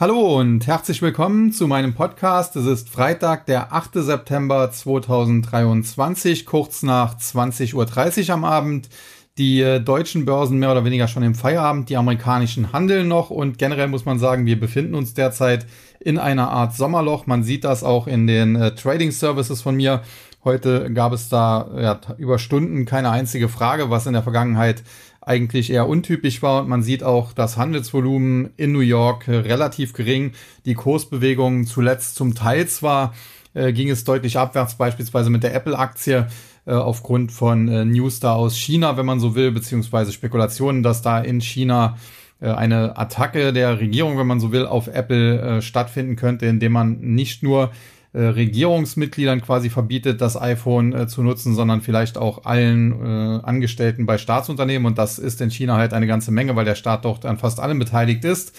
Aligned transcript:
Hallo 0.00 0.38
und 0.38 0.66
herzlich 0.66 1.02
willkommen 1.02 1.52
zu 1.52 1.68
meinem 1.68 1.92
Podcast. 1.92 2.56
Es 2.56 2.64
ist 2.64 2.88
Freitag, 2.88 3.44
der 3.44 3.74
8. 3.74 3.96
September 3.96 4.72
2023, 4.72 6.46
kurz 6.46 6.82
nach 6.82 7.18
20.30 7.18 7.74
Uhr 7.74 8.30
am 8.30 8.46
Abend. 8.46 8.88
Die 9.36 9.60
äh, 9.60 9.78
deutschen 9.78 10.24
Börsen 10.24 10.58
mehr 10.58 10.72
oder 10.72 10.86
weniger 10.86 11.06
schon 11.06 11.22
im 11.22 11.34
Feierabend, 11.34 11.90
die 11.90 11.98
amerikanischen 11.98 12.72
handeln 12.72 13.08
noch 13.08 13.28
und 13.28 13.58
generell 13.58 13.88
muss 13.88 14.06
man 14.06 14.18
sagen, 14.18 14.46
wir 14.46 14.58
befinden 14.58 14.94
uns 14.94 15.12
derzeit 15.12 15.66
in 16.00 16.16
einer 16.16 16.48
Art 16.48 16.74
Sommerloch. 16.74 17.26
Man 17.26 17.42
sieht 17.42 17.64
das 17.64 17.84
auch 17.84 18.06
in 18.06 18.26
den 18.26 18.56
äh, 18.56 18.74
Trading 18.74 19.10
Services 19.10 19.60
von 19.60 19.76
mir. 19.76 20.00
Heute 20.42 20.90
gab 20.94 21.12
es 21.12 21.28
da 21.28 21.68
ja, 21.78 22.00
über 22.16 22.38
Stunden 22.38 22.86
keine 22.86 23.10
einzige 23.10 23.50
Frage, 23.50 23.90
was 23.90 24.06
in 24.06 24.14
der 24.14 24.22
Vergangenheit 24.22 24.82
eigentlich 25.20 25.70
eher 25.70 25.88
untypisch 25.88 26.42
war. 26.42 26.62
Und 26.62 26.68
man 26.68 26.82
sieht 26.82 27.02
auch 27.02 27.32
das 27.32 27.56
Handelsvolumen 27.56 28.50
in 28.56 28.72
New 28.72 28.80
York 28.80 29.28
relativ 29.28 29.92
gering. 29.92 30.32
Die 30.64 30.74
Kursbewegungen 30.74 31.66
zuletzt 31.66 32.16
zum 32.16 32.34
Teil 32.34 32.66
zwar 32.66 33.14
äh, 33.54 33.72
ging 33.72 33.90
es 33.90 34.04
deutlich 34.04 34.38
abwärts, 34.38 34.76
beispielsweise 34.76 35.30
mit 35.30 35.42
der 35.42 35.54
Apple-Aktie 35.54 36.28
äh, 36.66 36.72
aufgrund 36.72 37.32
von 37.32 37.68
äh, 37.68 37.84
News 37.84 38.20
da 38.20 38.34
aus 38.34 38.56
China, 38.56 38.96
wenn 38.96 39.06
man 39.06 39.20
so 39.20 39.34
will, 39.34 39.50
beziehungsweise 39.50 40.12
Spekulationen, 40.12 40.82
dass 40.82 41.02
da 41.02 41.20
in 41.20 41.40
China 41.40 41.96
äh, 42.40 42.50
eine 42.50 42.96
Attacke 42.96 43.52
der 43.52 43.80
Regierung, 43.80 44.18
wenn 44.18 44.26
man 44.26 44.40
so 44.40 44.52
will, 44.52 44.66
auf 44.66 44.88
Apple 44.88 45.40
äh, 45.40 45.62
stattfinden 45.62 46.16
könnte, 46.16 46.46
indem 46.46 46.72
man 46.72 47.00
nicht 47.00 47.42
nur 47.42 47.70
äh, 48.12 48.20
Regierungsmitgliedern 48.22 49.40
quasi 49.40 49.70
verbietet, 49.70 50.20
das 50.20 50.40
iPhone 50.40 50.92
äh, 50.92 51.06
zu 51.06 51.22
nutzen, 51.22 51.54
sondern 51.54 51.80
vielleicht 51.80 52.18
auch 52.18 52.44
allen 52.44 52.92
äh, 53.04 53.40
Angestellten 53.42 54.06
bei 54.06 54.18
Staatsunternehmen. 54.18 54.86
Und 54.86 54.98
das 54.98 55.18
ist 55.18 55.40
in 55.40 55.50
China 55.50 55.76
halt 55.76 55.92
eine 55.92 56.06
ganze 56.06 56.32
Menge, 56.32 56.56
weil 56.56 56.64
der 56.64 56.74
Staat 56.74 57.04
dort 57.04 57.24
an 57.24 57.38
fast 57.38 57.60
allem 57.60 57.78
beteiligt 57.78 58.24
ist. 58.24 58.52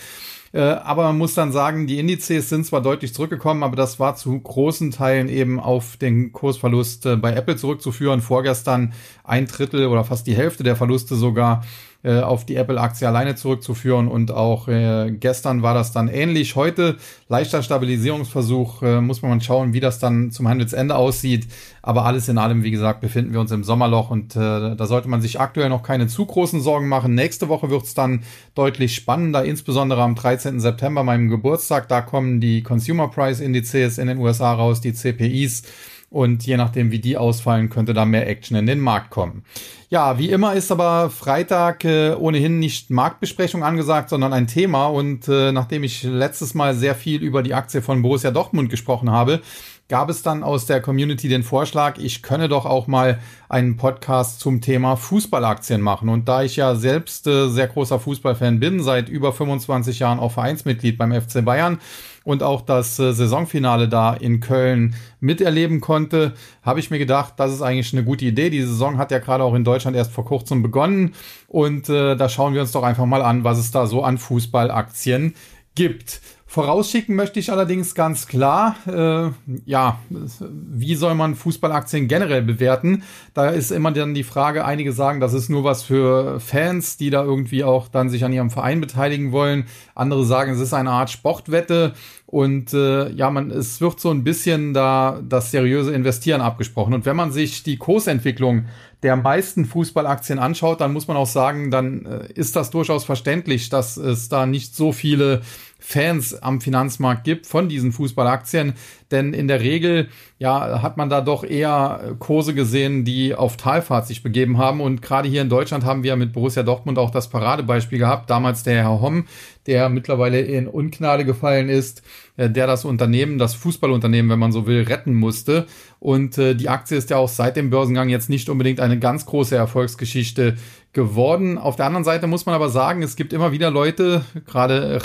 Äh, 0.53 0.61
aber 0.61 1.03
man 1.03 1.17
muss 1.17 1.33
dann 1.33 1.51
sagen, 1.51 1.87
die 1.87 1.99
Indizes 1.99 2.49
sind 2.49 2.65
zwar 2.65 2.81
deutlich 2.81 3.13
zurückgekommen, 3.13 3.63
aber 3.63 3.75
das 3.75 3.99
war 3.99 4.15
zu 4.15 4.37
großen 4.37 4.91
Teilen 4.91 5.29
eben 5.29 5.59
auf 5.59 5.95
den 5.97 6.33
Kursverlust 6.33 7.05
äh, 7.05 7.15
bei 7.15 7.33
Apple 7.33 7.55
zurückzuführen. 7.55 8.21
Vorgestern 8.21 8.93
ein 9.23 9.47
Drittel 9.47 9.87
oder 9.87 10.03
fast 10.03 10.27
die 10.27 10.35
Hälfte 10.35 10.63
der 10.63 10.75
Verluste 10.75 11.15
sogar 11.15 11.63
äh, 12.03 12.19
auf 12.19 12.45
die 12.45 12.55
Apple-Aktie 12.55 13.07
alleine 13.07 13.35
zurückzuführen. 13.35 14.07
Und 14.07 14.31
auch 14.31 14.67
äh, 14.67 15.11
gestern 15.11 15.61
war 15.61 15.73
das 15.73 15.91
dann 15.91 16.07
ähnlich. 16.07 16.55
Heute 16.55 16.97
leichter 17.29 17.61
Stabilisierungsversuch. 17.63 18.81
Äh, 18.81 19.01
muss 19.01 19.21
man 19.21 19.31
mal 19.31 19.41
schauen, 19.41 19.73
wie 19.73 19.79
das 19.79 19.99
dann 19.99 20.31
zum 20.31 20.47
Handelsende 20.47 20.95
aussieht. 20.95 21.47
Aber 21.81 22.05
alles 22.05 22.27
in 22.27 22.37
allem, 22.37 22.63
wie 22.63 22.71
gesagt, 22.71 23.01
befinden 23.01 23.33
wir 23.33 23.39
uns 23.39 23.51
im 23.51 23.63
Sommerloch 23.63 24.11
und 24.11 24.35
äh, 24.35 24.75
da 24.75 24.85
sollte 24.85 25.07
man 25.07 25.21
sich 25.21 25.39
aktuell 25.39 25.69
noch 25.69 25.83
keine 25.83 26.07
zu 26.07 26.25
großen 26.25 26.61
Sorgen 26.61 26.87
machen. 26.87 27.15
Nächste 27.15 27.49
Woche 27.49 27.69
wird 27.69 27.83
es 27.83 27.93
dann 27.93 28.23
deutlich 28.55 28.95
spannender, 28.95 29.43
insbesondere 29.45 30.01
am 30.01 30.15
13. 30.15 30.59
September, 30.59 31.03
meinem 31.03 31.29
Geburtstag. 31.29 31.87
Da 31.87 32.01
kommen 32.01 32.39
die 32.39 32.61
Consumer 32.61 33.07
Price 33.07 33.39
Indizes 33.39 33.97
in 33.97 34.07
den 34.07 34.19
USA 34.19 34.53
raus, 34.53 34.81
die 34.81 34.93
CPIs. 34.93 35.63
Und 36.11 36.45
je 36.45 36.57
nachdem, 36.57 36.91
wie 36.91 36.99
die 36.99 37.15
ausfallen, 37.15 37.69
könnte 37.69 37.93
da 37.93 38.03
mehr 38.03 38.27
Action 38.27 38.57
in 38.57 38.65
den 38.65 38.81
Markt 38.81 39.11
kommen. 39.11 39.45
Ja, 39.89 40.19
wie 40.19 40.29
immer 40.29 40.53
ist 40.55 40.69
aber 40.69 41.09
Freitag 41.09 41.85
äh, 41.85 42.13
ohnehin 42.13 42.59
nicht 42.59 42.89
Marktbesprechung 42.89 43.63
angesagt, 43.63 44.09
sondern 44.09 44.33
ein 44.33 44.45
Thema. 44.45 44.87
Und 44.87 45.29
äh, 45.29 45.53
nachdem 45.53 45.85
ich 45.85 46.03
letztes 46.03 46.53
Mal 46.53 46.75
sehr 46.75 46.95
viel 46.95 47.23
über 47.23 47.43
die 47.43 47.53
Aktie 47.53 47.81
von 47.81 48.01
Borussia 48.01 48.29
Dortmund 48.29 48.69
gesprochen 48.69 49.09
habe, 49.09 49.41
gab 49.87 50.09
es 50.09 50.21
dann 50.21 50.43
aus 50.43 50.65
der 50.65 50.81
Community 50.81 51.29
den 51.29 51.43
Vorschlag, 51.43 51.97
ich 51.97 52.21
könne 52.23 52.49
doch 52.49 52.65
auch 52.65 52.87
mal 52.87 53.19
einen 53.47 53.77
Podcast 53.77 54.41
zum 54.41 54.59
Thema 54.59 54.97
Fußballaktien 54.97 55.79
machen. 55.79 56.09
Und 56.09 56.27
da 56.27 56.43
ich 56.43 56.57
ja 56.57 56.75
selbst 56.75 57.25
äh, 57.27 57.47
sehr 57.47 57.67
großer 57.67 57.99
Fußballfan 57.99 58.59
bin, 58.59 58.83
seit 58.83 59.07
über 59.07 59.31
25 59.31 59.99
Jahren 59.99 60.19
auch 60.19 60.33
Vereinsmitglied 60.33 60.97
beim 60.97 61.13
FC 61.13 61.43
Bayern 61.43 61.79
und 62.23 62.43
auch 62.43 62.61
das 62.61 62.99
äh, 62.99 63.13
Saisonfinale 63.13 63.87
da 63.87 64.13
in 64.13 64.39
Köln 64.39 64.95
miterleben 65.19 65.81
konnte, 65.81 66.33
habe 66.61 66.79
ich 66.79 66.91
mir 66.91 66.99
gedacht, 66.99 67.33
das 67.37 67.51
ist 67.51 67.61
eigentlich 67.61 67.93
eine 67.93 68.03
gute 68.03 68.25
Idee. 68.25 68.49
Die 68.49 68.61
Saison 68.61 68.97
hat 68.97 69.11
ja 69.11 69.19
gerade 69.19 69.43
auch 69.43 69.55
in 69.55 69.63
Deutschland 69.63 69.97
erst 69.97 70.11
vor 70.11 70.25
kurzem 70.25 70.61
begonnen 70.61 71.13
und 71.47 71.89
äh, 71.89 72.15
da 72.15 72.29
schauen 72.29 72.53
wir 72.53 72.61
uns 72.61 72.71
doch 72.71 72.83
einfach 72.83 73.05
mal 73.05 73.21
an, 73.21 73.43
was 73.43 73.57
es 73.57 73.71
da 73.71 73.87
so 73.87 74.03
an 74.03 74.17
Fußballaktien 74.17 75.33
gibt. 75.75 76.21
Vorausschicken 76.51 77.15
möchte 77.15 77.39
ich 77.39 77.49
allerdings 77.49 77.95
ganz 77.95 78.27
klar, 78.27 78.75
äh, 78.85 79.29
ja, 79.63 80.01
wie 80.09 80.95
soll 80.95 81.15
man 81.15 81.35
Fußballaktien 81.35 82.09
generell 82.09 82.41
bewerten? 82.41 83.03
Da 83.33 83.51
ist 83.51 83.71
immer 83.71 83.93
dann 83.93 84.13
die 84.13 84.25
Frage, 84.25 84.65
einige 84.65 84.91
sagen, 84.91 85.21
das 85.21 85.31
ist 85.31 85.47
nur 85.47 85.63
was 85.63 85.81
für 85.81 86.41
Fans, 86.41 86.97
die 86.97 87.09
da 87.09 87.23
irgendwie 87.23 87.63
auch 87.63 87.87
dann 87.87 88.09
sich 88.09 88.25
an 88.25 88.33
ihrem 88.33 88.49
Verein 88.49 88.81
beteiligen 88.81 89.31
wollen. 89.31 89.63
Andere 89.95 90.25
sagen, 90.25 90.51
es 90.51 90.59
ist 90.59 90.73
eine 90.73 90.91
Art 90.91 91.09
Sportwette. 91.09 91.93
Und 92.25 92.73
äh, 92.73 93.09
ja, 93.11 93.29
man, 93.29 93.49
es 93.49 93.79
wird 93.79 94.01
so 94.01 94.09
ein 94.09 94.25
bisschen 94.25 94.73
da 94.73 95.21
das 95.23 95.51
seriöse 95.51 95.93
Investieren 95.93 96.41
abgesprochen. 96.41 96.93
Und 96.93 97.05
wenn 97.05 97.15
man 97.15 97.31
sich 97.31 97.63
die 97.63 97.77
Kursentwicklung 97.77 98.65
der 99.03 99.15
meisten 99.15 99.65
Fußballaktien 99.65 100.37
anschaut, 100.37 100.81
dann 100.81 100.93
muss 100.93 101.07
man 101.07 101.17
auch 101.17 101.27
sagen, 101.27 101.71
dann 101.71 102.05
äh, 102.05 102.31
ist 102.33 102.55
das 102.55 102.71
durchaus 102.71 103.03
verständlich, 103.03 103.69
dass 103.69 103.97
es 103.97 104.29
da 104.29 104.45
nicht 104.45 104.75
so 104.75 104.91
viele 104.91 105.41
Fans 105.81 106.41
am 106.41 106.61
Finanzmarkt 106.61 107.23
gibt 107.23 107.47
von 107.47 107.67
diesen 107.67 107.91
Fußballaktien. 107.91 108.73
Denn 109.09 109.33
in 109.33 109.47
der 109.47 109.59
Regel, 109.59 110.07
ja, 110.37 110.81
hat 110.81 110.95
man 110.95 111.09
da 111.09 111.19
doch 111.19 111.43
eher 111.43 112.15
Kurse 112.19 112.53
gesehen, 112.53 113.03
die 113.03 113.35
auf 113.35 113.57
Talfahrt 113.57 114.07
sich 114.07 114.23
begeben 114.23 114.57
haben. 114.57 114.79
Und 114.79 115.01
gerade 115.01 115.27
hier 115.27 115.41
in 115.41 115.49
Deutschland 115.49 115.83
haben 115.83 116.03
wir 116.03 116.15
mit 116.15 116.33
Borussia 116.33 116.63
Dortmund 116.63 116.97
auch 116.97 117.09
das 117.09 117.29
Paradebeispiel 117.29 117.97
gehabt. 117.97 118.29
Damals 118.29 118.63
der 118.63 118.83
Herr 118.83 119.01
Homm, 119.01 119.25
der 119.65 119.89
mittlerweile 119.89 120.39
in 120.39 120.67
Ungnade 120.67 121.25
gefallen 121.25 121.67
ist, 121.67 122.03
äh, 122.37 122.49
der 122.49 122.67
das 122.67 122.85
Unternehmen, 122.85 123.37
das 123.37 123.55
Fußballunternehmen, 123.55 124.31
wenn 124.31 124.39
man 124.39 124.51
so 124.51 124.67
will, 124.67 124.83
retten 124.83 125.15
musste. 125.15 125.65
Und 125.99 126.37
äh, 126.37 126.55
die 126.55 126.69
Aktie 126.69 126.95
ist 126.95 127.09
ja 127.09 127.17
auch 127.17 127.29
seit 127.29 127.57
dem 127.57 127.71
Börsengang 127.71 128.09
jetzt 128.09 128.29
nicht 128.29 128.49
unbedingt 128.49 128.79
eine 128.79 128.99
ganz 128.99 129.25
große 129.25 129.55
Erfolgsgeschichte 129.55 130.57
geworden. 130.93 131.57
Auf 131.57 131.75
der 131.75 131.87
anderen 131.87 132.05
Seite 132.05 132.27
muss 132.27 132.45
man 132.45 132.55
aber 132.55 132.69
sagen, 132.69 133.01
es 133.01 133.15
gibt 133.15 133.33
immer 133.33 133.51
wieder 133.51 133.71
Leute, 133.71 134.23
gerade 134.45 135.01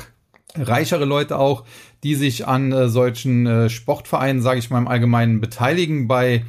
reichere 0.63 1.05
Leute 1.05 1.39
auch, 1.39 1.65
die 2.03 2.15
sich 2.15 2.47
an 2.47 2.73
äh, 2.73 2.89
solchen 2.89 3.47
äh, 3.47 3.69
Sportvereinen, 3.69 4.43
sage 4.43 4.59
ich 4.59 4.71
mal 4.71 4.79
im 4.79 4.89
Allgemeinen, 4.89 5.41
beteiligen. 5.41 6.09
Bei 6.09 6.45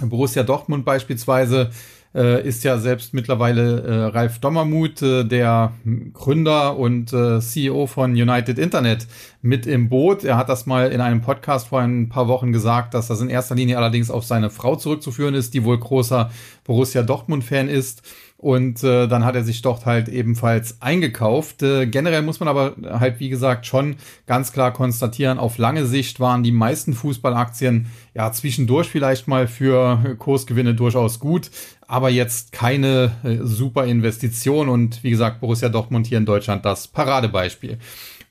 Borussia 0.00 0.42
Dortmund 0.42 0.84
beispielsweise 0.84 1.70
äh, 2.16 2.46
ist 2.46 2.64
ja 2.64 2.78
selbst 2.78 3.12
mittlerweile 3.12 3.82
äh, 3.82 4.04
Ralf 4.06 4.38
Dommermuth, 4.38 5.02
äh, 5.02 5.24
der 5.24 5.72
Gründer 6.14 6.78
und 6.78 7.12
äh, 7.12 7.40
CEO 7.40 7.86
von 7.86 8.12
United 8.12 8.58
Internet, 8.58 9.06
mit 9.42 9.66
im 9.66 9.88
Boot. 9.88 10.24
Er 10.24 10.38
hat 10.38 10.48
das 10.48 10.66
mal 10.66 10.90
in 10.90 11.00
einem 11.00 11.20
Podcast 11.20 11.68
vor 11.68 11.80
ein 11.80 12.08
paar 12.08 12.26
Wochen 12.26 12.52
gesagt, 12.52 12.94
dass 12.94 13.08
das 13.08 13.20
in 13.20 13.28
erster 13.28 13.54
Linie 13.54 13.76
allerdings 13.76 14.10
auf 14.10 14.24
seine 14.24 14.48
Frau 14.50 14.76
zurückzuführen 14.76 15.34
ist, 15.34 15.52
die 15.52 15.64
wohl 15.64 15.78
großer 15.78 16.30
Borussia 16.64 17.02
Dortmund-Fan 17.02 17.68
ist. 17.68 18.02
Und 18.46 18.84
äh, 18.84 19.08
dann 19.08 19.24
hat 19.24 19.34
er 19.34 19.42
sich 19.42 19.60
dort 19.60 19.86
halt 19.86 20.08
ebenfalls 20.08 20.80
eingekauft. 20.80 21.64
Äh, 21.64 21.88
generell 21.88 22.22
muss 22.22 22.38
man 22.38 22.48
aber 22.48 22.76
halt, 22.88 23.18
wie 23.18 23.28
gesagt, 23.28 23.66
schon 23.66 23.96
ganz 24.28 24.52
klar 24.52 24.72
konstatieren, 24.72 25.40
auf 25.40 25.58
lange 25.58 25.84
Sicht 25.84 26.20
waren 26.20 26.44
die 26.44 26.52
meisten 26.52 26.92
Fußballaktien 26.92 27.86
ja 28.14 28.30
zwischendurch 28.30 28.88
vielleicht 28.88 29.26
mal 29.26 29.48
für 29.48 30.14
Kursgewinne 30.20 30.76
durchaus 30.76 31.18
gut, 31.18 31.50
aber 31.88 32.08
jetzt 32.08 32.52
keine 32.52 33.16
äh, 33.24 33.38
super 33.42 33.84
Investition. 33.84 34.68
Und 34.68 35.02
wie 35.02 35.10
gesagt, 35.10 35.40
Borussia 35.40 35.68
Dortmund 35.68 36.06
hier 36.06 36.18
in 36.18 36.24
Deutschland 36.24 36.64
das 36.64 36.86
Paradebeispiel. 36.86 37.78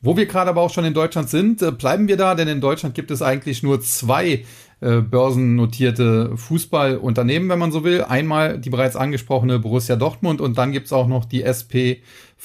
Wo 0.02 0.16
wir 0.16 0.28
gerade 0.28 0.52
aber 0.52 0.62
auch 0.62 0.72
schon 0.72 0.86
in 0.86 0.94
Deutschland 0.94 1.30
sind, 1.30 1.62
äh, 1.62 1.72
bleiben 1.72 2.08
wir 2.08 2.16
da, 2.16 2.36
denn 2.36 2.48
in 2.48 2.62
Deutschland 2.62 2.96
gibt 2.96 3.12
es 3.12 3.22
eigentlich 3.22 3.64
nur 3.64 3.82
zwei 3.82 4.46
äh, 4.82 5.02
börsennotierte 5.02 6.36
Fußballunternehmen, 6.36 7.50
wenn 7.50 7.60
man 7.60 7.72
so 7.72 7.84
will. 7.84 8.04
Einmal 8.04 8.60
die 8.60 8.70
bereits 8.70 8.96
angesprochene 8.96 9.60
Borussia 9.60 9.96
Dortmund 9.96 10.42
und 10.42 10.58
dann 10.58 10.72
gibt's 10.72 10.94
auch 10.94 11.08
noch 11.08 11.26
die 11.26 11.44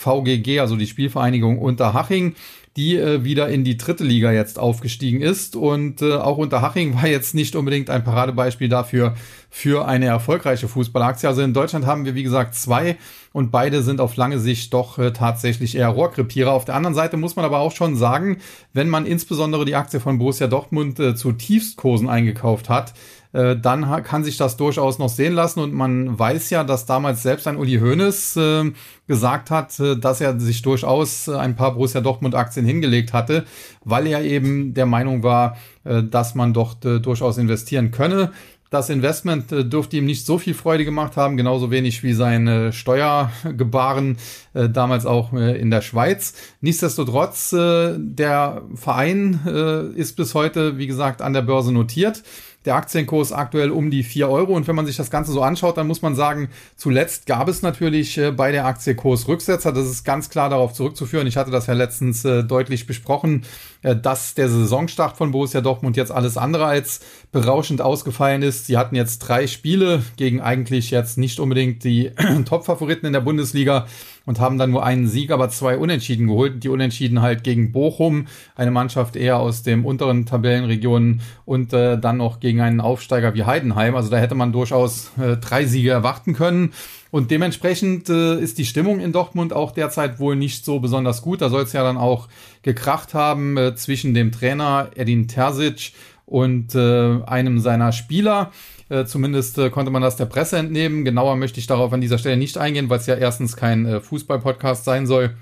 SPVGG, 0.00 0.60
also 0.60 0.76
die 0.76 0.86
Spielvereinigung 0.86 1.58
Unterhaching 1.58 2.34
die 2.76 2.96
äh, 2.96 3.24
wieder 3.24 3.48
in 3.48 3.64
die 3.64 3.76
dritte 3.76 4.04
Liga 4.04 4.30
jetzt 4.30 4.58
aufgestiegen 4.58 5.20
ist. 5.20 5.56
Und 5.56 6.02
äh, 6.02 6.14
auch 6.14 6.38
Unterhaching 6.38 6.94
war 6.94 7.08
jetzt 7.08 7.34
nicht 7.34 7.56
unbedingt 7.56 7.90
ein 7.90 8.04
Paradebeispiel 8.04 8.68
dafür 8.68 9.14
für 9.50 9.86
eine 9.88 10.06
erfolgreiche 10.06 10.68
Fußballaktie. 10.68 11.28
Also 11.28 11.42
in 11.42 11.52
Deutschland 11.52 11.84
haben 11.86 12.04
wir, 12.04 12.14
wie 12.14 12.22
gesagt, 12.22 12.54
zwei 12.54 12.96
und 13.32 13.50
beide 13.50 13.82
sind 13.82 14.00
auf 14.00 14.16
lange 14.16 14.38
Sicht 14.38 14.72
doch 14.72 14.98
äh, 14.98 15.12
tatsächlich 15.12 15.76
eher 15.76 15.88
Rohrkrepierer. 15.88 16.52
Auf 16.52 16.64
der 16.64 16.76
anderen 16.76 16.94
Seite 16.94 17.16
muss 17.16 17.34
man 17.34 17.44
aber 17.44 17.58
auch 17.58 17.72
schon 17.72 17.96
sagen, 17.96 18.38
wenn 18.72 18.88
man 18.88 19.04
insbesondere 19.04 19.64
die 19.64 19.74
Aktie 19.74 19.98
von 19.98 20.18
Borussia 20.18 20.46
Dortmund 20.46 21.00
äh, 21.00 21.16
zu 21.16 21.32
Tiefstkursen 21.32 22.08
eingekauft 22.08 22.68
hat, 22.68 22.94
äh, 23.32 23.56
dann 23.56 24.02
kann 24.02 24.24
sich 24.24 24.36
das 24.36 24.56
durchaus 24.56 24.98
noch 24.98 25.08
sehen 25.08 25.34
lassen. 25.34 25.60
Und 25.60 25.72
man 25.72 26.18
weiß 26.18 26.50
ja, 26.50 26.64
dass 26.64 26.86
damals 26.86 27.22
selbst 27.22 27.46
ein 27.46 27.56
Uli 27.56 27.78
Hoeneß 27.78 28.36
äh, 28.36 28.72
gesagt 29.06 29.50
hat, 29.50 29.78
äh, 29.80 29.96
dass 29.96 30.20
er 30.20 30.38
sich 30.40 30.62
durchaus 30.62 31.28
äh, 31.28 31.36
ein 31.36 31.56
paar 31.56 31.74
Borussia 31.74 32.00
Dortmund 32.00 32.34
Aktien 32.34 32.66
hingelegt 32.66 33.12
hatte, 33.12 33.44
weil 33.84 34.06
er 34.06 34.22
eben 34.22 34.74
der 34.74 34.86
Meinung 34.86 35.22
war, 35.22 35.56
äh, 35.84 36.02
dass 36.02 36.34
man 36.34 36.52
dort 36.52 36.84
durchaus 36.84 37.38
investieren 37.38 37.90
könne. 37.90 38.30
Das 38.70 38.88
Investment 38.88 39.50
äh, 39.50 39.64
dürfte 39.64 39.96
ihm 39.96 40.06
nicht 40.06 40.24
so 40.24 40.38
viel 40.38 40.54
Freude 40.54 40.84
gemacht 40.84 41.16
haben, 41.16 41.36
genauso 41.36 41.72
wenig 41.72 42.04
wie 42.04 42.12
seine 42.12 42.72
Steuergebaren 42.72 44.16
äh, 44.54 44.68
damals 44.68 45.06
auch 45.06 45.32
äh, 45.32 45.60
in 45.60 45.72
der 45.72 45.80
Schweiz. 45.80 46.34
Nichtsdestotrotz, 46.60 47.52
äh, 47.52 47.96
der 47.98 48.62
Verein 48.76 49.40
äh, 49.44 49.88
ist 49.98 50.14
bis 50.14 50.34
heute, 50.36 50.78
wie 50.78 50.86
gesagt, 50.86 51.20
an 51.20 51.32
der 51.32 51.42
Börse 51.42 51.72
notiert. 51.72 52.22
Der 52.66 52.74
Aktienkurs 52.74 53.32
aktuell 53.32 53.70
um 53.70 53.90
die 53.90 54.02
vier 54.02 54.28
Euro. 54.28 54.52
Und 54.52 54.68
wenn 54.68 54.76
man 54.76 54.86
sich 54.86 54.96
das 54.96 55.10
Ganze 55.10 55.32
so 55.32 55.42
anschaut, 55.42 55.78
dann 55.78 55.86
muss 55.86 56.02
man 56.02 56.14
sagen, 56.14 56.50
zuletzt 56.76 57.26
gab 57.26 57.48
es 57.48 57.62
natürlich 57.62 58.18
äh, 58.18 58.32
bei 58.32 58.52
der 58.52 58.66
Aktie 58.66 58.94
Kursrücksetzer. 58.94 59.72
Das 59.72 59.86
ist 59.86 60.04
ganz 60.04 60.28
klar 60.28 60.50
darauf 60.50 60.74
zurückzuführen. 60.74 61.26
Ich 61.26 61.36
hatte 61.36 61.50
das 61.50 61.66
ja 61.66 61.74
letztens 61.74 62.24
äh, 62.24 62.44
deutlich 62.44 62.86
besprochen, 62.86 63.44
äh, 63.82 63.96
dass 63.96 64.34
der 64.34 64.48
Saisonstart 64.48 65.16
von 65.16 65.30
Borussia 65.30 65.60
Dortmund 65.62 65.96
jetzt 65.96 66.12
alles 66.12 66.36
andere 66.36 66.66
als 66.66 67.00
berauschend 67.32 67.80
ausgefallen 67.80 68.42
ist. 68.42 68.66
Sie 68.66 68.76
hatten 68.76 68.94
jetzt 68.94 69.20
drei 69.20 69.46
Spiele 69.46 70.02
gegen 70.16 70.40
eigentlich 70.40 70.90
jetzt 70.90 71.16
nicht 71.16 71.40
unbedingt 71.40 71.82
die 71.84 72.10
Top-Favoriten 72.44 73.06
in 73.06 73.12
der 73.12 73.20
Bundesliga 73.20 73.86
und 74.30 74.38
haben 74.38 74.58
dann 74.58 74.70
nur 74.70 74.84
einen 74.84 75.08
Sieg, 75.08 75.32
aber 75.32 75.48
zwei 75.48 75.76
Unentschieden 75.76 76.28
geholt. 76.28 76.62
Die 76.62 76.68
Unentschieden 76.68 77.20
halt 77.20 77.42
gegen 77.42 77.72
Bochum, 77.72 78.28
eine 78.54 78.70
Mannschaft 78.70 79.16
eher 79.16 79.40
aus 79.40 79.64
dem 79.64 79.84
unteren 79.84 80.24
Tabellenregionen 80.24 81.20
und 81.44 81.72
äh, 81.72 81.98
dann 81.98 82.18
noch 82.18 82.38
gegen 82.38 82.60
einen 82.60 82.80
Aufsteiger 82.80 83.34
wie 83.34 83.42
Heidenheim. 83.42 83.96
Also 83.96 84.08
da 84.08 84.18
hätte 84.18 84.36
man 84.36 84.52
durchaus 84.52 85.10
äh, 85.18 85.36
drei 85.36 85.64
Siege 85.64 85.90
erwarten 85.90 86.34
können. 86.34 86.72
Und 87.10 87.32
dementsprechend 87.32 88.08
äh, 88.08 88.38
ist 88.38 88.58
die 88.58 88.66
Stimmung 88.66 89.00
in 89.00 89.10
Dortmund 89.10 89.52
auch 89.52 89.72
derzeit 89.72 90.20
wohl 90.20 90.36
nicht 90.36 90.64
so 90.64 90.78
besonders 90.78 91.22
gut. 91.22 91.40
Da 91.40 91.48
soll 91.48 91.64
es 91.64 91.72
ja 91.72 91.82
dann 91.82 91.96
auch 91.96 92.28
gekracht 92.62 93.14
haben 93.14 93.56
äh, 93.56 93.74
zwischen 93.74 94.14
dem 94.14 94.30
Trainer 94.30 94.90
Edin 94.94 95.26
Terzic 95.26 95.92
und 96.24 96.76
äh, 96.76 97.20
einem 97.26 97.58
seiner 97.58 97.90
Spieler. 97.90 98.52
Äh, 98.90 99.06
zumindest 99.06 99.56
äh, 99.56 99.70
konnte 99.70 99.92
man 99.92 100.02
das 100.02 100.16
der 100.16 100.26
Presse 100.26 100.58
entnehmen. 100.58 101.04
Genauer 101.04 101.36
möchte 101.36 101.60
ich 101.60 101.68
darauf 101.68 101.92
an 101.92 102.00
dieser 102.00 102.18
Stelle 102.18 102.36
nicht 102.36 102.58
eingehen, 102.58 102.90
weil 102.90 102.98
es 102.98 103.06
ja 103.06 103.14
erstens 103.14 103.56
kein 103.56 103.86
äh, 103.86 104.00
Fußball-Podcast 104.00 104.84
sein 104.84 105.06
soll. 105.06 105.36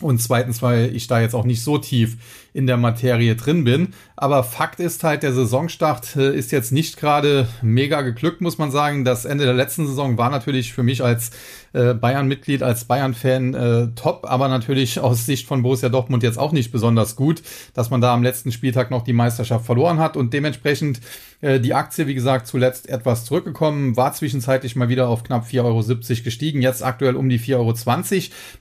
Und 0.00 0.20
zweitens, 0.20 0.60
weil 0.60 0.94
ich 0.94 1.06
da 1.06 1.20
jetzt 1.20 1.34
auch 1.34 1.44
nicht 1.44 1.62
so 1.62 1.78
tief 1.78 2.18
in 2.54 2.68
der 2.68 2.76
Materie 2.76 3.34
drin 3.34 3.64
bin. 3.64 3.88
Aber 4.16 4.44
Fakt 4.44 4.78
ist 4.78 5.02
halt, 5.02 5.24
der 5.24 5.32
Saisonstart 5.32 6.14
äh, 6.14 6.34
ist 6.34 6.52
jetzt 6.52 6.70
nicht 6.70 6.96
gerade 6.96 7.48
mega 7.62 8.00
geglückt, 8.02 8.40
muss 8.40 8.58
man 8.58 8.70
sagen. 8.70 9.04
Das 9.04 9.24
Ende 9.24 9.44
der 9.44 9.54
letzten 9.54 9.88
Saison 9.88 10.16
war 10.16 10.30
natürlich 10.30 10.72
für 10.72 10.84
mich 10.84 11.02
als 11.02 11.32
äh, 11.72 11.94
Bayern-Mitglied, 11.94 12.62
als 12.62 12.84
Bayern-Fan 12.84 13.54
äh, 13.54 13.88
top, 13.96 14.24
aber 14.30 14.46
natürlich 14.46 15.00
aus 15.00 15.26
Sicht 15.26 15.48
von 15.48 15.62
Borussia 15.62 15.88
Dortmund 15.88 16.22
jetzt 16.22 16.38
auch 16.38 16.52
nicht 16.52 16.70
besonders 16.70 17.16
gut, 17.16 17.42
dass 17.74 17.90
man 17.90 18.00
da 18.00 18.14
am 18.14 18.22
letzten 18.22 18.52
Spieltag 18.52 18.92
noch 18.92 19.02
die 19.02 19.12
Meisterschaft 19.12 19.66
verloren 19.66 19.98
hat 19.98 20.16
und 20.16 20.32
dementsprechend 20.32 21.00
äh, 21.40 21.58
die 21.58 21.74
Aktie, 21.74 22.06
wie 22.06 22.14
gesagt, 22.14 22.46
zuletzt 22.46 22.88
etwas 22.88 23.24
zurückgekommen, 23.24 23.96
war 23.96 24.12
zwischenzeitlich 24.12 24.76
mal 24.76 24.88
wieder 24.88 25.08
auf 25.08 25.24
knapp 25.24 25.46
4,70 25.46 25.62
Euro 25.64 25.82
gestiegen, 26.22 26.62
jetzt 26.62 26.84
aktuell 26.84 27.16
um 27.16 27.28
die 27.28 27.40
4,20 27.40 27.56
Euro. 27.56 27.74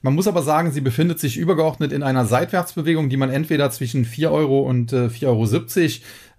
Man 0.02 0.16
muss 0.16 0.28
aber 0.28 0.42
sagen, 0.42 0.72
sie 0.72 0.82
befindet 0.82 1.20
sich 1.20 1.38
übergeordnet 1.38 1.92
in 1.92 2.02
einer 2.02 2.26
Seitwärtsbewegung, 2.26 3.10
die 3.10 3.18
man 3.18 3.30
entweder 3.30 3.70
zwischen 3.70 3.83
zwischen 3.84 4.06
4 4.06 4.32
Euro 4.32 4.62
und 4.62 4.94
äh, 4.94 5.08
4,70 5.08 5.26
Euro 5.28 5.46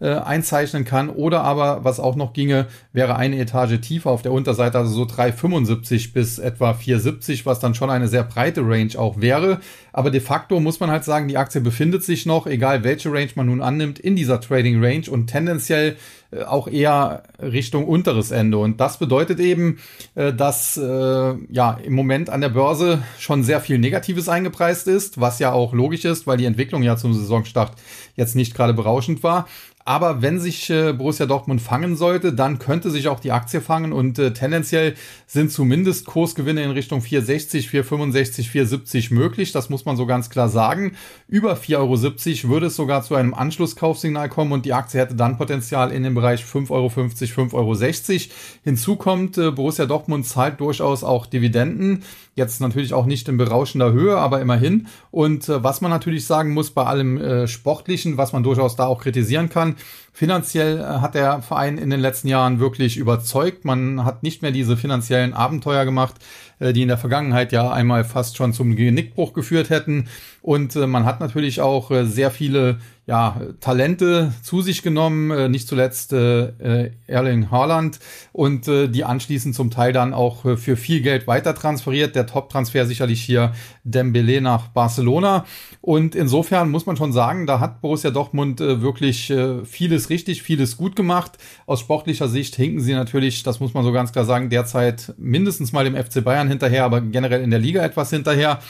äh, 0.01 0.11
einzeichnen 0.11 0.85
kann. 0.85 1.09
Oder 1.11 1.43
aber, 1.43 1.85
was 1.85 2.01
auch 2.01 2.17
noch 2.17 2.33
ginge, 2.33 2.67
wäre 2.93 3.17
eine 3.17 3.39
Etage 3.39 3.81
tiefer 3.81 4.11
auf 4.11 4.23
der 4.23 4.33
Unterseite, 4.33 4.79
also 4.79 4.93
so 4.93 5.03
3,75 5.05 6.13
bis 6.13 6.39
etwa 6.39 6.73
4,70, 6.73 7.47
was 7.47 7.61
dann 7.61 7.75
schon 7.75 7.91
eine 7.91 8.09
sehr 8.09 8.25
breite 8.25 8.63
Range 8.63 8.99
auch 8.99 9.21
wäre. 9.21 9.61
Aber 9.93 10.11
de 10.11 10.21
facto 10.21 10.59
muss 10.61 10.81
man 10.81 10.91
halt 10.91 11.05
sagen, 11.05 11.29
die 11.29 11.39
Aktie 11.39 11.61
befindet 11.61 12.03
sich 12.03 12.27
noch, 12.27 12.47
egal 12.47 12.85
welche 12.85 13.13
Range 13.13 13.31
man 13.37 13.47
nun 13.47 13.63
annimmt, 13.63 13.99
in 13.99 14.17
dieser 14.17 14.41
Trading 14.41 14.83
Range 14.83 15.09
und 15.11 15.29
tendenziell 15.29 15.97
äh, 16.35 16.43
auch 16.43 16.69
eher 16.69 17.23
Richtung 17.41 17.87
unteres 17.87 18.31
Ende. 18.31 18.59
Und 18.59 18.81
das 18.81 18.99
bedeutet 18.99 19.41
eben, 19.41 19.79
äh, 20.15 20.33
dass 20.33 20.77
äh, 20.77 21.35
ja 21.49 21.79
im 21.83 21.95
Moment 21.95 22.31
an 22.31 22.41
der 22.41 22.49
Börse 22.49 23.03
schon 23.19 23.43
sehr 23.43 23.61
viel 23.61 23.79
Negatives 23.79 24.29
eingepreist 24.29 24.89
ist, 24.89 25.21
was 25.21 25.39
ja 25.39 25.53
auch 25.53 25.73
logisch 25.73 26.05
ist, 26.05 26.27
weil 26.27 26.37
die 26.37 26.47
Entwicklung 26.47 26.83
ja 26.83 26.97
zum 26.97 27.15
Saisonstart 27.15 27.73
jetzt 28.17 28.35
nicht 28.35 28.55
gerade 28.55 28.75
berauschend 28.75 29.23
war. 29.23 29.47
Aber 29.87 30.23
wenn 30.23 30.41
sich 30.41 30.71
äh, 30.71 30.95
Borussia 30.95 31.27
Dortmund 31.27 31.61
fangen 31.61 31.95
sollte, 31.95 32.33
dann 32.33 32.59
könnte 32.59 32.91
sich 32.91 33.09
auch 33.09 33.21
die 33.21 33.33
Aktie 33.33 33.61
fangen 33.61 33.93
und 33.93 34.19
äh, 34.19 34.33
tendenziell 34.33 34.95
sind 35.27 35.53
zumindest 35.53 36.07
Kursgewinne 36.07 36.65
in 36.65 36.71
Richtung 36.71 37.03
460, 37.03 37.69
465, 37.69 38.51
470 38.51 39.11
möglich. 39.11 39.53
Das 39.53 39.69
muss 39.69 39.85
man 39.85 39.99
so 39.99 40.07
ganz 40.07 40.31
klar 40.31 40.49
sagen. 40.49 40.97
Über 41.29 41.55
4,70 41.55 41.77
Euro 41.77 42.51
würde 42.51 42.67
es 42.67 42.77
sogar 42.77 43.03
zu 43.03 43.15
einem 43.15 43.35
Anschlusskaufsignal 43.35 44.31
kommen 44.31 44.53
und 44.53 44.65
die 44.65 44.73
Aktie 44.73 44.99
hätte 44.99 45.17
dann 45.17 45.37
Potenzial 45.37 45.93
in 45.93 46.03
dem 46.03 46.15
Bereich 46.15 46.45
5,50 46.45 46.71
Euro, 46.71 46.87
5,60 46.87 47.53
Euro. 47.55 48.35
Hinzu 48.65 48.97
kommt, 48.97 49.37
äh, 49.37 49.51
Borussia 49.51 49.85
Dortmund 49.85 50.27
zahlt 50.27 50.61
durchaus 50.61 51.05
auch 51.05 51.27
Dividenden. 51.27 52.05
Jetzt 52.37 52.61
natürlich 52.61 52.95
auch 52.95 53.07
nicht 53.07 53.29
in 53.29 53.37
berauschender 53.37 53.93
Höhe, 53.93 54.17
aber 54.17 54.41
immerhin. 54.41 54.89
Und 55.13 55.49
äh, 55.49 55.63
was 55.63 55.81
man 55.81 55.91
natürlich 55.91 56.27
sagen 56.27 56.53
muss 56.53 56.71
bei 56.71 56.85
allem 56.85 57.17
äh, 57.17 57.47
Sportlichen, 57.47 58.17
was 58.17 58.33
man 58.33 58.43
durchaus 58.43 58.75
da 58.75 58.87
auch 58.87 59.01
kritisieren 59.01 59.49
kann, 59.49 59.77
finanziell 60.13 60.81
äh, 60.81 60.83
hat 60.83 61.15
der 61.15 61.43
Verein 61.43 61.79
in 61.79 61.91
den 61.91 62.01
letzten 62.01 62.27
Jahren 62.27 62.59
wirklich 62.59 62.97
überzeugt. 62.97 63.65
Man 63.65 64.05
hat 64.05 64.25
nicht 64.25 64.43
mehr 64.43 64.51
diese 64.51 64.77
finanziellen 64.77 65.33
Abenteuer 65.33 65.85
gemacht, 65.85 66.17
äh, 66.59 66.73
die 66.73 66.83
in 66.83 66.89
der 66.89 66.99
Vergangenheit 66.99 67.53
ja 67.53 67.71
einmal 67.71 68.03
fast 68.05 68.37
schon 68.37 68.53
zum 68.53 68.75
Genickbruch 68.75 69.33
geführt 69.33 69.71
hätten. 69.71 70.09
Und 70.43 70.75
äh, 70.75 70.89
man 70.89 71.05
hat 71.05 71.21
natürlich 71.21 71.61
auch 71.61 71.93
äh, 71.93 72.05
sehr 72.05 72.33
viele 72.33 72.81
ja, 73.07 73.39
Talente 73.61 74.33
zu 74.43 74.63
sich 74.63 74.83
genommen, 74.83 75.31
äh, 75.31 75.49
nicht 75.51 75.69
zuletzt 75.69 76.15
äh, 76.15 76.85
äh, 76.85 76.91
Erling 77.07 77.51
Haaland 77.51 77.99
und 78.33 78.67
äh, 78.67 78.89
die 78.89 79.05
anschließend 79.05 79.55
zum 79.55 79.71
Teil 79.71 79.93
dann 79.93 80.15
auch 80.15 80.47
äh, 80.47 80.57
für 80.57 80.77
viel 80.77 81.03
Geld 81.03 81.27
weiter 81.27 81.55
transferiert. 81.55 82.17
Der 82.17 82.27
Top-Transfer 82.27 82.87
sicherlich 82.87 83.21
hier 83.21 83.53
Dembele 83.85 84.41
nach 84.41 84.69
Barcelona. 84.69 85.45
Und 85.83 86.15
insofern 86.15 86.71
muss 86.71 86.87
man 86.87 86.97
schon 86.97 87.13
sagen, 87.13 87.47
da 87.47 87.61
hat 87.61 87.83
Borussia 87.83 88.11
Dortmund 88.11 88.63
äh, 88.63 88.81
wirklich 88.81 89.29
äh, 89.29 89.67
vieles 89.67 90.09
richtig, 90.09 90.43
vieles 90.43 90.79
gut 90.79 90.97
gemacht. 90.97 91.33
Aus 91.67 91.81
sportlicher 91.81 92.29
Sicht 92.29 92.57
hinken 92.57 92.81
sie 92.81 92.95
natürlich, 92.95 93.43
das 93.43 93.61
muss 93.61 93.75
man 93.75 93.85
so 93.85 93.93
ganz 93.93 94.13
klar 94.13 94.25
sagen, 94.25 94.49
derzeit 94.49 95.13
mindestens 95.19 95.73
mal 95.73 95.85
dem 95.85 95.95
FC 95.95 96.25
Bayern 96.25 96.49
hinterher, 96.49 96.85
aber 96.85 97.03
generell 97.03 97.43
in 97.43 97.51
der 97.51 97.61
Liga 97.61 97.85
etwas 97.85 98.09
hinterher. 98.09 98.61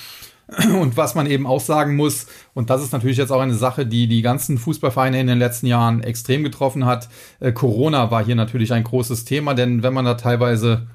Und 0.81 0.97
was 0.97 1.15
man 1.15 1.27
eben 1.27 1.47
auch 1.47 1.61
sagen 1.61 1.97
muss, 1.97 2.27
und 2.53 2.71
das 2.71 2.83
ist 2.83 2.93
natürlich 2.93 3.17
jetzt 3.17 3.33
auch 3.33 3.41
eine 3.41 3.55
Sache, 3.55 3.87
die 3.87 4.09
die 4.09 4.23
ganzen 4.23 4.59
Fußballvereine 4.59 5.21
in 5.21 5.27
den 5.27 5.39
letzten 5.39 5.67
Jahren 5.67 6.03
extrem 6.03 6.45
getroffen 6.45 6.85
hat, 6.85 7.09
äh, 7.41 7.53
Corona 7.53 8.11
war 8.11 8.25
hier 8.25 8.35
natürlich 8.35 8.73
ein 8.73 8.85
großes 8.85 9.25
Thema, 9.25 9.55
denn 9.55 9.83
wenn 9.83 9.95
man 9.95 10.05
da 10.05 10.15
teilweise 10.15 10.87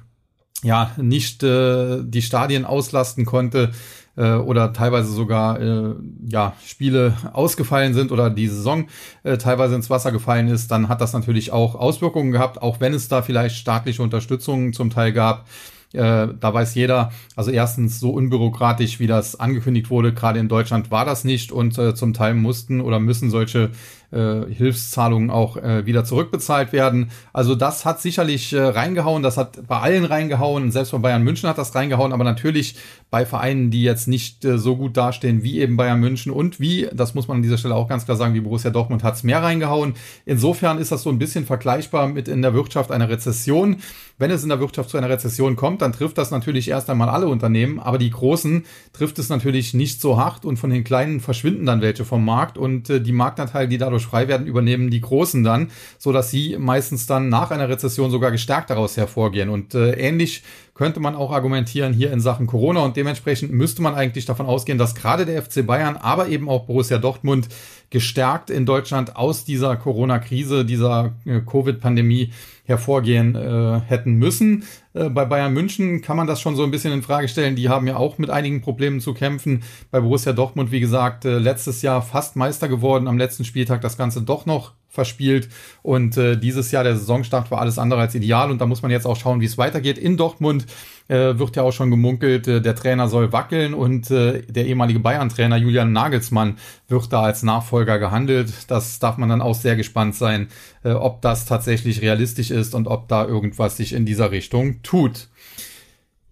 ja 0.62 0.92
nicht 0.96 1.42
äh, 1.42 2.02
die 2.04 2.22
Stadien 2.22 2.64
auslasten 2.64 3.24
konnte 3.24 3.70
äh, 4.16 4.34
oder 4.34 4.72
teilweise 4.72 5.10
sogar 5.10 5.60
äh, 5.60 5.94
ja 6.28 6.54
Spiele 6.64 7.14
ausgefallen 7.32 7.94
sind 7.94 8.12
oder 8.12 8.30
die 8.30 8.48
Saison 8.48 8.88
äh, 9.22 9.38
teilweise 9.38 9.74
ins 9.74 9.90
Wasser 9.90 10.12
gefallen 10.12 10.48
ist, 10.48 10.70
dann 10.70 10.88
hat 10.88 11.00
das 11.00 11.12
natürlich 11.12 11.52
auch 11.52 11.74
Auswirkungen 11.74 12.30
gehabt, 12.30 12.62
auch 12.62 12.80
wenn 12.80 12.94
es 12.94 13.08
da 13.08 13.22
vielleicht 13.22 13.56
staatliche 13.56 14.02
Unterstützung 14.02 14.72
zum 14.72 14.90
Teil 14.90 15.12
gab. 15.12 15.46
Äh, 15.92 16.28
da 16.38 16.54
weiß 16.54 16.74
jeder, 16.76 17.10
also 17.34 17.50
erstens 17.50 17.98
so 17.98 18.10
unbürokratisch, 18.10 19.00
wie 19.00 19.06
das 19.08 19.38
angekündigt 19.38 19.90
wurde, 19.90 20.12
gerade 20.14 20.38
in 20.38 20.48
Deutschland 20.48 20.90
war 20.90 21.04
das 21.04 21.24
nicht. 21.24 21.50
Und 21.50 21.76
äh, 21.78 21.94
zum 21.94 22.12
Teil 22.14 22.34
mussten 22.34 22.80
oder 22.80 23.00
müssen 23.00 23.30
solche 23.30 23.70
äh, 24.12 24.52
Hilfszahlungen 24.52 25.30
auch 25.30 25.56
äh, 25.56 25.86
wieder 25.86 26.04
zurückbezahlt 26.04 26.72
werden. 26.72 27.10
Also 27.32 27.54
das 27.54 27.84
hat 27.84 28.00
sicherlich 28.00 28.52
äh, 28.52 28.60
reingehauen, 28.60 29.22
das 29.22 29.36
hat 29.36 29.66
bei 29.66 29.78
allen 29.78 30.04
reingehauen, 30.04 30.70
selbst 30.70 30.92
bei 30.92 30.98
Bayern 30.98 31.22
München 31.22 31.48
hat 31.48 31.58
das 31.58 31.74
reingehauen, 31.74 32.12
aber 32.12 32.24
natürlich 32.24 32.76
bei 33.10 33.26
Vereinen, 33.26 33.70
die 33.70 33.82
jetzt 33.82 34.08
nicht 34.08 34.44
äh, 34.44 34.58
so 34.58 34.76
gut 34.76 34.96
dastehen 34.96 35.42
wie 35.42 35.60
eben 35.60 35.76
Bayern 35.76 36.00
München 36.00 36.32
und 36.32 36.60
wie, 36.60 36.88
das 36.92 37.14
muss 37.14 37.28
man 37.28 37.38
an 37.38 37.42
dieser 37.42 37.58
Stelle 37.58 37.74
auch 37.74 37.88
ganz 37.88 38.04
klar 38.04 38.16
sagen, 38.16 38.34
wie 38.34 38.40
Borussia 38.40 38.70
Dortmund 38.70 39.02
hat 39.02 39.16
es 39.16 39.22
mehr 39.22 39.42
reingehauen. 39.42 39.94
Insofern 40.26 40.78
ist 40.78 40.92
das 40.92 41.02
so 41.02 41.10
ein 41.10 41.18
bisschen 41.18 41.44
vergleichbar 41.44 42.06
mit 42.08 42.28
in 42.28 42.42
der 42.42 42.54
Wirtschaft 42.54 42.92
einer 42.92 43.08
Rezession. 43.08 43.76
Wenn 44.18 44.30
es 44.30 44.42
in 44.42 44.48
der 44.48 44.60
Wirtschaft 44.60 44.90
zu 44.90 44.98
einer 44.98 45.08
Rezession 45.08 45.56
kommt, 45.56 45.82
dann 45.82 45.92
trifft 45.92 46.18
das 46.18 46.30
natürlich 46.30 46.68
erst 46.68 46.90
einmal 46.90 47.08
alle 47.08 47.26
Unternehmen, 47.26 47.80
aber 47.80 47.98
die 47.98 48.10
großen 48.10 48.64
trifft 48.92 49.18
es 49.18 49.28
natürlich 49.28 49.74
nicht 49.74 50.00
so 50.00 50.18
hart 50.18 50.44
und 50.44 50.58
von 50.58 50.70
den 50.70 50.84
kleinen 50.84 51.20
verschwinden 51.20 51.66
dann 51.66 51.80
welche 51.80 52.04
vom 52.04 52.24
Markt 52.24 52.58
und 52.58 52.90
äh, 52.90 53.00
die 53.00 53.12
Marktanteile, 53.12 53.66
die 53.66 53.78
dadurch 53.78 53.99
frei 54.06 54.28
werden, 54.28 54.46
übernehmen 54.46 54.90
die 54.90 55.00
großen 55.00 55.44
dann, 55.44 55.70
so 55.98 56.12
dass 56.12 56.30
sie 56.30 56.56
meistens 56.58 57.06
dann 57.06 57.28
nach 57.28 57.50
einer 57.50 57.68
Rezession 57.68 58.10
sogar 58.10 58.30
gestärkt 58.30 58.70
daraus 58.70 58.96
hervorgehen 58.96 59.48
und 59.48 59.74
äh, 59.74 59.92
ähnlich 59.92 60.42
könnte 60.74 60.98
man 60.98 61.14
auch 61.14 61.30
argumentieren 61.30 61.92
hier 61.92 62.10
in 62.10 62.20
Sachen 62.20 62.46
Corona 62.46 62.80
und 62.80 62.96
dementsprechend 62.96 63.52
müsste 63.52 63.82
man 63.82 63.94
eigentlich 63.94 64.24
davon 64.24 64.46
ausgehen, 64.46 64.78
dass 64.78 64.94
gerade 64.94 65.26
der 65.26 65.42
FC 65.42 65.66
Bayern, 65.66 65.98
aber 65.98 66.28
eben 66.28 66.48
auch 66.48 66.64
Borussia 66.64 66.96
Dortmund 66.96 67.48
gestärkt 67.90 68.48
in 68.48 68.64
Deutschland 68.64 69.14
aus 69.14 69.44
dieser 69.44 69.76
Corona-Krise, 69.76 70.64
dieser 70.64 71.12
äh, 71.26 71.40
Covid-Pandemie 71.40 72.32
hervorgehen 72.64 73.34
äh, 73.34 73.80
hätten 73.88 74.14
müssen. 74.14 74.64
Äh, 74.94 75.08
bei 75.08 75.24
Bayern 75.24 75.52
München 75.52 76.02
kann 76.02 76.16
man 76.16 76.26
das 76.26 76.40
schon 76.40 76.56
so 76.56 76.62
ein 76.62 76.70
bisschen 76.70 76.92
in 76.92 77.02
Frage 77.02 77.28
stellen. 77.28 77.56
Die 77.56 77.68
haben 77.68 77.86
ja 77.86 77.96
auch 77.96 78.18
mit 78.18 78.30
einigen 78.30 78.60
Problemen 78.60 79.00
zu 79.00 79.14
kämpfen. 79.14 79.62
Bei 79.90 80.00
Borussia 80.00 80.32
Dortmund, 80.32 80.72
wie 80.72 80.80
gesagt, 80.80 81.24
äh, 81.24 81.38
letztes 81.38 81.82
Jahr 81.82 82.02
fast 82.02 82.36
Meister 82.36 82.68
geworden, 82.68 83.08
am 83.08 83.18
letzten 83.18 83.44
Spieltag 83.44 83.80
das 83.80 83.96
Ganze 83.96 84.22
doch 84.22 84.46
noch 84.46 84.72
verspielt. 84.88 85.48
Und 85.82 86.16
äh, 86.16 86.36
dieses 86.36 86.72
Jahr 86.72 86.84
der 86.84 86.96
Saisonstart 86.96 87.50
war 87.50 87.60
alles 87.60 87.78
andere 87.78 88.00
als 88.00 88.14
ideal. 88.14 88.50
Und 88.50 88.60
da 88.60 88.66
muss 88.66 88.82
man 88.82 88.90
jetzt 88.90 89.06
auch 89.06 89.16
schauen, 89.16 89.40
wie 89.40 89.46
es 89.46 89.56
weitergeht. 89.56 89.98
In 89.98 90.16
Dortmund 90.16 90.66
äh, 91.10 91.38
wird 91.38 91.56
ja 91.56 91.64
auch 91.64 91.72
schon 91.72 91.90
gemunkelt, 91.90 92.46
äh, 92.46 92.62
der 92.62 92.76
Trainer 92.76 93.08
soll 93.08 93.32
wackeln 93.32 93.74
und 93.74 94.10
äh, 94.10 94.42
der 94.42 94.66
ehemalige 94.66 95.00
Bayern-Trainer 95.00 95.56
Julian 95.56 95.92
Nagelsmann 95.92 96.56
wird 96.88 97.12
da 97.12 97.22
als 97.22 97.42
Nachfolger 97.42 97.98
gehandelt. 97.98 98.52
Das 98.68 99.00
darf 99.00 99.18
man 99.18 99.28
dann 99.28 99.42
auch 99.42 99.56
sehr 99.56 99.74
gespannt 99.74 100.14
sein, 100.14 100.48
äh, 100.84 100.92
ob 100.92 101.20
das 101.20 101.46
tatsächlich 101.46 102.00
realistisch 102.00 102.50
ist 102.52 102.74
und 102.74 102.86
ob 102.86 103.08
da 103.08 103.26
irgendwas 103.26 103.76
sich 103.76 103.92
in 103.92 104.06
dieser 104.06 104.30
Richtung 104.30 104.82
tut. 104.82 105.28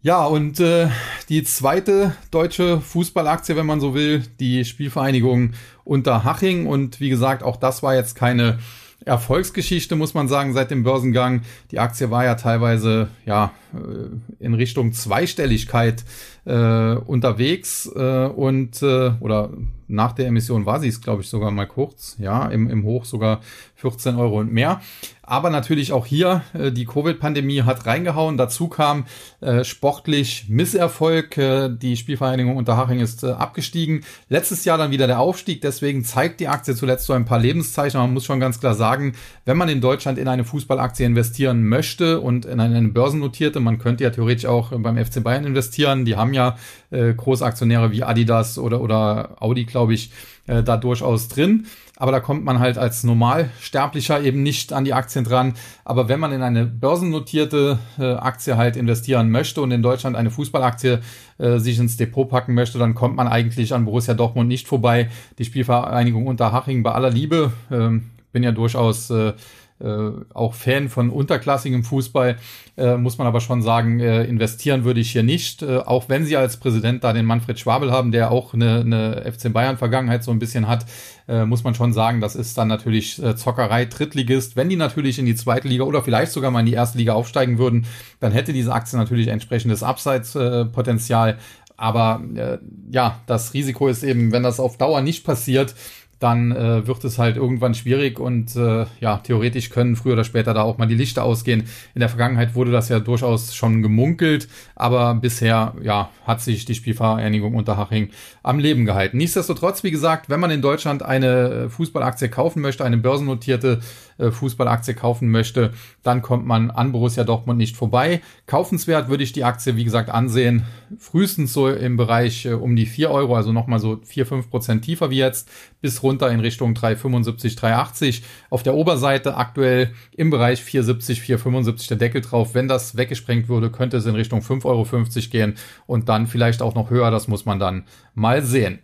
Ja, 0.00 0.24
und 0.24 0.60
äh, 0.60 0.88
die 1.28 1.42
zweite 1.42 2.12
deutsche 2.30 2.80
Fußballaktie, 2.80 3.56
wenn 3.56 3.66
man 3.66 3.80
so 3.80 3.94
will, 3.94 4.22
die 4.38 4.64
Spielvereinigung 4.64 5.54
Unterhaching. 5.82 6.66
Und 6.66 7.00
wie 7.00 7.08
gesagt, 7.08 7.42
auch 7.42 7.56
das 7.56 7.82
war 7.82 7.96
jetzt 7.96 8.14
keine 8.14 8.60
Erfolgsgeschichte, 9.08 9.96
muss 9.96 10.14
man 10.14 10.28
sagen, 10.28 10.52
seit 10.52 10.70
dem 10.70 10.84
Börsengang. 10.84 11.42
Die 11.70 11.78
Aktie 11.78 12.10
war 12.10 12.24
ja 12.24 12.34
teilweise 12.34 13.08
ja 13.26 13.52
äh, 13.74 14.44
in 14.44 14.54
Richtung 14.54 14.92
Zweistelligkeit 14.92 16.04
äh, 16.44 16.94
unterwegs 16.94 17.90
äh, 17.94 18.26
und 18.26 18.82
äh, 18.82 19.12
oder 19.20 19.50
nach 19.88 20.12
der 20.12 20.26
Emission 20.26 20.66
war 20.66 20.80
sie 20.80 20.88
es, 20.88 21.00
glaube 21.00 21.22
ich, 21.22 21.28
sogar 21.28 21.50
mal 21.50 21.66
kurz, 21.66 22.16
ja, 22.18 22.46
im, 22.46 22.68
im 22.68 22.84
Hoch 22.84 23.06
sogar 23.06 23.40
14 23.78 24.16
Euro 24.16 24.40
und 24.40 24.52
mehr. 24.52 24.80
Aber 25.22 25.50
natürlich 25.50 25.92
auch 25.92 26.06
hier, 26.06 26.42
äh, 26.52 26.72
die 26.72 26.84
Covid-Pandemie 26.86 27.62
hat 27.62 27.86
reingehauen. 27.86 28.36
Dazu 28.36 28.68
kam 28.68 29.04
äh, 29.40 29.62
sportlich 29.62 30.46
Misserfolg. 30.48 31.36
Äh, 31.36 31.68
die 31.70 31.96
Spielvereinigung 31.96 32.56
Unterhaching 32.56 32.98
ist 32.98 33.22
äh, 33.22 33.30
abgestiegen. 33.30 34.04
Letztes 34.28 34.64
Jahr 34.64 34.78
dann 34.78 34.90
wieder 34.90 35.06
der 35.06 35.20
Aufstieg. 35.20 35.60
Deswegen 35.60 36.02
zeigt 36.02 36.40
die 36.40 36.48
Aktie 36.48 36.74
zuletzt 36.74 37.06
so 37.06 37.12
ein 37.12 37.24
paar 37.24 37.38
Lebenszeichen. 37.38 38.00
Man 38.00 38.14
muss 38.14 38.24
schon 38.24 38.40
ganz 38.40 38.58
klar 38.58 38.74
sagen, 38.74 39.12
wenn 39.44 39.58
man 39.58 39.68
in 39.68 39.80
Deutschland 39.80 40.18
in 40.18 40.28
eine 40.28 40.44
Fußballaktie 40.44 41.04
investieren 41.04 41.68
möchte 41.68 42.20
und 42.20 42.46
in 42.46 42.58
eine, 42.58 42.76
eine 42.76 42.88
börsennotierte, 42.88 43.60
man 43.60 43.78
könnte 43.78 44.04
ja 44.04 44.10
theoretisch 44.10 44.46
auch 44.46 44.72
beim 44.72 44.96
FC 44.96 45.22
Bayern 45.22 45.44
investieren. 45.44 46.04
Die 46.04 46.16
haben 46.16 46.32
ja 46.32 46.56
äh, 46.90 47.12
Großaktionäre 47.12 47.92
wie 47.92 48.02
Adidas 48.02 48.58
oder, 48.58 48.80
oder 48.80 49.36
Audi, 49.40 49.66
glaube 49.66 49.92
ich, 49.94 50.10
äh, 50.48 50.62
da 50.62 50.76
durchaus 50.76 51.28
drin. 51.28 51.66
Aber 51.96 52.12
da 52.12 52.20
kommt 52.20 52.44
man 52.44 52.58
halt 52.58 52.78
als 52.78 53.04
Normalsterblicher 53.04 54.20
eben 54.22 54.42
nicht 54.42 54.72
an 54.72 54.84
die 54.84 54.94
Aktien 54.94 55.24
dran. 55.24 55.54
Aber 55.84 56.08
wenn 56.08 56.20
man 56.20 56.32
in 56.32 56.42
eine 56.42 56.64
börsennotierte 56.64 57.78
äh, 57.98 58.14
Aktie 58.14 58.56
halt 58.56 58.76
investieren 58.76 59.30
möchte 59.30 59.60
und 59.62 59.70
in 59.70 59.82
Deutschland 59.82 60.16
eine 60.16 60.30
Fußballaktie 60.30 60.98
äh, 61.38 61.58
sich 61.58 61.78
ins 61.78 61.96
Depot 61.96 62.28
packen 62.28 62.54
möchte, 62.54 62.78
dann 62.78 62.94
kommt 62.94 63.16
man 63.16 63.28
eigentlich 63.28 63.74
an 63.74 63.84
Borussia 63.84 64.14
Dortmund 64.14 64.48
nicht 64.48 64.68
vorbei. 64.68 65.08
Die 65.38 65.44
Spielvereinigung 65.44 66.26
Unterhaching 66.26 66.82
bei 66.82 66.92
aller 66.92 67.10
Liebe. 67.10 67.52
Ähm, 67.70 68.10
bin 68.32 68.42
ja 68.42 68.52
durchaus 68.52 69.10
äh, 69.10 69.32
äh, 69.80 70.10
auch 70.34 70.54
Fan 70.54 70.88
von 70.88 71.10
unterklassigem 71.10 71.84
Fußball, 71.84 72.36
äh, 72.76 72.96
muss 72.96 73.18
man 73.18 73.26
aber 73.26 73.40
schon 73.40 73.62
sagen, 73.62 74.00
äh, 74.00 74.24
investieren 74.24 74.84
würde 74.84 75.00
ich 75.00 75.10
hier 75.10 75.22
nicht. 75.22 75.62
Äh, 75.62 75.78
auch 75.78 76.08
wenn 76.08 76.24
sie 76.24 76.36
als 76.36 76.56
Präsident 76.56 77.04
da 77.04 77.12
den 77.12 77.24
Manfred 77.26 77.58
Schwabel 77.58 77.92
haben, 77.92 78.12
der 78.12 78.30
auch 78.30 78.54
eine, 78.54 78.80
eine 78.80 79.32
FC 79.32 79.52
Bayern-Vergangenheit 79.52 80.24
so 80.24 80.30
ein 80.30 80.38
bisschen 80.38 80.68
hat, 80.68 80.86
äh, 81.28 81.44
muss 81.44 81.64
man 81.64 81.74
schon 81.74 81.92
sagen, 81.92 82.20
das 82.20 82.36
ist 82.36 82.58
dann 82.58 82.68
natürlich 82.68 83.22
äh, 83.22 83.36
Zockerei 83.36 83.84
Drittligist. 83.84 84.56
Wenn 84.56 84.68
die 84.68 84.76
natürlich 84.76 85.18
in 85.18 85.26
die 85.26 85.34
zweite 85.34 85.68
Liga 85.68 85.84
oder 85.84 86.02
vielleicht 86.02 86.32
sogar 86.32 86.50
mal 86.50 86.60
in 86.60 86.66
die 86.66 86.72
erste 86.72 86.98
Liga 86.98 87.12
aufsteigen 87.12 87.58
würden, 87.58 87.86
dann 88.20 88.32
hätte 88.32 88.52
diese 88.52 88.72
Aktie 88.72 88.98
natürlich 88.98 89.28
entsprechendes 89.28 89.82
Abseitspotenzial. 89.82 91.38
Aber 91.76 92.20
äh, 92.34 92.58
ja, 92.90 93.20
das 93.26 93.54
Risiko 93.54 93.86
ist 93.86 94.02
eben, 94.02 94.32
wenn 94.32 94.42
das 94.42 94.58
auf 94.58 94.76
Dauer 94.78 95.00
nicht 95.00 95.24
passiert, 95.24 95.74
dann 96.18 96.52
äh, 96.52 96.86
wird 96.86 97.04
es 97.04 97.18
halt 97.18 97.36
irgendwann 97.36 97.74
schwierig 97.74 98.18
und 98.18 98.56
äh, 98.56 98.86
ja, 99.00 99.18
theoretisch 99.18 99.70
können 99.70 99.94
früher 99.94 100.14
oder 100.14 100.24
später 100.24 100.52
da 100.52 100.62
auch 100.62 100.78
mal 100.78 100.86
die 100.86 100.94
Lichter 100.94 101.24
ausgehen. 101.24 101.64
In 101.94 102.00
der 102.00 102.08
Vergangenheit 102.08 102.54
wurde 102.54 102.72
das 102.72 102.88
ja 102.88 102.98
durchaus 102.98 103.54
schon 103.54 103.82
gemunkelt, 103.82 104.48
aber 104.74 105.14
bisher 105.14 105.74
ja, 105.82 106.10
hat 106.26 106.40
sich 106.40 106.64
die 106.64 106.74
Spielvereinigung 106.74 107.54
Unterhaching 107.54 108.10
am 108.42 108.58
Leben 108.58 108.84
gehalten. 108.84 109.16
Nichtsdestotrotz, 109.18 109.84
wie 109.84 109.90
gesagt, 109.90 110.28
wenn 110.28 110.40
man 110.40 110.50
in 110.50 110.62
Deutschland 110.62 111.02
eine 111.02 111.70
Fußballaktie 111.70 112.28
kaufen 112.28 112.62
möchte, 112.62 112.84
eine 112.84 112.98
börsennotierte 112.98 113.80
äh, 114.18 114.30
Fußballaktie 114.30 114.94
kaufen 114.94 115.30
möchte, 115.30 115.72
dann 116.02 116.22
kommt 116.22 116.46
man 116.46 116.70
an 116.70 116.92
Borussia 116.92 117.24
Dortmund 117.24 117.58
nicht 117.58 117.76
vorbei. 117.76 118.20
Kaufenswert 118.46 119.08
würde 119.08 119.22
ich 119.22 119.32
die 119.32 119.44
Aktie, 119.44 119.76
wie 119.76 119.84
gesagt, 119.84 120.10
ansehen, 120.10 120.64
frühestens 120.98 121.52
so 121.52 121.68
im 121.68 121.96
Bereich 121.96 122.44
äh, 122.46 122.52
um 122.52 122.76
die 122.76 122.86
4 122.86 123.10
Euro, 123.10 123.36
also 123.36 123.52
nochmal 123.52 123.78
so 123.78 124.00
4, 124.04 124.26
5 124.26 124.50
Prozent 124.50 124.84
tiefer 124.84 125.10
wie 125.10 125.18
jetzt, 125.18 125.50
bis 125.80 126.02
runter 126.02 126.30
in 126.30 126.40
Richtung 126.40 126.74
3,75, 126.74 127.58
3,80. 127.58 128.22
Auf 128.50 128.62
der 128.62 128.74
Oberseite 128.74 129.36
aktuell 129.36 129.92
im 130.16 130.30
Bereich 130.30 130.62
4,70, 130.62 131.38
4,75 131.38 131.88
der 131.88 131.96
Deckel 131.96 132.20
drauf. 132.20 132.54
Wenn 132.54 132.68
das 132.68 132.96
weggesprengt 132.96 133.48
würde, 133.48 133.70
könnte 133.70 133.96
es 133.96 134.06
in 134.06 134.14
Richtung 134.14 134.40
5,50 134.40 134.64
Euro 134.64 134.86
gehen 135.30 135.54
und 135.86 136.08
dann 136.08 136.26
vielleicht 136.26 136.62
auch 136.62 136.74
noch 136.74 136.90
höher. 136.90 137.10
Das 137.10 137.28
muss 137.28 137.46
man 137.46 137.58
dann 137.58 137.84
mal 138.14 138.42
sehen. 138.42 138.80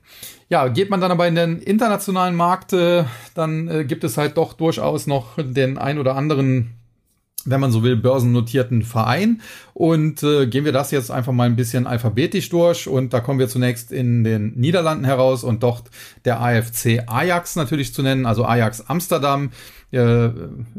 Ja, 0.48 0.68
geht 0.68 0.90
man 0.90 1.00
dann 1.00 1.10
aber 1.10 1.26
in 1.26 1.34
den 1.34 1.58
internationalen 1.58 2.34
Markt, 2.34 2.72
äh, 2.72 3.04
dann 3.34 3.68
äh, 3.68 3.84
gibt 3.84 4.04
es 4.04 4.16
halt 4.16 4.36
doch 4.36 4.52
durchaus 4.52 5.06
noch 5.06 5.36
den 5.38 5.78
ein 5.78 5.98
oder 5.98 6.16
anderen 6.16 6.74
wenn 7.44 7.60
man 7.60 7.70
so 7.70 7.82
will, 7.82 7.96
börsennotierten 7.96 8.82
Verein. 8.82 9.42
Und 9.72 10.22
äh, 10.22 10.46
gehen 10.46 10.64
wir 10.64 10.72
das 10.72 10.90
jetzt 10.90 11.10
einfach 11.10 11.32
mal 11.32 11.44
ein 11.44 11.56
bisschen 11.56 11.86
alphabetisch 11.86 12.48
durch. 12.48 12.88
Und 12.88 13.12
da 13.12 13.20
kommen 13.20 13.38
wir 13.38 13.48
zunächst 13.48 13.92
in 13.92 14.24
den 14.24 14.54
Niederlanden 14.54 15.04
heraus 15.04 15.44
und 15.44 15.62
dort 15.62 15.90
der 16.24 16.40
AFC 16.40 17.02
Ajax 17.06 17.56
natürlich 17.56 17.92
zu 17.94 18.02
nennen, 18.02 18.26
also 18.26 18.44
Ajax 18.44 18.82
Amsterdam. 18.88 19.50
Äh, 19.94 20.30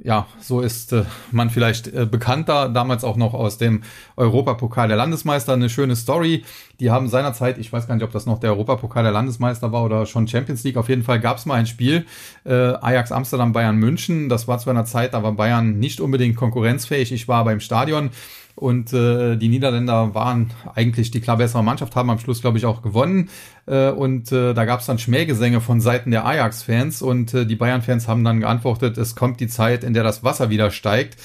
ja, 0.03 0.27
so 0.41 0.59
ist 0.59 0.91
äh, 0.91 1.05
man 1.31 1.49
vielleicht 1.49 1.87
äh, 1.87 2.05
bekannter, 2.05 2.67
damals 2.67 3.05
auch 3.05 3.15
noch 3.15 3.33
aus 3.33 3.57
dem 3.57 3.83
Europapokal 4.17 4.89
der 4.89 4.97
Landesmeister. 4.97 5.53
Eine 5.53 5.69
schöne 5.69 5.95
Story. 5.95 6.43
Die 6.81 6.91
haben 6.91 7.07
seinerzeit, 7.07 7.57
ich 7.57 7.71
weiß 7.71 7.87
gar 7.87 7.95
nicht, 7.95 8.03
ob 8.03 8.11
das 8.11 8.25
noch 8.25 8.39
der 8.39 8.51
Europapokal 8.51 9.03
der 9.03 9.13
Landesmeister 9.13 9.71
war 9.71 9.85
oder 9.85 10.05
schon 10.05 10.27
Champions 10.27 10.65
League, 10.65 10.75
auf 10.75 10.89
jeden 10.89 11.03
Fall 11.03 11.21
gab 11.21 11.37
es 11.37 11.45
mal 11.45 11.55
ein 11.55 11.67
Spiel, 11.67 12.05
Ajax 12.43 13.13
Amsterdam, 13.13 13.53
Bayern 13.53 13.77
München. 13.77 14.27
Das 14.27 14.49
war 14.49 14.59
zu 14.59 14.69
einer 14.69 14.83
Zeit, 14.83 15.13
da 15.13 15.23
war 15.23 15.31
Bayern 15.31 15.79
nicht 15.79 16.01
unbedingt 16.01 16.35
konkurrenzfähig. 16.35 17.13
Ich 17.13 17.29
war 17.29 17.45
beim 17.45 17.61
Stadion 17.61 18.09
und 18.55 18.93
äh, 18.93 19.35
die 19.35 19.49
Niederländer 19.49 20.15
waren 20.15 20.51
eigentlich 20.73 21.11
die 21.11 21.19
klar 21.19 21.37
bessere 21.37 21.63
Mannschaft, 21.63 21.95
haben 21.95 22.09
am 22.09 22.19
Schluss, 22.19 22.41
glaube 22.41 22.57
ich, 22.57 22.65
auch 22.65 22.81
gewonnen. 22.81 23.29
Äh, 23.65 23.89
und 23.89 24.31
äh, 24.31 24.53
da 24.53 24.63
gab 24.65 24.79
es 24.79 24.85
dann 24.85 24.97
Schmähgesänge 24.97 25.59
von 25.59 25.81
Seiten 25.81 26.11
der 26.11 26.25
Ajax-Fans 26.25 27.01
und 27.01 27.33
äh, 27.33 27.45
die 27.45 27.57
Bayern-Fans 27.57 28.07
haben 28.07 28.23
dann 28.23 28.39
geantwortet, 28.39 28.97
es 28.97 29.15
kommt 29.15 29.41
die 29.41 29.47
Zeit, 29.47 29.83
in 29.83 29.93
der 29.93 30.03
das 30.03 30.23
Wasser 30.23 30.49
wieder 30.49 30.71
steigt, 30.71 31.17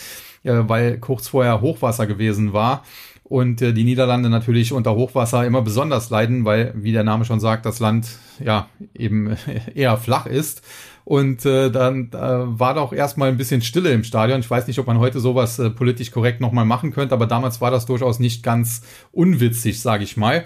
äh, 0.43 0.53
weil 0.67 0.99
kurz 0.99 1.29
vorher 1.29 1.61
Hochwasser 1.61 2.07
gewesen 2.09 2.53
war 2.53 2.83
und 3.31 3.63
äh, 3.63 3.73
die 3.73 3.85
Niederlande 3.85 4.29
natürlich 4.29 4.73
unter 4.73 4.97
Hochwasser 4.97 5.47
immer 5.47 5.63
besonders 5.63 6.11
leiden, 6.11 6.45
weil, 6.45 6.75
wie 6.75 6.91
der 6.91 7.05
Name 7.05 7.25
schon 7.25 7.39
sagt, 7.39 7.65
das 7.65 7.79
Land 7.79 8.09
ja 8.45 8.69
eben 8.93 9.37
eher 9.75 9.97
flach 9.99 10.27
ist. 10.27 10.63
Und 11.11 11.45
äh, 11.45 11.73
dann 11.73 12.13
äh, 12.13 12.19
war 12.21 12.75
doch 12.75 12.93
erstmal 12.93 13.31
ein 13.31 13.37
bisschen 13.37 13.63
Stille 13.63 13.91
im 13.91 14.05
Stadion. 14.05 14.39
Ich 14.39 14.49
weiß 14.49 14.69
nicht, 14.69 14.79
ob 14.79 14.87
man 14.87 15.01
heute 15.01 15.19
sowas 15.19 15.59
äh, 15.59 15.69
politisch 15.69 16.13
korrekt 16.13 16.41
nochmal 16.41 16.65
machen 16.65 16.93
könnte, 16.93 17.17
aber 17.17 17.27
damals 17.27 17.61
war 17.61 17.73
das 17.73 17.85
durchaus 17.85 18.21
nicht 18.21 18.45
ganz 18.45 18.83
unwitzig, 19.11 19.81
sage 19.81 20.05
ich 20.05 20.17
mal. 20.17 20.45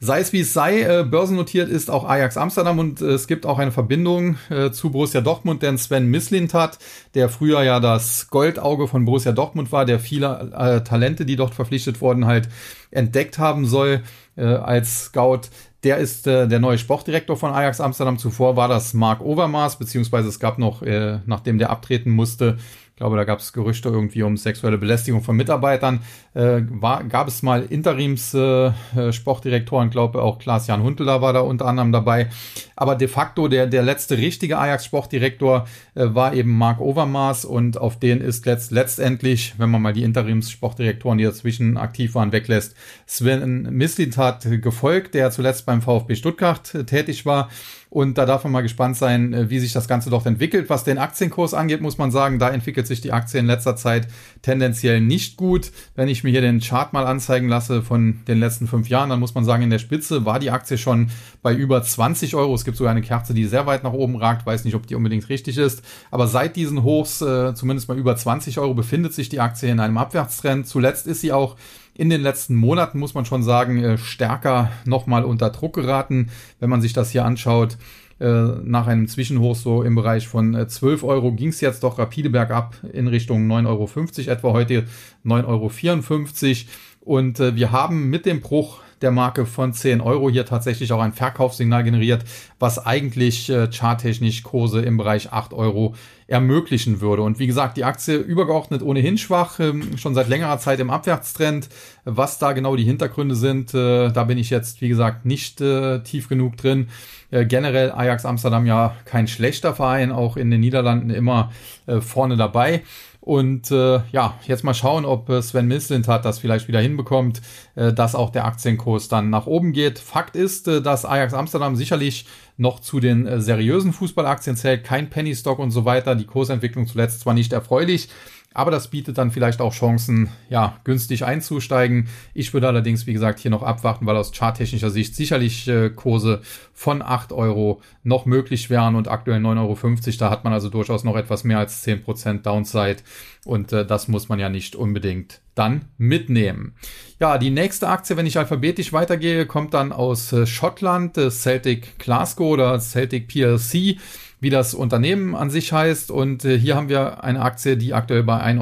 Sei 0.00 0.20
es 0.20 0.32
wie 0.32 0.40
es 0.40 0.54
sei, 0.54 0.80
äh, 0.80 1.04
börsennotiert 1.04 1.68
ist 1.68 1.90
auch 1.90 2.08
Ajax 2.08 2.38
Amsterdam 2.38 2.78
und 2.78 3.02
äh, 3.02 3.08
es 3.08 3.26
gibt 3.26 3.44
auch 3.44 3.58
eine 3.58 3.72
Verbindung 3.72 4.36
äh, 4.48 4.70
zu 4.70 4.90
Borussia 4.90 5.20
Dortmund, 5.20 5.62
denn 5.62 5.76
Sven 5.76 6.06
Mislint 6.06 6.54
hat, 6.54 6.78
der 7.14 7.28
früher 7.28 7.62
ja 7.62 7.78
das 7.78 8.30
Goldauge 8.30 8.88
von 8.88 9.04
Borussia 9.04 9.32
Dortmund 9.32 9.70
war, 9.70 9.84
der 9.84 10.00
viele 10.00 10.50
äh, 10.56 10.80
Talente, 10.82 11.26
die 11.26 11.36
dort 11.36 11.54
verpflichtet 11.54 12.00
wurden, 12.00 12.24
halt 12.24 12.48
entdeckt 12.90 13.38
haben 13.38 13.66
soll 13.66 14.02
äh, 14.36 14.44
als 14.44 15.04
Scout, 15.04 15.50
der 15.86 15.98
ist 15.98 16.26
äh, 16.26 16.48
der 16.48 16.58
neue 16.58 16.78
Sportdirektor 16.78 17.36
von 17.36 17.52
Ajax 17.52 17.80
Amsterdam. 17.80 18.18
Zuvor 18.18 18.56
war 18.56 18.66
das 18.66 18.92
Mark 18.92 19.20
Overmars, 19.20 19.78
beziehungsweise 19.78 20.28
es 20.28 20.40
gab 20.40 20.58
noch, 20.58 20.82
äh, 20.82 21.20
nachdem 21.26 21.58
der 21.58 21.70
abtreten 21.70 22.10
musste, 22.10 22.58
ich 22.96 22.98
glaube, 22.98 23.16
da 23.18 23.24
gab 23.24 23.40
es 23.40 23.52
Gerüchte 23.52 23.90
irgendwie 23.90 24.22
um 24.22 24.38
sexuelle 24.38 24.78
Belästigung 24.78 25.22
von 25.22 25.36
Mitarbeitern. 25.36 26.00
Äh, 26.32 26.62
war, 26.70 27.04
gab 27.04 27.28
es 27.28 27.42
mal 27.42 27.66
Interims-Sportdirektoren, 27.68 29.88
äh, 29.88 29.90
glaube 29.90 30.22
auch 30.22 30.38
Klaas-Jan 30.38 30.82
Huntelaar 30.82 31.20
war 31.20 31.34
da 31.34 31.40
unter 31.40 31.66
anderem 31.66 31.92
dabei. 31.92 32.30
Aber 32.74 32.94
de 32.94 33.08
facto 33.08 33.48
der, 33.48 33.66
der 33.66 33.82
letzte 33.82 34.16
richtige 34.16 34.58
Ajax-Sportdirektor 34.58 35.66
äh, 35.94 36.06
war 36.14 36.32
eben 36.32 36.56
Mark 36.56 36.80
Overmars 36.80 37.44
und 37.44 37.76
auf 37.76 37.98
den 37.98 38.22
ist 38.22 38.46
letzt, 38.46 38.70
letztendlich, 38.70 39.52
wenn 39.58 39.68
man 39.68 39.82
mal 39.82 39.92
die 39.92 40.02
Interims-Sportdirektoren, 40.02 41.18
die 41.18 41.24
dazwischen 41.24 41.76
aktiv 41.76 42.14
waren, 42.14 42.32
weglässt, 42.32 42.74
Sven 43.04 43.64
Mislintat 43.64 44.48
gefolgt, 44.62 45.12
der 45.12 45.30
zuletzt 45.30 45.66
beim 45.66 45.82
VfB 45.82 46.14
Stuttgart 46.14 46.74
äh, 46.74 46.84
tätig 46.84 47.26
war 47.26 47.50
Und 47.96 48.18
da 48.18 48.26
darf 48.26 48.44
man 48.44 48.52
mal 48.52 48.60
gespannt 48.60 48.94
sein, 48.94 49.32
äh, 49.32 49.48
wie 49.48 49.58
sich 49.58 49.72
das 49.72 49.88
Ganze 49.88 50.10
dort 50.10 50.26
entwickelt. 50.26 50.68
Was 50.68 50.84
den 50.84 50.98
Aktienkurs 50.98 51.54
angeht, 51.54 51.80
muss 51.80 51.96
man 51.96 52.10
sagen, 52.10 52.38
da 52.38 52.50
entwickelt 52.50 52.86
sich 52.86 53.00
die 53.00 53.10
Aktie 53.10 53.40
in 53.40 53.46
letzter 53.46 53.74
Zeit 53.74 54.06
tendenziell 54.42 55.00
nicht 55.00 55.38
gut. 55.38 55.72
Wenn 55.94 56.06
ich 56.08 56.22
mir 56.22 56.28
hier 56.28 56.42
den 56.42 56.60
Chart 56.60 56.92
mal 56.92 57.06
anzeigen 57.06 57.48
lasse 57.48 57.80
von 57.80 58.20
den 58.28 58.38
letzten 58.38 58.66
fünf 58.66 58.90
Jahren, 58.90 59.08
dann 59.08 59.18
muss 59.18 59.34
man 59.34 59.46
sagen, 59.46 59.62
in 59.62 59.70
der 59.70 59.78
Spitze 59.78 60.26
war 60.26 60.38
die 60.38 60.50
Aktie 60.50 60.76
schon 60.76 61.08
bei 61.40 61.54
über 61.54 61.82
20 61.82 62.34
Euro. 62.34 62.54
Es 62.54 62.66
gibt 62.66 62.76
sogar 62.76 62.90
eine 62.90 63.00
Kerze, 63.00 63.32
die 63.32 63.46
sehr 63.46 63.64
weit 63.64 63.82
nach 63.82 63.94
oben 63.94 64.16
ragt. 64.16 64.44
Weiß 64.44 64.66
nicht, 64.66 64.74
ob 64.74 64.86
die 64.86 64.94
unbedingt 64.94 65.30
richtig 65.30 65.56
ist. 65.56 65.82
Aber 66.10 66.26
seit 66.26 66.54
diesen 66.56 66.82
Hochs, 66.82 67.22
äh, 67.22 67.54
zumindest 67.54 67.88
mal 67.88 67.96
über 67.96 68.14
20 68.14 68.58
Euro, 68.58 68.74
befindet 68.74 69.14
sich 69.14 69.30
die 69.30 69.40
Aktie 69.40 69.70
in 69.70 69.80
einem 69.80 69.96
Abwärtstrend. 69.96 70.66
Zuletzt 70.66 71.06
ist 71.06 71.22
sie 71.22 71.32
auch 71.32 71.56
in 71.98 72.10
den 72.10 72.20
letzten 72.20 72.54
Monaten, 72.54 72.98
muss 72.98 73.14
man 73.14 73.24
schon 73.24 73.42
sagen, 73.42 73.82
äh, 73.82 73.98
stärker 73.98 74.70
nochmal 74.84 75.24
unter 75.24 75.50
Druck 75.50 75.74
geraten. 75.74 76.28
Wenn 76.60 76.70
man 76.70 76.82
sich 76.82 76.92
das 76.92 77.10
hier 77.10 77.24
anschaut, 77.24 77.78
äh, 78.20 78.26
nach 78.64 78.86
einem 78.86 79.08
Zwischenhoch 79.08 79.56
so 79.56 79.82
im 79.82 79.94
Bereich 79.94 80.28
von 80.28 80.68
12 80.68 81.02
äh, 81.02 81.06
Euro 81.06 81.32
ging 81.32 81.48
es 81.48 81.60
jetzt 81.60 81.82
doch 81.82 81.98
rapide 81.98 82.30
bergab 82.30 82.76
in 82.92 83.08
Richtung 83.08 83.46
9,50 83.50 83.66
Euro, 83.66 84.30
etwa 84.30 84.52
heute 84.52 84.84
9,54 85.24 85.46
Euro. 85.46 86.70
Und 87.00 87.38
wir 87.38 87.70
haben 87.70 88.10
mit 88.10 88.26
dem 88.26 88.40
Bruch 88.40 88.80
der 89.02 89.10
Marke 89.10 89.46
von 89.46 89.72
10 89.72 90.00
Euro 90.00 90.30
hier 90.30 90.46
tatsächlich 90.46 90.92
auch 90.92 91.00
ein 91.00 91.12
Verkaufssignal 91.12 91.84
generiert, 91.84 92.24
was 92.58 92.84
eigentlich 92.84 93.50
äh, 93.50 93.70
charttechnisch 93.70 94.42
Kurse 94.42 94.80
im 94.80 94.96
Bereich 94.96 95.32
8 95.32 95.52
Euro 95.52 95.94
ermöglichen 96.28 97.00
würde. 97.00 97.22
Und 97.22 97.38
wie 97.38 97.46
gesagt, 97.46 97.76
die 97.76 97.84
Aktie 97.84 98.16
übergeordnet 98.16 98.82
ohnehin 98.82 99.18
schwach, 99.18 99.60
ähm, 99.60 99.96
schon 99.96 100.14
seit 100.14 100.28
längerer 100.28 100.58
Zeit 100.58 100.80
im 100.80 100.90
Abwärtstrend. 100.90 101.68
Was 102.04 102.38
da 102.38 102.52
genau 102.52 102.74
die 102.74 102.84
Hintergründe 102.84 103.36
sind, 103.36 103.74
äh, 103.74 104.10
da 104.10 104.24
bin 104.24 104.38
ich 104.38 104.50
jetzt, 104.50 104.80
wie 104.80 104.88
gesagt, 104.88 105.24
nicht 105.24 105.60
äh, 105.60 106.00
tief 106.00 106.28
genug 106.28 106.56
drin. 106.56 106.88
Äh, 107.30 107.44
generell 107.44 107.92
Ajax 107.92 108.24
Amsterdam 108.24 108.66
ja 108.66 108.96
kein 109.04 109.28
schlechter 109.28 109.74
Verein, 109.74 110.10
auch 110.10 110.36
in 110.36 110.50
den 110.50 110.60
Niederlanden 110.60 111.10
immer 111.10 111.52
äh, 111.86 112.00
vorne 112.00 112.36
dabei. 112.36 112.82
Und 113.26 113.72
äh, 113.72 114.02
ja, 114.12 114.38
jetzt 114.46 114.62
mal 114.62 114.72
schauen, 114.72 115.04
ob 115.04 115.28
äh, 115.28 115.42
Sven 115.42 115.66
Mislintat 115.66 116.24
das 116.24 116.38
vielleicht 116.38 116.68
wieder 116.68 116.78
hinbekommt, 116.78 117.42
äh, 117.74 117.92
dass 117.92 118.14
auch 118.14 118.30
der 118.30 118.44
Aktienkurs 118.44 119.08
dann 119.08 119.30
nach 119.30 119.46
oben 119.46 119.72
geht. 119.72 119.98
Fakt 119.98 120.36
ist, 120.36 120.68
äh, 120.68 120.80
dass 120.80 121.04
Ajax 121.04 121.34
Amsterdam 121.34 121.74
sicherlich 121.74 122.26
noch 122.56 122.78
zu 122.78 123.00
den 123.00 123.26
äh, 123.26 123.40
seriösen 123.40 123.92
Fußballaktien 123.92 124.54
zählt, 124.54 124.84
kein 124.84 125.10
Penny 125.10 125.34
Stock 125.34 125.58
und 125.58 125.72
so 125.72 125.84
weiter. 125.84 126.14
Die 126.14 126.24
Kursentwicklung 126.24 126.86
zuletzt 126.86 127.18
zwar 127.18 127.34
nicht 127.34 127.52
erfreulich, 127.52 128.10
aber 128.56 128.70
das 128.70 128.88
bietet 128.88 129.18
dann 129.18 129.30
vielleicht 129.30 129.60
auch 129.60 129.74
Chancen, 129.74 130.30
ja, 130.48 130.80
günstig 130.84 131.26
einzusteigen. 131.26 132.08
Ich 132.32 132.54
würde 132.54 132.66
allerdings, 132.66 133.06
wie 133.06 133.12
gesagt, 133.12 133.38
hier 133.38 133.50
noch 133.50 133.62
abwarten, 133.62 134.06
weil 134.06 134.16
aus 134.16 134.32
charttechnischer 134.32 134.88
Sicht 134.88 135.14
sicherlich 135.14 135.68
äh, 135.68 135.90
Kurse 135.90 136.40
von 136.72 137.02
8 137.02 137.34
Euro 137.34 137.82
noch 138.02 138.24
möglich 138.24 138.70
wären 138.70 138.94
und 138.94 139.08
aktuell 139.08 139.42
9,50 139.42 140.06
Euro. 140.06 140.16
Da 140.18 140.30
hat 140.30 140.44
man 140.44 140.54
also 140.54 140.70
durchaus 140.70 141.04
noch 141.04 141.16
etwas 141.16 141.44
mehr 141.44 141.58
als 141.58 141.86
10% 141.86 142.40
Downside 142.40 143.02
und 143.44 143.74
äh, 143.74 143.84
das 143.84 144.08
muss 144.08 144.30
man 144.30 144.38
ja 144.38 144.48
nicht 144.48 144.74
unbedingt 144.74 145.42
dann 145.54 145.84
mitnehmen. 145.98 146.74
Ja, 147.20 147.36
die 147.36 147.50
nächste 147.50 147.88
Aktie, 147.88 148.16
wenn 148.16 148.24
ich 148.24 148.38
alphabetisch 148.38 148.94
weitergehe, 148.94 149.44
kommt 149.44 149.74
dann 149.74 149.92
aus 149.92 150.32
äh, 150.32 150.46
Schottland, 150.46 151.18
äh, 151.18 151.30
Celtic 151.30 151.98
Glasgow 151.98 152.52
oder 152.52 152.80
Celtic 152.80 153.28
PLC 153.28 153.98
wie 154.40 154.50
das 154.50 154.74
Unternehmen 154.74 155.34
an 155.34 155.50
sich 155.50 155.72
heißt. 155.72 156.10
Und 156.10 156.44
äh, 156.44 156.58
hier 156.58 156.76
haben 156.76 156.88
wir 156.88 157.24
eine 157.24 157.40
Aktie, 157.40 157.76
die 157.76 157.94
aktuell 157.94 158.22
bei 158.22 158.42
1,25 158.42 158.60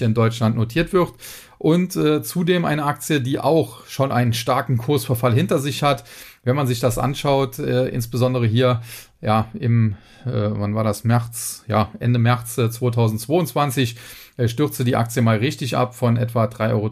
Euro 0.00 0.04
in 0.06 0.14
Deutschland 0.14 0.56
notiert 0.56 0.92
wird. 0.92 1.12
Und 1.58 1.96
äh, 1.96 2.22
zudem 2.22 2.64
eine 2.64 2.84
Aktie, 2.84 3.20
die 3.20 3.38
auch 3.38 3.86
schon 3.86 4.12
einen 4.12 4.32
starken 4.32 4.76
Kursverfall 4.76 5.34
hinter 5.34 5.58
sich 5.58 5.82
hat. 5.82 6.04
Wenn 6.42 6.56
man 6.56 6.66
sich 6.66 6.80
das 6.80 6.98
anschaut, 6.98 7.58
äh, 7.58 7.88
insbesondere 7.88 8.46
hier 8.46 8.82
ja 9.20 9.48
im, 9.54 9.96
äh, 10.24 10.30
wann 10.32 10.74
war 10.74 10.84
das, 10.84 11.04
März, 11.04 11.64
ja, 11.66 11.90
Ende 11.98 12.18
März 12.18 12.58
äh, 12.58 12.70
2022, 12.70 13.96
äh, 14.36 14.48
stürzte 14.48 14.84
die 14.84 14.96
Aktie 14.96 15.22
mal 15.22 15.38
richtig 15.38 15.76
ab 15.76 15.94
von 15.94 16.16
etwa 16.16 16.44
3,30 16.44 16.70
Euro 16.72 16.90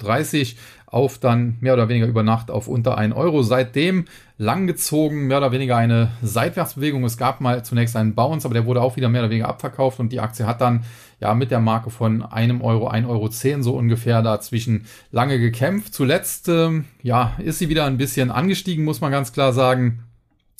auf 0.86 1.18
dann 1.18 1.56
mehr 1.60 1.74
oder 1.74 1.88
weniger 1.88 2.06
über 2.06 2.22
Nacht 2.22 2.50
auf 2.50 2.68
unter 2.68 2.96
1 2.96 3.14
Euro. 3.14 3.42
Seitdem 3.42 4.04
langgezogen, 4.38 5.26
mehr 5.26 5.38
oder 5.38 5.52
weniger 5.52 5.76
eine 5.76 6.10
Seitwärtsbewegung. 6.22 7.04
Es 7.04 7.16
gab 7.16 7.40
mal 7.40 7.64
zunächst 7.64 7.96
einen 7.96 8.14
Bounce, 8.14 8.46
aber 8.46 8.54
der 8.54 8.66
wurde 8.66 8.82
auch 8.82 8.96
wieder 8.96 9.08
mehr 9.08 9.22
oder 9.22 9.30
weniger 9.30 9.48
abverkauft 9.48 10.00
und 10.00 10.12
die 10.12 10.20
Aktie 10.20 10.46
hat 10.46 10.60
dann 10.60 10.84
ja 11.20 11.34
mit 11.34 11.50
der 11.50 11.60
Marke 11.60 11.90
von 11.90 12.22
einem 12.22 12.60
Euro, 12.60 12.88
1,10 12.90 13.08
Euro 13.08 13.62
so 13.62 13.76
ungefähr 13.76 14.22
dazwischen 14.22 14.86
lange 15.10 15.38
gekämpft. 15.38 15.94
Zuletzt 15.94 16.48
ähm, 16.48 16.84
ja, 17.02 17.34
ist 17.38 17.58
sie 17.58 17.68
wieder 17.68 17.84
ein 17.84 17.96
bisschen 17.96 18.30
angestiegen, 18.30 18.84
muss 18.84 19.00
man 19.00 19.12
ganz 19.12 19.32
klar 19.32 19.52
sagen. 19.52 20.04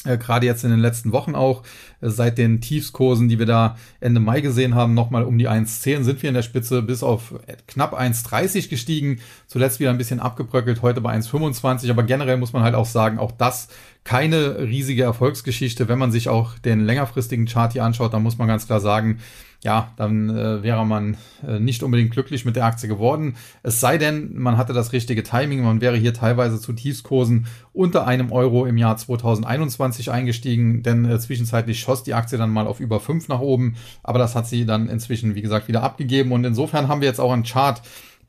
Äh, 0.04 0.18
gerade 0.18 0.46
jetzt 0.46 0.64
in 0.64 0.70
den 0.70 0.80
letzten 0.80 1.12
Wochen 1.12 1.34
auch, 1.34 1.62
äh, 2.00 2.10
seit 2.10 2.38
den 2.38 2.60
Tiefskursen, 2.60 3.28
die 3.28 3.38
wir 3.38 3.46
da 3.46 3.76
Ende 4.00 4.20
Mai 4.20 4.40
gesehen 4.40 4.74
haben, 4.74 4.94
nochmal 4.94 5.24
um 5.24 5.38
die 5.38 5.48
1,10 5.48 6.02
sind 6.02 6.22
wir 6.22 6.28
in 6.28 6.34
der 6.34 6.42
Spitze 6.42 6.82
bis 6.82 7.02
auf 7.02 7.34
knapp 7.66 7.98
1,30 7.98 8.68
gestiegen. 8.68 9.20
Zuletzt 9.46 9.80
wieder 9.80 9.90
ein 9.90 9.98
bisschen 9.98 10.20
abgebröckelt, 10.20 10.82
heute 10.82 11.00
bei 11.00 11.14
1,25. 11.14 11.90
Aber 11.90 12.02
generell 12.02 12.36
muss 12.36 12.52
man 12.52 12.62
halt 12.62 12.74
auch 12.74 12.86
sagen, 12.86 13.18
auch 13.18 13.32
das 13.32 13.68
keine 14.04 14.58
riesige 14.58 15.02
Erfolgsgeschichte. 15.02 15.88
Wenn 15.88 15.98
man 15.98 16.12
sich 16.12 16.28
auch 16.28 16.58
den 16.58 16.80
längerfristigen 16.80 17.46
Chart 17.46 17.72
hier 17.72 17.84
anschaut, 17.84 18.12
dann 18.12 18.22
muss 18.22 18.36
man 18.36 18.48
ganz 18.48 18.66
klar 18.66 18.80
sagen, 18.80 19.18
ja, 19.64 19.92
dann 19.96 20.28
äh, 20.28 20.62
wäre 20.62 20.84
man 20.86 21.16
äh, 21.46 21.58
nicht 21.58 21.82
unbedingt 21.82 22.10
glücklich 22.10 22.44
mit 22.44 22.54
der 22.54 22.66
Aktie 22.66 22.86
geworden. 22.86 23.36
Es 23.62 23.80
sei 23.80 23.96
denn, 23.96 24.38
man 24.38 24.58
hatte 24.58 24.74
das 24.74 24.92
richtige 24.92 25.22
Timing, 25.22 25.62
man 25.62 25.80
wäre 25.80 25.96
hier 25.96 26.12
teilweise 26.12 26.60
zu 26.60 26.74
Tiefskursen 26.74 27.46
unter 27.72 28.06
einem 28.06 28.30
Euro 28.30 28.66
im 28.66 28.76
Jahr 28.76 28.98
2021 28.98 30.10
eingestiegen, 30.10 30.82
denn 30.82 31.06
äh, 31.06 31.18
zwischenzeitlich 31.18 31.80
schoss 31.80 32.02
die 32.02 32.12
Aktie 32.12 32.36
dann 32.36 32.50
mal 32.50 32.66
auf 32.66 32.78
über 32.78 33.00
fünf 33.00 33.28
nach 33.28 33.40
oben, 33.40 33.76
aber 34.02 34.18
das 34.18 34.34
hat 34.34 34.46
sie 34.46 34.66
dann 34.66 34.90
inzwischen, 34.90 35.34
wie 35.34 35.42
gesagt, 35.42 35.66
wieder 35.66 35.82
abgegeben 35.82 36.32
und 36.32 36.44
insofern 36.44 36.88
haben 36.88 37.00
wir 37.00 37.08
jetzt 37.08 37.20
auch 37.20 37.32
einen 37.32 37.44
Chart, 37.44 37.80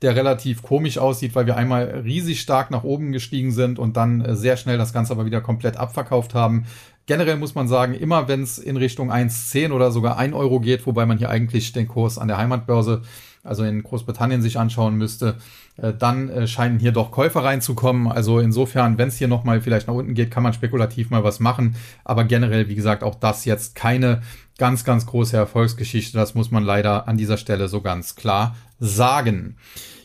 der 0.02 0.16
relativ 0.16 0.62
komisch 0.62 0.98
aussieht, 0.98 1.34
weil 1.34 1.46
wir 1.46 1.56
einmal 1.56 2.02
riesig 2.04 2.40
stark 2.40 2.70
nach 2.70 2.84
oben 2.84 3.12
gestiegen 3.12 3.52
sind 3.52 3.78
und 3.78 3.96
dann 3.96 4.22
äh, 4.22 4.36
sehr 4.36 4.56
schnell 4.56 4.78
das 4.78 4.92
Ganze 4.92 5.12
aber 5.12 5.26
wieder 5.26 5.40
komplett 5.40 5.76
abverkauft 5.76 6.34
haben. 6.34 6.66
Generell 7.06 7.36
muss 7.36 7.54
man 7.54 7.68
sagen, 7.68 7.94
immer 7.94 8.26
wenn 8.26 8.42
es 8.42 8.58
in 8.58 8.76
Richtung 8.76 9.12
1,10 9.12 9.70
oder 9.70 9.92
sogar 9.92 10.18
1 10.18 10.34
Euro 10.34 10.58
geht, 10.58 10.86
wobei 10.86 11.06
man 11.06 11.18
hier 11.18 11.30
eigentlich 11.30 11.72
den 11.72 11.86
Kurs 11.86 12.18
an 12.18 12.26
der 12.26 12.36
Heimatbörse, 12.36 13.02
also 13.44 13.62
in 13.62 13.84
Großbritannien, 13.84 14.42
sich 14.42 14.58
anschauen 14.58 14.96
müsste, 14.96 15.36
äh, 15.76 15.92
dann 15.92 16.28
äh, 16.28 16.48
scheinen 16.48 16.80
hier 16.80 16.90
doch 16.90 17.12
Käufer 17.12 17.44
reinzukommen. 17.44 18.08
Also 18.08 18.40
insofern, 18.40 18.98
wenn 18.98 19.06
es 19.06 19.18
hier 19.18 19.28
nochmal 19.28 19.60
vielleicht 19.60 19.86
nach 19.86 19.94
unten 19.94 20.14
geht, 20.14 20.32
kann 20.32 20.42
man 20.42 20.52
spekulativ 20.52 21.10
mal 21.10 21.22
was 21.22 21.38
machen. 21.38 21.76
Aber 22.02 22.24
generell, 22.24 22.68
wie 22.68 22.74
gesagt, 22.74 23.04
auch 23.04 23.14
das 23.14 23.44
jetzt 23.44 23.76
keine 23.76 24.22
ganz, 24.58 24.84
ganz 24.84 25.06
große 25.06 25.36
Erfolgsgeschichte. 25.36 26.16
Das 26.16 26.34
muss 26.34 26.50
man 26.50 26.64
leider 26.64 27.08
an 27.08 27.16
dieser 27.16 27.36
Stelle 27.36 27.68
so 27.68 27.80
ganz 27.80 28.14
klar 28.14 28.56
sagen. 28.78 29.56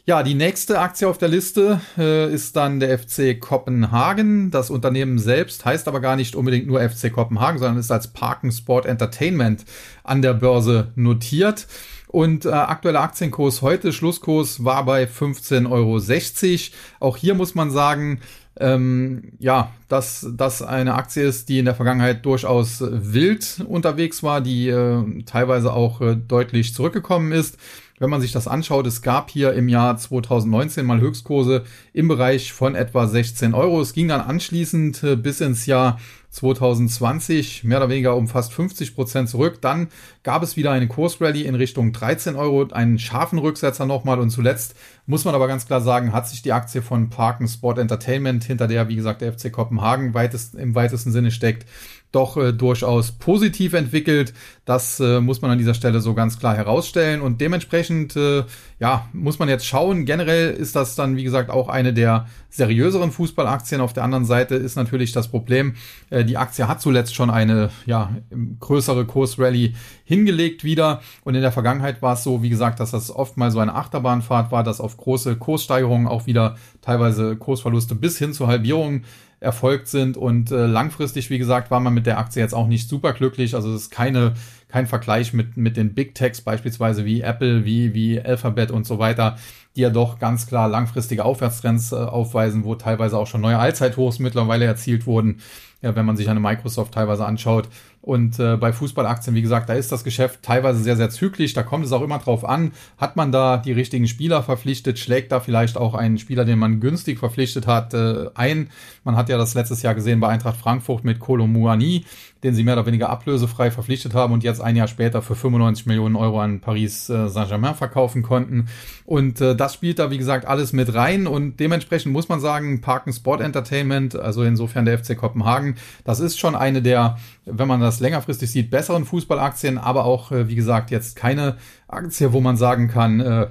Ja, 0.06 0.24
die 0.24 0.34
nächste 0.34 0.80
Aktie 0.80 1.08
auf 1.08 1.20
der 1.20 1.28
Liste 1.28 1.80
äh, 1.96 2.34
ist 2.34 2.56
dann 2.56 2.80
der 2.80 2.98
FC 2.98 3.40
Kopenhagen. 3.40 4.50
Das 4.50 4.72
Unternehmen 4.72 5.20
selbst 5.20 5.64
heißt 5.64 5.88
aber 5.88 6.00
gar 6.00 6.16
nicht 6.16 6.36
unbedingt 6.36 6.66
nur 6.66 6.82
FC 6.82 7.14
Kopenhagen, 7.14 7.60
sondern 7.60 7.78
ist 7.78 7.92
als 7.92 8.08
Parken 8.08 8.52
Sport 8.52 8.88
Entertainment 8.88 9.64
an 10.04 10.24
der 10.24 10.34
Börse 10.34 10.92
notiert. 10.96 11.68
Und 12.08 12.46
äh, 12.46 12.50
aktueller 12.50 13.02
Aktienkurs 13.02 13.62
heute, 13.62 13.94
Schlusskurs 13.94 14.66
war 14.66 14.84
bei 14.84 15.06
15,60 15.06 15.70
Euro. 15.70 16.76
Auch 17.00 17.16
hier 17.16 17.36
muss 17.36 17.56
man 17.56 17.72
sagen, 17.72 18.20
ähm, 18.60 19.34
ja, 19.40 19.72
dass 19.88 20.28
das 20.36 20.62
eine 20.62 20.96
Aktie 20.96 21.24
ist, 21.24 21.50
die 21.50 21.60
in 21.60 21.66
der 21.66 21.76
Vergangenheit 21.76 22.26
durchaus 22.26 22.82
wild 22.82 23.64
unterwegs 23.68 24.24
war, 24.24 24.42
die 24.42 24.68
äh, 24.70 25.24
teilweise 25.26 25.74
auch 25.74 26.02
äh, 26.02 26.16
deutlich 26.16 26.74
zurückgekommen 26.74 27.32
ist 27.32 27.58
wenn 28.02 28.10
man 28.10 28.20
sich 28.20 28.32
das 28.32 28.48
anschaut, 28.48 28.88
es 28.88 29.04
gab 29.04 29.30
hier 29.30 29.54
im 29.54 29.70
Jahr 29.70 29.96
2019 29.96 30.88
mal 30.88 31.00
Höchstkurse 31.00 31.66
im 31.94 32.08
Bereich 32.08 32.52
von 32.52 32.74
etwa 32.74 33.06
16 33.06 33.54
Euro. 33.54 33.80
Es 33.80 33.94
ging 33.94 34.08
dann 34.08 34.22
anschließend 34.22 35.04
äh, 35.04 35.16
bis 35.16 35.40
ins 35.40 35.68
Jahr 35.68 36.00
2020 36.32 37.66
mehr 37.66 37.78
oder 37.78 37.90
weniger 37.90 38.16
um 38.16 38.28
fast 38.28 38.54
50 38.54 38.96
Prozent 38.96 39.30
zurück. 39.30 39.62
Dann 39.62 39.90
gab 40.24 40.44
es 40.44 40.56
wieder 40.56 40.72
eine 40.72 40.88
Kursrallye 40.88 41.44
in 41.44 41.56
Richtung 41.56 41.92
13 41.92 42.36
Euro, 42.36 42.68
einen 42.72 43.00
scharfen 43.00 43.38
Rücksetzer 43.38 43.86
nochmal 43.86 44.20
und 44.20 44.30
zuletzt 44.30 44.76
muss 45.06 45.26
man 45.26 45.36
aber 45.36 45.48
ganz 45.48 45.68
klar 45.68 45.82
sagen, 45.82 46.14
hat 46.14 46.30
sich 46.30 46.42
die 46.42 46.54
Aktie 46.54 46.82
von 46.82 47.10
Parken 47.10 47.48
Sport 47.48 47.78
Entertainment, 47.78 48.46
hinter 48.46 48.68
der, 48.68 48.88
wie 48.88 48.96
gesagt, 48.96 49.22
der 49.22 49.34
FC 49.34 49.52
Kopenhagen 49.52 50.14
weitest, 50.14 50.56
im 50.56 50.74
weitesten 50.74 51.12
Sinne 51.12 51.32
steckt, 51.32 51.68
doch 52.12 52.38
äh, 52.38 52.52
durchaus 52.52 53.14
positiv 53.14 53.74
entwickelt. 53.74 54.34
Das 54.66 55.00
äh, 55.00 55.22
muss 55.22 55.42
man 55.42 55.52
an 55.52 55.58
dieser 55.58 55.74
Stelle 55.74 56.02
so 56.02 56.14
ganz 56.14 56.38
klar 56.38 56.56
herausstellen. 56.56 57.22
Und 57.22 57.42
dementsprechend, 57.42 58.16
äh, 58.16 58.44
ja, 58.80 59.08
muss 59.14 59.40
man 59.40 59.50
jetzt 59.50 59.66
schauen. 59.66 60.06
Generell 60.06 60.52
ist 60.52 60.76
das 60.76 60.96
dann, 60.96 61.16
wie 61.16 61.24
gesagt, 61.24 61.50
auch 61.50 61.70
eine 61.70 61.94
der 61.94 62.28
seriöseren 62.50 63.12
Fußballaktien. 63.12 63.82
Auf 63.82 63.94
der 63.94 64.04
anderen 64.04 64.26
Seite 64.26 64.56
ist 64.56 64.76
natürlich 64.76 65.14
das 65.14 65.30
Problem, 65.30 65.76
äh, 66.10 66.26
die 66.26 66.38
Aktie 66.38 66.68
hat 66.68 66.82
zuletzt 66.82 67.16
schon 67.16 67.30
eine, 67.30 67.70
ja, 67.86 68.16
größere 68.60 69.06
Kursrallye 69.06 69.74
hingelegt 70.04 70.64
wieder. 70.64 71.02
Und 71.24 71.36
in 71.36 71.42
der 71.42 71.52
Vergangenheit 71.52 72.02
war 72.02 72.14
es 72.14 72.24
so, 72.24 72.44
wie 72.44 72.50
gesagt, 72.50 72.80
dass 72.82 72.92
das 72.92 73.10
oft 73.10 73.38
mal 73.38 73.52
so 73.52 73.60
eine 73.60 73.74
Achterbahnfahrt 73.74 74.52
war, 74.52 74.64
dass 74.64 74.82
auf 74.82 74.98
große 74.98 75.38
Kurssteigerungen 75.38 76.08
auch 76.08 76.26
wieder 76.26 76.58
teilweise 76.82 77.38
Kursverluste 77.38 77.96
bis 77.96 78.18
hin 78.18 78.34
zur 78.34 78.48
Halbierung 78.48 79.04
erfolgt 79.42 79.88
sind 79.88 80.18
und 80.18 80.52
äh, 80.52 80.68
langfristig, 80.68 81.32
wie 81.32 81.40
gesagt, 81.40 81.72
war 81.72 81.80
man 81.80 81.96
mit 81.96 82.06
der 82.06 82.20
Aktie 82.20 82.42
jetzt 82.42 82.54
auch 82.54 82.68
nicht 82.68 82.88
super 82.88 83.12
glücklich. 83.12 83.56
Also 83.56 83.74
es 83.74 83.84
ist 83.84 83.90
keine 83.90 84.36
kein 84.72 84.88
Vergleich 84.88 85.34
mit, 85.34 85.58
mit 85.58 85.78
den 85.78 85.94
Big 85.94 86.16
Techs 86.16 86.42
beispielsweise 86.42 87.06
wie 87.06 87.22
Apple, 87.22 87.66
wie, 87.66 87.94
wie 87.94 88.22
Alphabet 88.22 88.72
und 88.72 88.86
so 88.86 89.00
weiter, 89.00 89.38
die 89.76 89.82
ja 89.82 89.90
doch 89.90 90.20
ganz 90.20 90.48
klar 90.48 90.68
langfristige 90.68 91.26
Aufwärtstrends 91.26 91.92
äh, 91.92 91.96
aufweisen, 91.96 92.64
wo 92.64 92.76
teilweise 92.76 93.18
auch 93.18 93.28
schon 93.28 93.42
neue 93.42 93.60
Allzeithochs 93.60 94.20
mittlerweile 94.20 94.66
erzielt 94.66 95.06
wurden. 95.06 95.40
Ja, 95.82 95.96
wenn 95.96 96.06
man 96.06 96.16
sich 96.16 96.30
eine 96.30 96.40
Microsoft 96.40 96.94
teilweise 96.94 97.26
anschaut. 97.26 97.68
Und 98.02 98.40
äh, 98.40 98.56
bei 98.56 98.72
Fußballaktien, 98.72 99.36
wie 99.36 99.42
gesagt, 99.42 99.68
da 99.68 99.74
ist 99.74 99.92
das 99.92 100.04
Geschäft 100.04 100.44
teilweise 100.44 100.80
sehr, 100.84 100.96
sehr 100.96 101.10
zügig. 101.10 101.54
Da 101.54 101.64
kommt 101.64 101.86
es 101.86 101.92
auch 101.92 102.04
immer 102.04 102.20
drauf 102.20 102.46
an, 102.46 102.72
hat 103.00 103.16
man 103.16 103.32
da 103.32 103.58
die 103.58 103.72
richtigen 103.72 104.08
Spieler 104.08 104.44
verpflichtet, 104.44 105.00
schlägt 105.00 105.32
da 105.32 105.40
vielleicht 105.40 105.78
auch 105.78 105.96
einen 105.96 106.20
Spieler, 106.20 106.46
den 106.46 106.60
man 106.60 106.82
günstig 106.82 107.18
verpflichtet 107.18 107.66
hat, 107.66 107.96
äh, 107.96 108.30
ein. 108.36 108.70
Man 109.04 109.16
hat 109.16 109.30
ja 109.30 109.40
das 109.40 109.56
letztes 109.56 109.82
Jahr 109.82 109.96
gesehen 109.96 110.20
bei 110.20 110.28
Eintracht 110.28 110.58
Frankfurt 110.58 111.04
mit 111.04 111.20
Kolo 111.20 111.48
Muani, 111.48 112.06
den 112.44 112.54
sie 112.54 112.64
mehr 112.64 112.74
oder 112.76 112.86
weniger 112.86 113.10
ablösefrei 113.10 113.72
verpflichtet 113.72 114.14
haben 114.14 114.34
und 114.34 114.44
jetzt 114.44 114.62
ein 114.62 114.76
Jahr 114.76 114.88
später 114.88 115.22
für 115.22 115.36
95 115.36 115.86
Millionen 115.86 116.16
Euro 116.16 116.42
an 116.42 116.60
Paris 116.60 117.10
äh, 117.10 117.30
Saint-Germain 117.30 117.76
verkaufen 117.76 118.24
konnten. 118.24 118.68
Und 119.06 119.42
äh, 119.42 119.56
das 119.56 119.74
spielt 119.74 120.00
da, 120.00 120.12
wie 120.12 120.18
gesagt, 120.18 120.46
alles 120.46 120.74
mit 120.74 120.94
rein 120.94 121.28
und 121.28 121.60
dementsprechend 121.60 122.12
muss 122.12 122.30
man 122.30 122.40
sagen, 122.40 122.82
Parken 122.82 123.14
Sport 123.14 123.42
Entertainment, 123.42 124.16
also 124.16 124.44
insofern 124.44 124.86
der 124.86 124.98
FC 124.98 125.18
Kopenhagen, 125.18 125.76
das 126.04 126.20
ist 126.20 126.40
schon 126.40 126.56
eine 126.56 126.82
der, 126.82 127.18
wenn 127.46 127.68
man 127.68 127.80
das 127.80 128.00
längerfristig 128.00 128.52
sieht, 128.52 128.72
besseren 128.72 129.06
Fußballaktien, 129.06 129.78
aber 129.78 130.06
auch, 130.06 130.32
äh, 130.32 130.48
wie 130.48 130.56
gesagt, 130.56 130.92
jetzt 130.92 131.16
keine 131.16 131.58
Aktie, 131.88 132.34
wo 132.34 132.42
man 132.42 132.58
sagen 132.58 132.88
kann, 132.88 133.20
äh, 133.20 133.48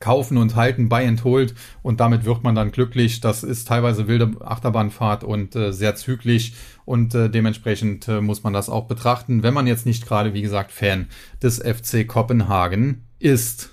kaufen 0.00 0.36
und 0.38 0.56
halten, 0.56 0.88
buy 0.88 1.06
and 1.06 1.24
hold 1.24 1.54
und 1.82 2.00
damit 2.00 2.24
wird 2.24 2.42
man 2.44 2.54
dann 2.54 2.70
glücklich. 2.70 3.20
Das 3.20 3.42
ist 3.42 3.68
teilweise 3.68 4.08
wilde 4.08 4.30
Achterbahnfahrt 4.40 5.24
und 5.24 5.56
äh, 5.56 5.72
sehr 5.72 5.96
zügig 5.96 6.54
und 6.84 7.14
äh, 7.14 7.28
dementsprechend 7.28 8.08
äh, 8.08 8.20
muss 8.20 8.42
man 8.42 8.52
das 8.52 8.68
auch 8.68 8.86
betrachten, 8.86 9.42
wenn 9.42 9.54
man 9.54 9.66
jetzt 9.66 9.86
nicht 9.86 10.06
gerade, 10.06 10.34
wie 10.34 10.42
gesagt, 10.42 10.72
Fan 10.72 11.06
des 11.42 11.58
FC 11.58 12.06
Kopenhagen 12.06 13.04
ist. 13.18 13.70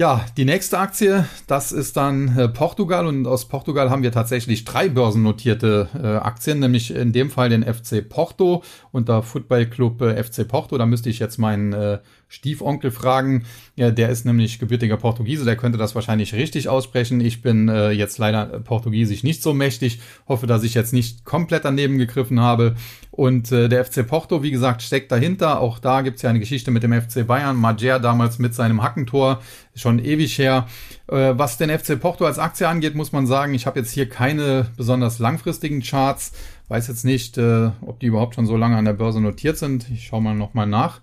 Ja, 0.00 0.24
die 0.38 0.46
nächste 0.46 0.78
Aktie, 0.78 1.26
das 1.46 1.72
ist 1.72 1.94
dann 1.98 2.34
äh, 2.38 2.48
Portugal 2.48 3.06
und 3.06 3.26
aus 3.26 3.48
Portugal 3.48 3.90
haben 3.90 4.02
wir 4.02 4.12
tatsächlich 4.12 4.64
drei 4.64 4.88
börsennotierte 4.88 5.90
äh, 5.94 6.06
Aktien, 6.24 6.58
nämlich 6.58 6.94
in 6.94 7.12
dem 7.12 7.28
Fall 7.28 7.50
den 7.50 7.62
FC 7.62 8.08
Porto 8.08 8.62
und 8.92 9.10
der 9.10 9.22
Football 9.22 9.66
Club 9.66 10.00
äh, 10.00 10.24
FC 10.24 10.48
Porto. 10.48 10.78
Da 10.78 10.86
müsste 10.86 11.10
ich 11.10 11.18
jetzt 11.18 11.36
meinen 11.36 11.74
äh, 11.74 11.98
Stiefonkel 12.30 12.92
fragen. 12.92 13.44
Ja, 13.74 13.90
der 13.90 14.08
ist 14.08 14.24
nämlich 14.24 14.60
gebürtiger 14.60 14.96
Portugiese, 14.96 15.44
der 15.44 15.56
könnte 15.56 15.78
das 15.78 15.96
wahrscheinlich 15.96 16.32
richtig 16.32 16.68
aussprechen. 16.68 17.20
Ich 17.20 17.42
bin 17.42 17.68
äh, 17.68 17.90
jetzt 17.90 18.18
leider 18.18 18.46
portugiesisch 18.60 19.24
nicht 19.24 19.42
so 19.42 19.52
mächtig. 19.52 20.00
Hoffe, 20.28 20.46
dass 20.46 20.62
ich 20.62 20.74
jetzt 20.74 20.92
nicht 20.92 21.24
komplett 21.24 21.64
daneben 21.64 21.98
gegriffen 21.98 22.38
habe. 22.38 22.76
Und 23.10 23.50
äh, 23.50 23.68
der 23.68 23.84
FC 23.84 24.06
Porto, 24.06 24.44
wie 24.44 24.52
gesagt, 24.52 24.80
steckt 24.80 25.10
dahinter. 25.10 25.60
Auch 25.60 25.80
da 25.80 26.02
gibt's 26.02 26.22
ja 26.22 26.30
eine 26.30 26.38
Geschichte 26.38 26.70
mit 26.70 26.84
dem 26.84 26.92
FC 26.92 27.26
Bayern. 27.26 27.56
Majer 27.56 27.98
damals 27.98 28.38
mit 28.38 28.54
seinem 28.54 28.80
Hackentor, 28.80 29.42
schon 29.74 29.98
ewig 29.98 30.38
her. 30.38 30.68
Äh, 31.08 31.32
was 31.36 31.58
den 31.58 31.76
FC 31.76 32.00
Porto 32.00 32.24
als 32.26 32.38
Aktie 32.38 32.68
angeht, 32.68 32.94
muss 32.94 33.10
man 33.10 33.26
sagen, 33.26 33.54
ich 33.54 33.66
habe 33.66 33.80
jetzt 33.80 33.90
hier 33.90 34.08
keine 34.08 34.66
besonders 34.76 35.18
langfristigen 35.18 35.82
Charts. 35.82 36.30
Weiß 36.68 36.86
jetzt 36.86 37.04
nicht, 37.04 37.38
äh, 37.38 37.70
ob 37.80 37.98
die 37.98 38.06
überhaupt 38.06 38.36
schon 38.36 38.46
so 38.46 38.56
lange 38.56 38.76
an 38.76 38.84
der 38.84 38.92
Börse 38.92 39.20
notiert 39.20 39.58
sind. 39.58 39.90
Ich 39.90 40.06
schaue 40.06 40.22
mal 40.22 40.36
nochmal 40.36 40.68
nach. 40.68 41.00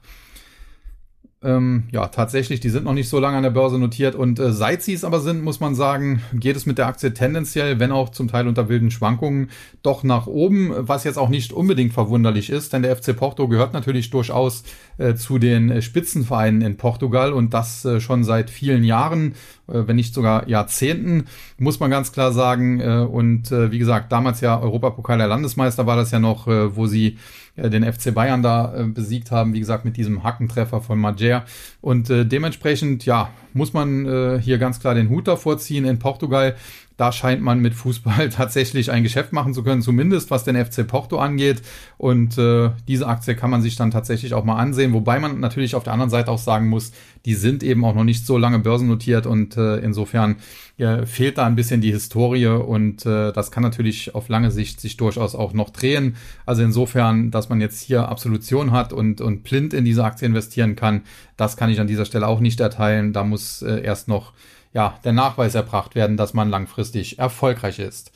Ähm, 1.47 1.83
ja, 1.93 2.07
tatsächlich, 2.07 2.59
die 2.59 2.69
sind 2.69 2.83
noch 2.83 2.93
nicht 2.93 3.07
so 3.07 3.19
lange 3.19 3.37
an 3.37 3.43
der 3.43 3.51
Börse 3.51 3.79
notiert 3.79 4.15
und 4.15 4.37
äh, 4.37 4.51
seit 4.51 4.83
sie 4.83 4.91
es 4.91 5.05
aber 5.05 5.21
sind, 5.21 5.45
muss 5.45 5.61
man 5.61 5.75
sagen, 5.75 6.21
geht 6.33 6.57
es 6.57 6.65
mit 6.65 6.77
der 6.77 6.87
Aktie 6.87 7.13
tendenziell, 7.13 7.79
wenn 7.79 7.93
auch 7.93 8.09
zum 8.09 8.27
Teil 8.27 8.49
unter 8.49 8.67
wilden 8.67 8.91
Schwankungen, 8.91 9.49
doch 9.81 10.03
nach 10.03 10.27
oben, 10.27 10.73
was 10.75 11.05
jetzt 11.05 11.17
auch 11.17 11.29
nicht 11.29 11.53
unbedingt 11.53 11.93
verwunderlich 11.93 12.49
ist, 12.49 12.73
denn 12.73 12.81
der 12.81 12.93
FC 12.97 13.15
Porto 13.15 13.47
gehört 13.47 13.71
natürlich 13.71 14.09
durchaus 14.09 14.63
äh, 14.97 15.15
zu 15.15 15.39
den 15.39 15.71
äh, 15.71 15.81
Spitzenvereinen 15.81 16.61
in 16.61 16.75
Portugal 16.75 17.31
und 17.31 17.53
das 17.53 17.85
äh, 17.85 18.01
schon 18.01 18.25
seit 18.25 18.49
vielen 18.49 18.83
Jahren, 18.83 19.35
wenn 19.67 19.95
nicht 19.95 20.13
sogar 20.13 20.47
Jahrzehnten, 20.47 21.25
muss 21.57 21.79
man 21.79 21.91
ganz 21.91 22.11
klar 22.11 22.31
sagen. 22.31 22.79
Äh, 22.79 22.99
und 22.99 23.51
wie 23.51 23.79
gesagt, 23.79 24.11
damals 24.11 24.41
ja 24.41 24.59
Europapokal 24.59 25.17
der 25.17 25.27
Landesmeister 25.27 25.85
war 25.85 25.95
das 25.95 26.11
ja 26.11 26.19
noch, 26.19 26.47
wo 26.47 26.87
sie 26.87 27.17
den 27.57 27.91
FC 27.91 28.13
Bayern 28.13 28.43
da 28.43 28.73
äh, 28.75 28.83
besiegt 28.83 29.31
haben, 29.31 29.53
wie 29.53 29.59
gesagt, 29.59 29.83
mit 29.83 29.97
diesem 29.97 30.23
Hackentreffer 30.23 30.81
von 30.81 30.99
Majer. 30.99 31.43
Und 31.81 32.09
äh, 32.09 32.25
dementsprechend, 32.25 33.05
ja, 33.05 33.29
muss 33.53 33.73
man 33.73 34.05
äh, 34.05 34.39
hier 34.39 34.59
ganz 34.59 34.79
klar 34.79 34.93
den 34.93 35.09
Hut 35.09 35.27
davor 35.27 35.57
ziehen. 35.57 35.85
In 35.85 35.99
Portugal 35.99 36.55
da 36.97 37.11
scheint 37.11 37.41
man 37.41 37.59
mit 37.59 37.75
Fußball 37.75 38.29
tatsächlich 38.35 38.91
ein 38.91 39.03
Geschäft 39.03 39.31
machen 39.31 39.53
zu 39.53 39.63
können, 39.63 39.81
zumindest 39.81 40.31
was 40.31 40.43
den 40.43 40.63
FC 40.63 40.85
Porto 40.85 41.19
angeht. 41.19 41.61
Und 41.97 42.37
äh, 42.37 42.71
diese 42.87 43.07
Aktie 43.07 43.35
kann 43.35 43.51
man 43.51 43.61
sich 43.61 43.75
dann 43.75 43.91
tatsächlich 43.91 44.33
auch 44.33 44.43
mal 44.43 44.57
ansehen, 44.57 44.93
wobei 44.93 45.19
man 45.19 45.39
natürlich 45.39 45.75
auf 45.75 45.83
der 45.83 45.93
anderen 45.93 46.09
Seite 46.09 46.31
auch 46.31 46.39
sagen 46.39 46.67
muss, 46.67 46.91
die 47.25 47.35
sind 47.35 47.63
eben 47.63 47.85
auch 47.85 47.93
noch 47.93 48.03
nicht 48.03 48.25
so 48.25 48.37
lange 48.37 48.59
börsennotiert 48.59 49.25
und 49.27 49.57
äh, 49.57 49.77
insofern 49.77 50.37
ja, 50.77 51.05
fehlt 51.05 51.37
da 51.37 51.45
ein 51.45 51.55
bisschen 51.55 51.81
die 51.81 51.91
Historie 51.91 52.47
und 52.47 53.05
äh, 53.05 53.31
das 53.31 53.51
kann 53.51 53.63
natürlich 53.63 54.15
auf 54.15 54.29
lange 54.29 54.51
Sicht 54.51 54.81
sich 54.81 54.97
durchaus 54.97 55.35
auch 55.35 55.53
noch 55.53 55.69
drehen. 55.69 56.15
Also 56.45 56.63
insofern, 56.63 57.31
dass 57.31 57.49
man 57.49 57.61
jetzt 57.61 57.81
hier 57.81 58.09
Absolution 58.09 58.71
hat 58.71 58.93
und, 58.93 59.21
und 59.21 59.43
blind 59.43 59.73
in 59.73 59.85
diese 59.85 60.03
Aktie 60.03 60.27
investieren 60.27 60.75
kann, 60.75 61.01
das 61.35 61.57
kann 61.57 61.69
ich 61.69 61.79
an 61.79 61.87
dieser 61.87 62.05
Stelle 62.05 62.27
auch 62.27 62.39
nicht 62.39 62.59
erteilen. 62.59 63.13
Da 63.13 63.23
muss 63.23 63.61
äh, 63.61 63.81
erst 63.81 64.07
noch 64.07 64.33
ja, 64.73 64.99
der 65.03 65.13
Nachweis 65.13 65.55
erbracht 65.55 65.95
werden, 65.95 66.17
dass 66.17 66.33
man 66.33 66.49
langfristig 66.49 67.19
erfolgreich 67.19 67.79
ist. 67.79 68.11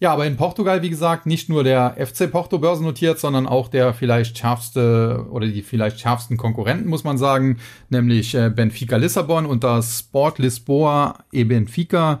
Ja, 0.00 0.12
aber 0.12 0.26
in 0.26 0.36
Portugal, 0.36 0.82
wie 0.82 0.90
gesagt, 0.90 1.26
nicht 1.26 1.48
nur 1.48 1.64
der 1.64 1.96
FC 1.98 2.30
Porto 2.30 2.58
börsennotiert, 2.58 3.18
sondern 3.18 3.46
auch 3.46 3.68
der 3.68 3.94
vielleicht 3.94 4.36
schärfste 4.36 5.26
oder 5.30 5.46
die 5.46 5.62
vielleicht 5.62 6.00
schärfsten 6.00 6.36
Konkurrenten, 6.36 6.88
muss 6.88 7.04
man 7.04 7.18
sagen, 7.18 7.58
nämlich 7.88 8.34
äh, 8.34 8.50
Benfica 8.50 8.96
Lissabon 8.96 9.46
und 9.46 9.64
das 9.64 10.00
Sport 10.00 10.38
Lisboa 10.38 11.18
e 11.32 11.44
Benfica 11.44 12.20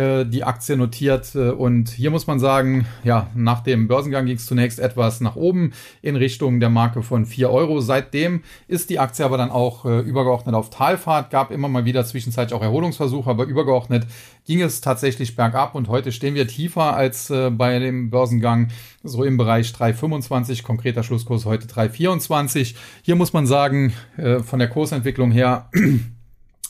äh, 0.00 0.24
die 0.24 0.44
Aktie 0.44 0.78
notiert. 0.78 1.34
Äh, 1.34 1.50
und 1.50 1.90
hier 1.90 2.10
muss 2.10 2.26
man 2.26 2.40
sagen, 2.40 2.86
ja, 3.04 3.28
nach 3.34 3.60
dem 3.60 3.86
Börsengang 3.86 4.24
ging 4.24 4.36
es 4.36 4.46
zunächst 4.46 4.78
etwas 4.78 5.20
nach 5.20 5.36
oben 5.36 5.72
in 6.00 6.16
Richtung 6.16 6.58
der 6.58 6.70
Marke 6.70 7.02
von 7.02 7.26
4 7.26 7.50
Euro. 7.50 7.80
Seitdem 7.80 8.42
ist 8.66 8.88
die 8.88 8.98
Aktie 8.98 9.26
aber 9.26 9.36
dann 9.36 9.50
auch 9.50 9.84
äh, 9.84 10.00
übergeordnet 10.00 10.54
auf 10.54 10.70
Talfahrt, 10.70 11.30
gab 11.30 11.50
immer 11.50 11.68
mal 11.68 11.84
wieder 11.84 12.06
zwischenzeitlich 12.06 12.58
auch 12.58 12.62
Erholungsversuche, 12.62 13.28
aber 13.28 13.44
übergeordnet 13.44 14.06
ging 14.46 14.62
es 14.62 14.80
tatsächlich 14.80 15.36
bergab 15.36 15.74
und 15.74 15.88
heute 15.88 16.12
stehen 16.12 16.34
wir 16.34 16.48
tiefer 16.48 16.96
als 16.96 17.28
bei 17.28 17.78
dem 17.78 18.10
Börsengang, 18.10 18.68
so 19.04 19.22
im 19.22 19.36
Bereich 19.36 19.68
3,25, 19.68 20.64
konkreter 20.64 21.04
Schlusskurs 21.04 21.44
heute 21.44 21.68
3,24. 21.68 22.74
Hier 23.02 23.14
muss 23.14 23.32
man 23.32 23.46
sagen, 23.46 23.92
von 24.16 24.58
der 24.58 24.68
Kursentwicklung 24.68 25.30
her, 25.30 25.68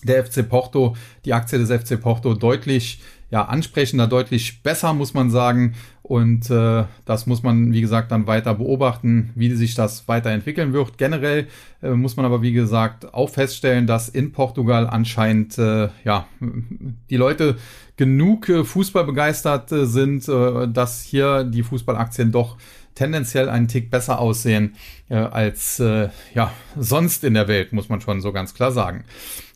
der 0.02 0.24
FC 0.24 0.46
Porto, 0.46 0.96
die 1.24 1.32
Aktie 1.32 1.58
des 1.58 1.70
FC 1.70 2.00
Porto 2.00 2.34
deutlich 2.34 3.00
ja, 3.30 3.44
ansprechender, 3.44 4.06
deutlich 4.06 4.62
besser, 4.62 4.92
muss 4.92 5.14
man 5.14 5.30
sagen. 5.30 5.74
Und 6.02 6.50
äh, 6.50 6.84
das 7.04 7.26
muss 7.26 7.44
man, 7.44 7.72
wie 7.72 7.80
gesagt, 7.80 8.10
dann 8.10 8.26
weiter 8.26 8.54
beobachten, 8.54 9.30
wie 9.36 9.54
sich 9.54 9.76
das 9.76 10.08
weiterentwickeln 10.08 10.72
wird. 10.72 10.98
Generell 10.98 11.46
äh, 11.82 11.90
muss 11.90 12.16
man 12.16 12.26
aber, 12.26 12.42
wie 12.42 12.52
gesagt, 12.52 13.14
auch 13.14 13.30
feststellen, 13.30 13.86
dass 13.86 14.08
in 14.08 14.32
Portugal 14.32 14.88
anscheinend 14.88 15.56
äh, 15.58 15.88
ja, 16.02 16.26
die 16.40 17.16
Leute 17.16 17.56
genug 17.96 18.48
äh, 18.48 18.64
Fußball 18.64 19.04
begeistert 19.04 19.70
äh, 19.70 19.86
sind, 19.86 20.26
äh, 20.28 20.66
dass 20.66 21.02
hier 21.02 21.44
die 21.44 21.62
Fußballaktien 21.62 22.32
doch 22.32 22.56
tendenziell 23.00 23.48
einen 23.48 23.66
Tick 23.66 23.90
besser 23.90 24.18
aussehen 24.18 24.74
äh, 25.08 25.14
als 25.14 25.80
äh, 25.80 26.10
ja 26.34 26.52
sonst 26.78 27.24
in 27.24 27.32
der 27.32 27.48
Welt, 27.48 27.72
muss 27.72 27.88
man 27.88 28.02
schon 28.02 28.20
so 28.20 28.30
ganz 28.30 28.52
klar 28.52 28.72
sagen. 28.72 29.04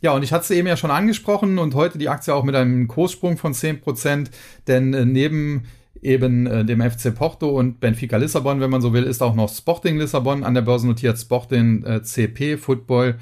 Ja, 0.01 0.13
und 0.13 0.23
ich 0.23 0.33
hatte 0.33 0.45
es 0.45 0.51
eben 0.51 0.67
ja 0.67 0.79
schon 0.79 0.91
angesprochen 0.91 1.59
und 1.59 1.75
heute 1.75 1.99
die 1.99 2.09
Aktie 2.09 2.35
auch 2.35 2.45
mit 2.45 2.55
einem 2.55 2.89
Kurssprung 2.89 3.37
von 3.37 3.53
10%, 3.53 4.31
denn 4.67 4.95
äh, 4.95 5.05
neben 5.05 5.65
eben 6.01 6.47
äh, 6.47 6.65
dem 6.65 6.81
FC 6.81 7.15
Porto 7.15 7.51
und 7.51 7.81
Benfica 7.81 8.17
Lissabon, 8.17 8.61
wenn 8.61 8.71
man 8.71 8.81
so 8.81 8.95
will, 8.95 9.05
ist 9.05 9.23
auch 9.23 9.35
noch 9.35 9.51
Sporting 9.51 9.99
Lissabon 9.99 10.43
an 10.43 10.55
der 10.55 10.63
Börse 10.63 10.87
notiert, 10.87 11.19
Sporting 11.19 11.85
äh, 11.85 12.03
CP 12.03 12.57
Football 12.57 13.17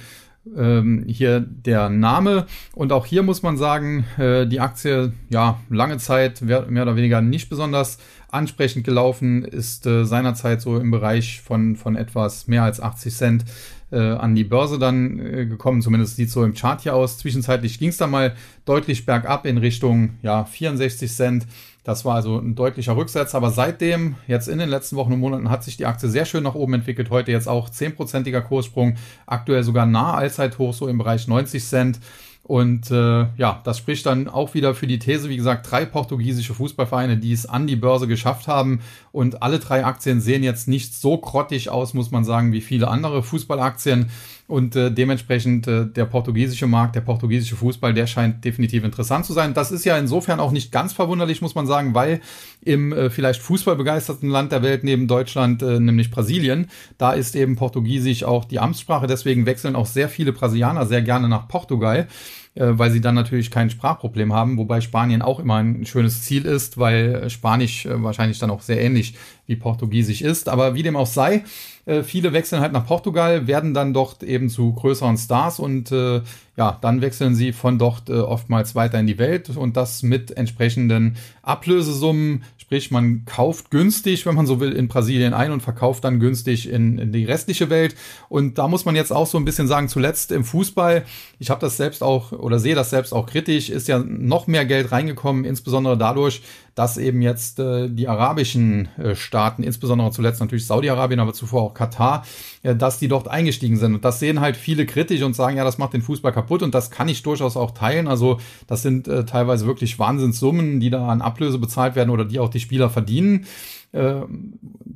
ähm, 0.56 1.04
hier 1.06 1.40
der 1.40 1.88
Name. 1.88 2.46
Und 2.74 2.92
auch 2.92 3.06
hier 3.06 3.22
muss 3.22 3.42
man 3.42 3.56
sagen, 3.56 4.04
äh, 4.18 4.46
die 4.46 4.60
Aktie, 4.60 5.12
ja, 5.30 5.60
lange 5.70 5.98
Zeit 5.98 6.42
mehr 6.42 6.66
oder 6.66 6.96
weniger 6.96 7.20
nicht 7.20 7.48
besonders 7.48 7.98
ansprechend 8.30 8.84
gelaufen, 8.84 9.44
ist 9.44 9.86
äh, 9.86 10.04
seinerzeit 10.04 10.62
so 10.62 10.78
im 10.78 10.90
Bereich 10.90 11.42
von, 11.42 11.76
von 11.76 11.96
etwas 11.96 12.48
mehr 12.48 12.62
als 12.62 12.80
80 12.80 13.14
Cent 13.14 13.44
äh, 13.92 13.98
an 13.98 14.34
die 14.34 14.44
Börse 14.44 14.78
dann 14.78 15.18
äh, 15.18 15.46
gekommen. 15.46 15.82
Zumindest 15.82 16.16
sieht 16.16 16.30
so 16.30 16.42
im 16.42 16.54
Chart 16.54 16.80
hier 16.80 16.94
aus. 16.94 17.18
Zwischenzeitlich 17.18 17.78
ging 17.78 17.90
es 17.90 17.98
da 17.98 18.06
mal 18.06 18.34
deutlich 18.64 19.04
bergab 19.04 19.44
in 19.44 19.58
Richtung 19.58 20.14
ja, 20.22 20.44
64 20.44 21.12
Cent. 21.12 21.46
Das 21.84 22.04
war 22.04 22.14
also 22.14 22.38
ein 22.38 22.54
deutlicher 22.54 22.96
Rücksatz, 22.96 23.34
aber 23.34 23.50
seitdem, 23.50 24.14
jetzt 24.28 24.48
in 24.48 24.58
den 24.58 24.68
letzten 24.68 24.96
Wochen 24.96 25.12
und 25.12 25.20
Monaten, 25.20 25.50
hat 25.50 25.64
sich 25.64 25.76
die 25.76 25.86
Aktie 25.86 26.08
sehr 26.08 26.24
schön 26.24 26.44
nach 26.44 26.54
oben 26.54 26.74
entwickelt. 26.74 27.10
Heute 27.10 27.32
jetzt 27.32 27.48
auch 27.48 27.68
10%iger 27.68 28.40
Kurssprung, 28.40 28.96
aktuell 29.26 29.64
sogar 29.64 29.86
nah 29.86 30.14
Allzeithoch, 30.14 30.74
so 30.74 30.86
im 30.86 30.98
Bereich 30.98 31.26
90 31.26 31.64
Cent. 31.64 32.00
Und 32.44 32.90
äh, 32.90 33.26
ja, 33.36 33.60
das 33.64 33.78
spricht 33.78 34.04
dann 34.06 34.28
auch 34.28 34.54
wieder 34.54 34.74
für 34.74 34.88
die 34.88 34.98
These, 34.98 35.28
wie 35.28 35.36
gesagt, 35.36 35.70
drei 35.70 35.84
portugiesische 35.84 36.54
Fußballvereine, 36.54 37.16
die 37.16 37.32
es 37.32 37.46
an 37.46 37.68
die 37.68 37.76
Börse 37.76 38.08
geschafft 38.08 38.48
haben. 38.48 38.80
Und 39.12 39.42
alle 39.42 39.60
drei 39.60 39.84
Aktien 39.84 40.20
sehen 40.20 40.42
jetzt 40.42 40.66
nicht 40.66 40.94
so 40.94 41.18
grottig 41.18 41.70
aus, 41.70 41.94
muss 41.94 42.10
man 42.10 42.24
sagen, 42.24 42.52
wie 42.52 42.60
viele 42.60 42.88
andere 42.88 43.22
Fußballaktien. 43.22 44.10
Und 44.48 44.76
äh, 44.76 44.90
dementsprechend 44.90 45.66
äh, 45.66 45.86
der 45.86 46.04
portugiesische 46.04 46.66
Markt, 46.66 46.96
der 46.96 47.00
portugiesische 47.00 47.56
Fußball, 47.56 47.94
der 47.94 48.06
scheint 48.06 48.44
definitiv 48.44 48.84
interessant 48.84 49.24
zu 49.24 49.32
sein. 49.32 49.54
Das 49.54 49.70
ist 49.70 49.84
ja 49.84 49.96
insofern 49.96 50.40
auch 50.40 50.50
nicht 50.50 50.72
ganz 50.72 50.92
verwunderlich, 50.92 51.40
muss 51.40 51.54
man 51.54 51.66
sagen, 51.66 51.94
weil 51.94 52.20
im 52.60 52.92
äh, 52.92 53.08
vielleicht 53.08 53.40
fußballbegeisterten 53.40 54.28
Land 54.28 54.52
der 54.52 54.62
Welt 54.62 54.84
neben 54.84 55.08
Deutschland, 55.08 55.62
äh, 55.62 55.80
nämlich 55.80 56.10
Brasilien, 56.10 56.68
da 56.98 57.12
ist 57.12 57.36
eben 57.36 57.56
Portugiesisch 57.56 58.24
auch 58.24 58.44
die 58.44 58.58
Amtssprache. 58.58 59.06
Deswegen 59.06 59.46
wechseln 59.46 59.76
auch 59.76 59.86
sehr 59.86 60.08
viele 60.08 60.32
Brasilianer 60.32 60.86
sehr 60.86 61.02
gerne 61.02 61.28
nach 61.28 61.48
Portugal 61.48 62.08
äh, 62.54 62.78
weil 62.78 62.90
sie 62.90 63.00
dann 63.00 63.14
natürlich 63.14 63.50
kein 63.50 63.70
Sprachproblem 63.70 64.32
haben, 64.32 64.58
wobei 64.58 64.82
Spanien 64.82 65.22
auch 65.22 65.38
immer 65.40 65.56
ein 65.56 65.86
schönes 65.86 66.22
Ziel 66.22 66.44
ist, 66.44 66.76
weil 66.76 67.30
Spanisch 67.30 67.86
äh, 67.86 68.02
wahrscheinlich 68.02 68.38
dann 68.38 68.50
auch 68.50 68.60
sehr 68.60 68.80
ähnlich 68.80 69.14
wie 69.46 69.56
Portugiesisch 69.56 70.20
ist. 70.20 70.50
Aber 70.50 70.74
wie 70.74 70.82
dem 70.82 70.96
auch 70.96 71.06
sei, 71.06 71.44
äh, 71.84 72.02
viele 72.02 72.32
wechseln 72.32 72.60
halt 72.60 72.72
nach 72.72 72.86
Portugal, 72.86 73.46
werden 73.46 73.74
dann 73.74 73.92
dort 73.92 74.22
eben 74.22 74.48
zu 74.48 74.72
größeren 74.72 75.16
Stars 75.16 75.58
und 75.58 75.90
äh, 75.92 76.22
ja, 76.56 76.78
dann 76.82 77.00
wechseln 77.00 77.34
sie 77.34 77.52
von 77.52 77.78
dort 77.78 78.10
äh, 78.10 78.12
oftmals 78.12 78.74
weiter 78.74 79.00
in 79.00 79.06
die 79.06 79.18
Welt 79.18 79.48
und 79.56 79.76
das 79.76 80.02
mit 80.02 80.36
entsprechenden 80.36 81.16
Ablösesummen. 81.40 82.44
Sprich, 82.58 82.90
man 82.90 83.24
kauft 83.24 83.70
günstig, 83.70 84.26
wenn 84.26 84.34
man 84.34 84.46
so 84.46 84.60
will, 84.60 84.72
in 84.72 84.88
Brasilien 84.88 85.32
ein 85.32 85.50
und 85.50 85.62
verkauft 85.62 86.04
dann 86.04 86.20
günstig 86.20 86.68
in, 86.68 86.98
in 86.98 87.12
die 87.12 87.24
restliche 87.24 87.70
Welt. 87.70 87.94
Und 88.28 88.58
da 88.58 88.68
muss 88.68 88.84
man 88.84 88.96
jetzt 88.96 89.12
auch 89.12 89.26
so 89.26 89.38
ein 89.38 89.46
bisschen 89.46 89.66
sagen, 89.66 89.88
zuletzt 89.88 90.30
im 90.30 90.44
Fußball, 90.44 91.04
ich 91.38 91.48
habe 91.48 91.60
das 91.60 91.78
selbst 91.78 92.02
auch 92.02 92.32
oder 92.32 92.58
sehe 92.58 92.74
das 92.74 92.90
selbst 92.90 93.14
auch 93.14 93.26
kritisch, 93.26 93.70
ist 93.70 93.88
ja 93.88 93.98
noch 93.98 94.46
mehr 94.46 94.66
Geld 94.66 94.92
reingekommen, 94.92 95.44
insbesondere 95.44 95.96
dadurch, 95.96 96.42
dass 96.74 96.96
eben 96.96 97.20
jetzt 97.20 97.58
äh, 97.58 97.88
die 97.90 98.08
arabischen 98.08 98.88
äh, 98.96 99.14
Staaten, 99.14 99.62
insbesondere 99.62 100.10
zuletzt 100.10 100.40
natürlich 100.40 100.66
Saudi-Arabien, 100.66 101.20
aber 101.20 101.34
zuvor 101.34 101.62
auch 101.62 101.74
Katar, 101.74 102.24
äh, 102.62 102.74
dass 102.74 102.98
die 102.98 103.08
dort 103.08 103.28
eingestiegen 103.28 103.76
sind. 103.76 103.94
Und 103.94 104.04
das 104.04 104.20
sehen 104.20 104.40
halt 104.40 104.56
viele 104.56 104.86
kritisch 104.86 105.22
und 105.22 105.34
sagen, 105.34 105.58
ja, 105.58 105.64
das 105.64 105.76
macht 105.76 105.92
den 105.92 106.00
Fußball 106.00 106.32
kaputt 106.32 106.41
und 106.62 106.74
das 106.74 106.90
kann 106.90 107.08
ich 107.08 107.22
durchaus 107.22 107.56
auch 107.56 107.72
teilen. 107.72 108.08
Also 108.08 108.38
das 108.66 108.82
sind 108.82 109.08
äh, 109.08 109.24
teilweise 109.24 109.66
wirklich 109.66 109.98
Wahnsinnssummen, 109.98 110.80
die 110.80 110.90
da 110.90 111.08
an 111.08 111.22
Ablöse 111.22 111.58
bezahlt 111.58 111.94
werden 111.96 112.10
oder 112.10 112.24
die 112.24 112.38
auch 112.38 112.50
die 112.50 112.60
Spieler 112.60 112.90
verdienen 112.90 113.46
äh, 113.92 114.22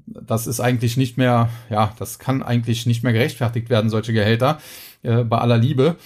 das 0.07 0.47
ist 0.47 0.61
eigentlich 0.61 0.97
nicht 0.97 1.19
mehr, 1.19 1.51
ja, 1.71 1.93
das 1.99 2.19
kann 2.19 2.43
eigentlich 2.43 2.87
nicht 2.87 3.03
mehr 3.03 3.13
gerechtfertigt 3.13 3.71
werden, 3.71 3.91
solche 3.91 4.13
Gehälter, 4.13 4.59
äh, 5.03 5.25
bei 5.25 5.39
aller 5.39 5.59
Liebe. 5.59 5.97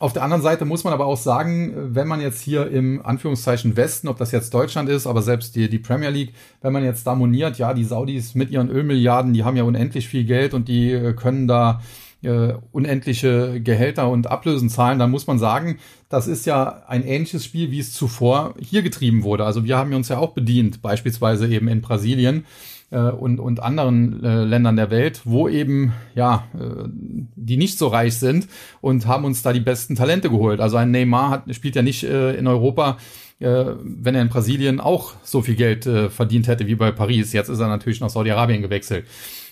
Auf 0.00 0.12
der 0.12 0.22
anderen 0.22 0.42
Seite 0.42 0.64
muss 0.64 0.84
man 0.84 0.92
aber 0.92 1.06
auch 1.06 1.16
sagen, 1.16 1.72
wenn 1.94 2.06
man 2.06 2.20
jetzt 2.20 2.42
hier 2.42 2.70
im 2.70 3.04
Anführungszeichen 3.04 3.76
Westen, 3.76 4.08
ob 4.08 4.18
das 4.18 4.32
jetzt 4.32 4.52
Deutschland 4.52 4.88
ist, 4.88 5.06
aber 5.06 5.22
selbst 5.22 5.56
die, 5.56 5.68
die 5.68 5.78
Premier 5.78 6.10
League, 6.10 6.34
wenn 6.60 6.72
man 6.72 6.84
jetzt 6.84 7.06
da 7.06 7.14
moniert, 7.14 7.58
ja, 7.58 7.72
die 7.72 7.84
Saudis 7.84 8.34
mit 8.34 8.50
ihren 8.50 8.68
Ölmilliarden, 8.68 9.32
die 9.32 9.44
haben 9.44 9.56
ja 9.56 9.64
unendlich 9.64 10.06
viel 10.06 10.24
Geld 10.24 10.54
und 10.54 10.68
die 10.68 10.92
äh, 10.92 11.14
können 11.14 11.48
da 11.48 11.80
äh, 12.22 12.54
unendliche 12.72 13.60
Gehälter 13.60 14.10
und 14.10 14.26
Ablösen 14.26 14.68
zahlen, 14.68 14.98
dann 14.98 15.10
muss 15.10 15.26
man 15.26 15.38
sagen, 15.38 15.78
das 16.08 16.26
ist 16.26 16.46
ja 16.46 16.82
ein 16.88 17.04
ähnliches 17.04 17.44
Spiel, 17.44 17.70
wie 17.70 17.78
es 17.78 17.92
zuvor 17.92 18.54
hier 18.58 18.82
getrieben 18.82 19.22
wurde. 19.22 19.44
Also 19.44 19.64
wir 19.64 19.76
haben 19.76 19.92
uns 19.94 20.08
ja 20.08 20.18
auch 20.18 20.32
bedient, 20.32 20.82
beispielsweise 20.82 21.48
eben 21.48 21.68
in 21.68 21.80
Brasilien 21.80 22.44
äh, 22.90 22.98
und, 22.98 23.38
und 23.40 23.60
anderen 23.62 24.24
äh, 24.24 24.44
Ländern 24.44 24.76
der 24.76 24.90
Welt, 24.90 25.22
wo 25.24 25.48
eben, 25.48 25.92
ja, 26.14 26.48
äh, 26.54 26.88
die 27.36 27.56
nicht 27.56 27.78
so 27.78 27.88
reich 27.88 28.14
sind 28.16 28.48
und 28.80 29.06
haben 29.06 29.24
uns 29.24 29.42
da 29.42 29.52
die 29.52 29.60
besten 29.60 29.94
Talente 29.94 30.30
geholt. 30.30 30.60
Also 30.60 30.76
ein 30.76 30.90
Neymar 30.90 31.30
hat, 31.30 31.54
spielt 31.54 31.76
ja 31.76 31.82
nicht 31.82 32.04
äh, 32.04 32.34
in 32.34 32.46
Europa, 32.46 32.98
äh, 33.40 33.64
wenn 33.82 34.14
er 34.14 34.22
in 34.22 34.28
Brasilien 34.28 34.80
auch 34.80 35.12
so 35.22 35.42
viel 35.42 35.54
Geld 35.54 35.86
äh, 35.86 36.10
verdient 36.10 36.48
hätte 36.48 36.66
wie 36.66 36.74
bei 36.74 36.90
Paris. 36.90 37.32
Jetzt 37.32 37.48
ist 37.48 37.60
er 37.60 37.68
natürlich 37.68 38.00
nach 38.00 38.10
Saudi-Arabien 38.10 38.62
gewechselt. 38.62 39.06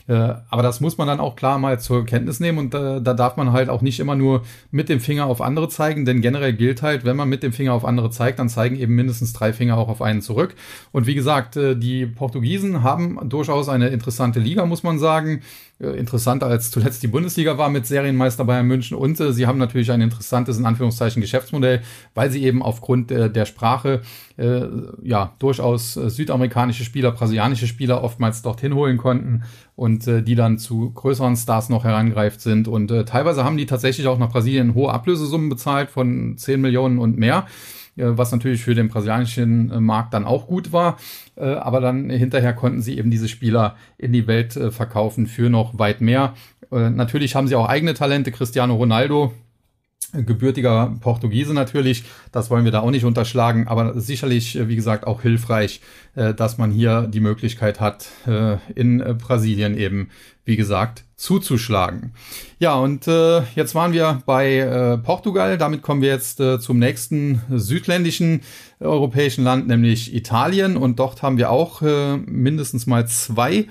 Äh, 0.08 0.34
aber 0.50 0.62
das 0.62 0.80
muss 0.80 0.98
man 0.98 1.08
dann 1.08 1.18
auch 1.18 1.34
klar 1.34 1.58
mal 1.58 1.80
zur 1.80 2.06
Kenntnis 2.06 2.38
nehmen 2.38 2.58
und 2.58 2.74
äh, 2.74 3.00
da 3.00 3.14
darf 3.14 3.36
man 3.36 3.52
halt 3.52 3.68
auch 3.68 3.82
nicht 3.82 3.98
immer 3.98 4.14
nur 4.14 4.42
mit 4.70 4.88
dem 4.88 5.00
Finger 5.00 5.26
auf 5.26 5.40
andere 5.40 5.68
zeigen, 5.68 6.04
denn 6.04 6.20
generell 6.20 6.52
gilt 6.52 6.82
halt, 6.82 7.04
wenn 7.04 7.16
man 7.16 7.28
mit 7.28 7.42
dem 7.42 7.52
Finger 7.52 7.72
auf 7.72 7.84
andere 7.84 8.10
zeigt, 8.10 8.38
dann 8.38 8.48
zeigen 8.48 8.76
eben 8.76 8.94
mindestens 8.94 9.32
drei 9.32 9.52
Finger 9.52 9.76
auch 9.76 9.88
auf 9.88 10.02
einen 10.02 10.22
zurück. 10.22 10.54
Und 10.92 11.06
wie 11.06 11.14
gesagt, 11.14 11.56
äh, 11.56 11.76
die 11.76 12.06
Portugiesen 12.06 12.84
haben 12.84 13.18
durchaus 13.28 13.68
eine 13.68 13.88
interessante 13.88 14.38
Liga, 14.38 14.64
muss 14.64 14.84
man 14.84 14.98
sagen. 14.98 15.42
Äh, 15.78 15.88
interessanter 15.88 16.46
als 16.46 16.70
zuletzt 16.70 17.02
die 17.02 17.06
Bundesliga 17.06 17.58
war 17.58 17.68
mit 17.68 17.86
Serienmeister 17.86 18.46
Bayern 18.46 18.66
München 18.66 18.96
und 18.96 19.20
äh, 19.20 19.34
sie 19.34 19.46
haben 19.46 19.58
natürlich 19.58 19.92
ein 19.92 20.00
interessantes 20.00 20.56
in 20.56 20.64
Anführungszeichen 20.64 21.20
Geschäftsmodell, 21.20 21.82
weil 22.14 22.30
sie 22.30 22.42
eben 22.44 22.62
aufgrund 22.62 23.10
äh, 23.10 23.28
der 23.30 23.44
Sprache 23.44 24.00
äh, 24.38 24.62
ja 25.02 25.34
durchaus 25.38 25.98
äh, 25.98 26.08
südamerikanische 26.08 26.82
Spieler, 26.82 27.12
brasilianische 27.12 27.66
Spieler 27.66 28.02
oftmals 28.02 28.40
dorthin 28.40 28.74
holen 28.74 28.96
konnten 28.96 29.42
und 29.74 30.06
äh, 30.06 30.22
die 30.22 30.34
dann 30.34 30.56
zu 30.56 30.92
größeren 30.92 31.36
Stars 31.36 31.68
noch 31.68 31.84
herangreift 31.84 32.40
sind. 32.40 32.68
Und 32.68 32.88
teilweise 33.06 33.44
haben 33.44 33.58
die 33.58 33.66
tatsächlich 33.66 34.06
auch 34.06 34.18
nach 34.18 34.30
Brasilien 34.30 34.74
hohe 34.74 34.90
Ablösesummen 34.90 35.50
bezahlt 35.50 35.90
von 35.90 36.38
10 36.38 36.58
Millionen 36.58 36.98
und 36.98 37.18
mehr 37.18 37.46
was 38.04 38.32
natürlich 38.32 38.62
für 38.62 38.74
den 38.74 38.88
brasilianischen 38.88 39.70
äh, 39.70 39.80
Markt 39.80 40.14
dann 40.14 40.24
auch 40.24 40.46
gut 40.46 40.72
war. 40.72 40.98
Äh, 41.36 41.46
aber 41.46 41.80
dann 41.80 42.10
hinterher 42.10 42.52
konnten 42.52 42.82
sie 42.82 42.98
eben 42.98 43.10
diese 43.10 43.28
Spieler 43.28 43.76
in 43.98 44.12
die 44.12 44.26
Welt 44.26 44.56
äh, 44.56 44.70
verkaufen 44.70 45.26
für 45.26 45.50
noch 45.50 45.78
weit 45.78 46.00
mehr. 46.00 46.34
Natürlich 46.68 47.36
haben 47.36 47.46
sie 47.46 47.54
auch 47.54 47.68
eigene 47.68 47.94
Talente. 47.94 48.32
Cristiano 48.32 48.74
Ronaldo, 48.74 49.32
gebürtiger 50.12 50.96
Portugiese 51.00 51.52
natürlich, 51.52 52.04
das 52.32 52.48
wollen 52.48 52.64
wir 52.64 52.72
da 52.72 52.80
auch 52.80 52.90
nicht 52.90 53.04
unterschlagen, 53.04 53.68
aber 53.68 54.00
sicherlich, 54.00 54.56
wie 54.68 54.76
gesagt, 54.76 55.06
auch 55.06 55.22
hilfreich, 55.22 55.80
dass 56.14 56.56
man 56.58 56.70
hier 56.70 57.02
die 57.02 57.20
Möglichkeit 57.20 57.80
hat, 57.80 58.08
in 58.74 58.98
Brasilien 59.18 59.76
eben, 59.76 60.08
wie 60.44 60.56
gesagt, 60.56 61.04
zuzuschlagen. 61.16 62.12
Ja, 62.58 62.74
und 62.74 63.08
äh, 63.08 63.42
jetzt 63.54 63.74
waren 63.74 63.92
wir 63.92 64.22
bei 64.26 64.58
äh, 64.58 64.98
Portugal. 64.98 65.56
Damit 65.56 65.82
kommen 65.82 66.02
wir 66.02 66.10
jetzt 66.10 66.40
äh, 66.40 66.60
zum 66.60 66.78
nächsten 66.78 67.40
südländischen 67.50 68.42
äh, 68.78 68.84
europäischen 68.84 69.42
Land, 69.42 69.66
nämlich 69.66 70.14
Italien. 70.14 70.76
Und 70.76 70.98
dort 70.98 71.22
haben 71.22 71.38
wir 71.38 71.50
auch 71.50 71.80
äh, 71.80 72.18
mindestens 72.18 72.86
mal 72.86 73.06
zwei 73.08 73.66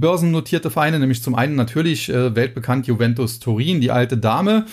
börsennotierte 0.00 0.70
Vereine, 0.70 0.98
nämlich 0.98 1.22
zum 1.22 1.34
einen 1.34 1.54
natürlich 1.56 2.08
äh, 2.08 2.34
weltbekannt 2.34 2.86
Juventus 2.86 3.38
Turin, 3.38 3.80
die 3.80 3.90
alte 3.90 4.16
Dame. 4.16 4.66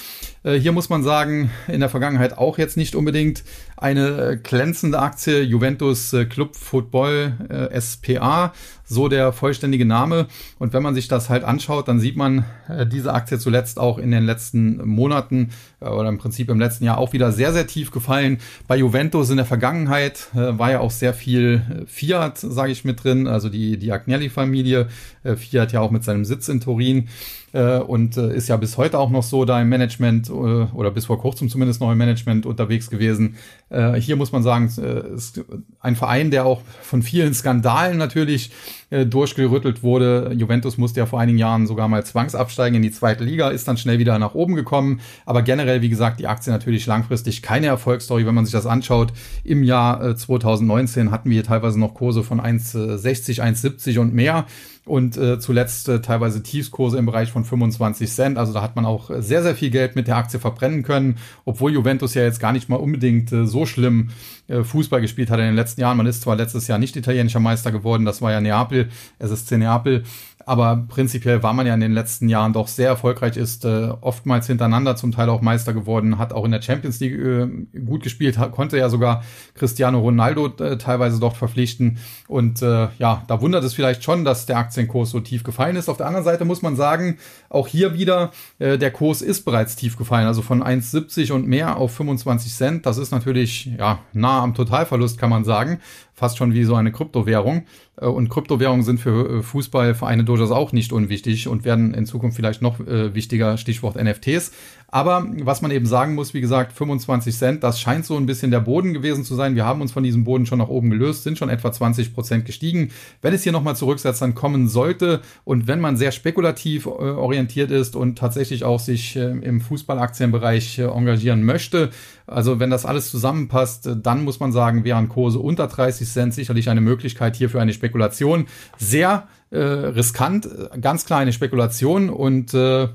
Äh, 0.43 0.55
hier 0.55 0.71
muss 0.71 0.89
man 0.89 1.03
sagen, 1.03 1.51
in 1.67 1.79
der 1.79 1.89
Vergangenheit 1.89 2.37
auch 2.37 2.57
jetzt 2.57 2.77
nicht 2.77 2.95
unbedingt 2.95 3.43
eine 3.77 4.31
äh, 4.31 4.37
glänzende 4.37 4.99
Aktie, 4.99 5.41
Juventus 5.41 6.13
äh, 6.13 6.25
Club 6.25 6.55
Football 6.55 7.33
äh, 7.49 7.81
SPA, 7.81 8.53
so 8.91 9.07
der 9.07 9.31
vollständige 9.31 9.85
Name. 9.85 10.27
Und 10.59 10.73
wenn 10.73 10.83
man 10.83 10.93
sich 10.93 11.07
das 11.07 11.29
halt 11.29 11.43
anschaut, 11.43 11.87
dann 11.87 11.99
sieht 11.99 12.17
man 12.17 12.45
äh, 12.67 12.85
diese 12.85 13.13
Aktie 13.13 13.39
zuletzt 13.39 13.79
auch 13.79 13.97
in 13.97 14.11
den 14.11 14.25
letzten 14.25 14.85
Monaten 14.85 15.51
äh, 15.79 15.85
oder 15.85 16.09
im 16.09 16.17
Prinzip 16.17 16.49
im 16.49 16.59
letzten 16.59 16.83
Jahr 16.83 16.97
auch 16.97 17.13
wieder 17.13 17.31
sehr, 17.31 17.53
sehr 17.53 17.67
tief 17.67 17.91
gefallen. 17.91 18.39
Bei 18.67 18.75
Juventus 18.75 19.29
in 19.29 19.37
der 19.37 19.45
Vergangenheit 19.45 20.27
äh, 20.33 20.59
war 20.59 20.71
ja 20.71 20.79
auch 20.81 20.91
sehr 20.91 21.13
viel 21.13 21.61
äh, 21.69 21.85
Fiat, 21.85 22.37
sage 22.37 22.71
ich 22.71 22.83
mit 22.83 23.03
drin, 23.03 23.27
also 23.27 23.47
die, 23.47 23.77
die 23.77 23.91
Agnelli-Familie. 23.91 24.89
Äh, 25.23 25.35
Fiat 25.37 25.71
ja 25.71 25.79
auch 25.79 25.91
mit 25.91 26.03
seinem 26.03 26.25
Sitz 26.25 26.49
in 26.49 26.59
Turin 26.59 27.07
äh, 27.53 27.77
und 27.77 28.17
äh, 28.17 28.35
ist 28.35 28.47
ja 28.47 28.57
bis 28.57 28.77
heute 28.77 28.99
auch 28.99 29.09
noch 29.09 29.23
so 29.23 29.45
da 29.45 29.61
im 29.61 29.69
Management 29.69 30.29
äh, 30.29 30.31
oder 30.31 30.91
bis 30.91 31.05
vor 31.05 31.19
kurzem 31.19 31.49
zumindest 31.49 31.81
noch 31.81 31.91
im 31.91 31.97
Management 31.97 32.45
unterwegs 32.45 32.89
gewesen. 32.89 33.35
Äh, 33.69 33.93
hier 33.93 34.15
muss 34.15 34.31
man 34.31 34.43
sagen, 34.43 34.71
äh, 34.77 35.15
ist 35.15 35.41
ein 35.79 35.95
Verein, 35.95 36.31
der 36.31 36.45
auch 36.45 36.61
von 36.81 37.01
vielen 37.01 37.33
Skandalen 37.33 37.97
natürlich 37.97 38.51
äh, 38.89 39.05
durchgerüttelt 39.05 39.83
wurde. 39.83 40.33
Juventus 40.35 40.77
musste 40.77 40.99
ja 40.99 41.05
vor 41.05 41.19
einigen 41.19 41.37
Jahren 41.37 41.67
sogar 41.67 41.87
mal 41.87 42.05
zwangsabsteigen 42.05 42.75
in 42.75 42.81
die 42.81 42.91
zweite 42.91 43.23
Liga, 43.23 43.49
ist 43.49 43.67
dann 43.67 43.77
schnell 43.77 43.99
wieder 43.99 44.19
nach 44.19 44.35
oben 44.35 44.55
gekommen. 44.55 45.01
Aber 45.25 45.41
generell, 45.41 45.81
wie 45.81 45.89
gesagt, 45.89 46.19
die 46.19 46.27
Aktie 46.27 46.51
natürlich 46.51 46.85
langfristig 46.85 47.41
keine 47.41 47.67
Erfolgsstory, 47.67 48.25
wenn 48.25 48.35
man 48.35 48.45
sich 48.45 48.53
das 48.53 48.65
anschaut. 48.65 49.13
Im 49.43 49.63
Jahr 49.63 50.03
äh, 50.03 50.15
2019 50.15 51.11
hatten 51.11 51.29
wir 51.29 51.43
teilweise 51.43 51.79
noch 51.79 51.93
Kurse 51.93 52.23
von 52.23 52.39
1,60, 52.41 53.41
1,70 53.41 53.99
und 53.99 54.13
mehr 54.13 54.45
und 54.85 55.15
äh, 55.15 55.39
zuletzt 55.39 55.89
äh, 55.89 56.01
teilweise 56.01 56.41
Tiefskurse 56.41 56.97
im 56.97 57.05
Bereich 57.05 57.31
von 57.31 57.45
25 57.45 58.11
Cent. 58.11 58.37
Also 58.37 58.51
da 58.51 58.61
hat 58.63 58.75
man 58.75 58.85
auch 58.85 59.11
sehr, 59.19 59.43
sehr 59.43 59.55
viel 59.55 59.69
Geld 59.69 59.95
mit 59.95 60.07
der 60.07 60.17
Aktie 60.17 60.39
verbrennen 60.39 60.81
können, 60.81 61.17
obwohl 61.45 61.71
Juventus 61.71 62.15
ja 62.15 62.23
jetzt 62.23 62.39
gar 62.39 62.51
nicht 62.51 62.67
mal 62.67 62.77
unbedingt 62.77 63.31
äh, 63.31 63.45
so 63.45 63.65
schlimm 63.67 64.09
äh, 64.47 64.63
Fußball 64.63 64.99
gespielt 64.99 65.29
hat 65.29 65.39
in 65.39 65.45
den 65.45 65.55
letzten 65.55 65.81
Jahren. 65.81 65.97
Man 65.97 66.07
ist 66.07 66.23
zwar 66.23 66.35
letztes 66.35 66.67
Jahr 66.67 66.79
nicht 66.79 66.95
italienischer 66.95 67.39
Meister 67.39 67.71
geworden, 67.71 68.05
das 68.05 68.21
war 68.21 68.31
ja 68.31 68.41
Neapel, 68.41 68.89
ist 69.19 69.51
Neapel, 69.51 70.03
aber 70.51 70.83
prinzipiell 70.89 71.43
war 71.43 71.53
man 71.53 71.65
ja 71.65 71.73
in 71.73 71.79
den 71.79 71.93
letzten 71.93 72.27
Jahren 72.27 72.51
doch 72.51 72.67
sehr 72.67 72.89
erfolgreich, 72.89 73.37
ist 73.37 73.63
äh, 73.63 73.93
oftmals 74.01 74.47
hintereinander 74.47 74.97
zum 74.97 75.13
Teil 75.13 75.29
auch 75.29 75.39
Meister 75.39 75.71
geworden, 75.71 76.17
hat 76.17 76.33
auch 76.33 76.43
in 76.43 76.51
der 76.51 76.61
Champions 76.61 76.99
League 76.99 77.17
äh, 77.17 77.47
gut 77.79 78.03
gespielt, 78.03 78.37
hat, 78.37 78.51
konnte 78.51 78.77
ja 78.77 78.89
sogar 78.89 79.23
Cristiano 79.55 79.99
Ronaldo 79.99 80.47
äh, 80.47 80.77
teilweise 80.77 81.21
dort 81.21 81.37
verpflichten. 81.37 81.99
Und 82.27 82.61
äh, 82.61 82.89
ja, 82.97 83.23
da 83.27 83.39
wundert 83.39 83.63
es 83.63 83.73
vielleicht 83.73 84.03
schon, 84.03 84.25
dass 84.25 84.45
der 84.45 84.57
Aktienkurs 84.57 85.11
so 85.11 85.21
tief 85.21 85.45
gefallen 85.45 85.77
ist. 85.77 85.87
Auf 85.87 85.95
der 85.95 86.07
anderen 86.07 86.25
Seite 86.25 86.43
muss 86.43 86.61
man 86.61 86.75
sagen, 86.75 87.17
auch 87.47 87.69
hier 87.69 87.93
wieder, 87.93 88.31
äh, 88.59 88.77
der 88.77 88.91
Kurs 88.91 89.21
ist 89.21 89.45
bereits 89.45 89.77
tief 89.77 89.95
gefallen, 89.95 90.27
also 90.27 90.41
von 90.41 90.61
1,70 90.61 91.31
und 91.31 91.47
mehr 91.47 91.77
auf 91.77 91.95
25 91.95 92.53
Cent. 92.53 92.85
Das 92.85 92.97
ist 92.97 93.11
natürlich 93.11 93.69
ja 93.79 93.99
nah 94.11 94.43
am 94.43 94.53
Totalverlust, 94.53 95.17
kann 95.17 95.29
man 95.29 95.45
sagen 95.45 95.79
fast 96.21 96.37
schon 96.37 96.53
wie 96.53 96.65
so 96.65 96.75
eine 96.75 96.91
Kryptowährung. 96.91 97.63
Äh, 97.99 98.05
und 98.05 98.29
Kryptowährungen 98.29 98.83
sind 98.83 98.99
für 98.99 99.39
äh, 99.39 99.41
Fußballvereine 99.41 100.23
durchaus 100.23 100.51
auch 100.51 100.71
nicht 100.71 100.93
unwichtig 100.93 101.47
und 101.47 101.65
werden 101.65 101.95
in 101.95 102.05
Zukunft 102.05 102.35
vielleicht 102.35 102.61
noch 102.61 102.79
äh, 102.79 103.15
wichtiger, 103.15 103.57
Stichwort 103.57 103.95
NFTs. 103.95 104.51
Aber 104.91 105.25
was 105.39 105.61
man 105.61 105.71
eben 105.71 105.85
sagen 105.85 106.15
muss, 106.15 106.33
wie 106.33 106.41
gesagt, 106.41 106.73
25 106.73 107.35
Cent, 107.35 107.63
das 107.63 107.79
scheint 107.79 108.05
so 108.05 108.17
ein 108.17 108.25
bisschen 108.25 108.51
der 108.51 108.59
Boden 108.59 108.93
gewesen 108.93 109.23
zu 109.23 109.35
sein. 109.35 109.55
Wir 109.55 109.65
haben 109.65 109.81
uns 109.81 109.93
von 109.93 110.03
diesem 110.03 110.25
Boden 110.25 110.45
schon 110.45 110.59
nach 110.59 110.67
oben 110.67 110.89
gelöst, 110.89 111.23
sind 111.23 111.37
schon 111.37 111.49
etwa 111.49 111.71
20 111.71 112.13
Prozent 112.13 112.45
gestiegen. 112.45 112.91
Wenn 113.21 113.33
es 113.33 113.43
hier 113.43 113.53
nochmal 113.53 113.77
zurücksetzt, 113.77 114.21
dann 114.21 114.35
kommen 114.35 114.67
sollte 114.67 115.21
und 115.45 115.67
wenn 115.67 115.79
man 115.79 115.95
sehr 115.95 116.11
spekulativ 116.11 116.87
orientiert 116.87 117.71
ist 117.71 117.95
und 117.95 118.17
tatsächlich 118.17 118.65
auch 118.65 118.81
sich 118.81 119.15
im 119.15 119.61
Fußballaktienbereich 119.61 120.79
engagieren 120.79 121.43
möchte, 121.43 121.89
also 122.27 122.59
wenn 122.59 122.69
das 122.69 122.85
alles 122.85 123.09
zusammenpasst, 123.09 123.89
dann 124.03 124.23
muss 124.23 124.39
man 124.39 124.51
sagen, 124.51 124.83
wären 124.83 125.09
Kurse 125.09 125.39
unter 125.39 125.67
30 125.67 126.07
Cent 126.07 126.33
sicherlich 126.33 126.69
eine 126.69 126.81
Möglichkeit 126.81 127.35
hier 127.35 127.49
für 127.49 127.61
eine 127.61 127.73
Spekulation. 127.73 128.47
Sehr 128.77 129.27
äh, 129.51 129.59
riskant, 129.59 130.47
ganz 130.79 131.05
klar 131.05 131.19
eine 131.19 131.33
Spekulation 131.33 132.09
und 132.09 132.53
äh, 132.53 132.87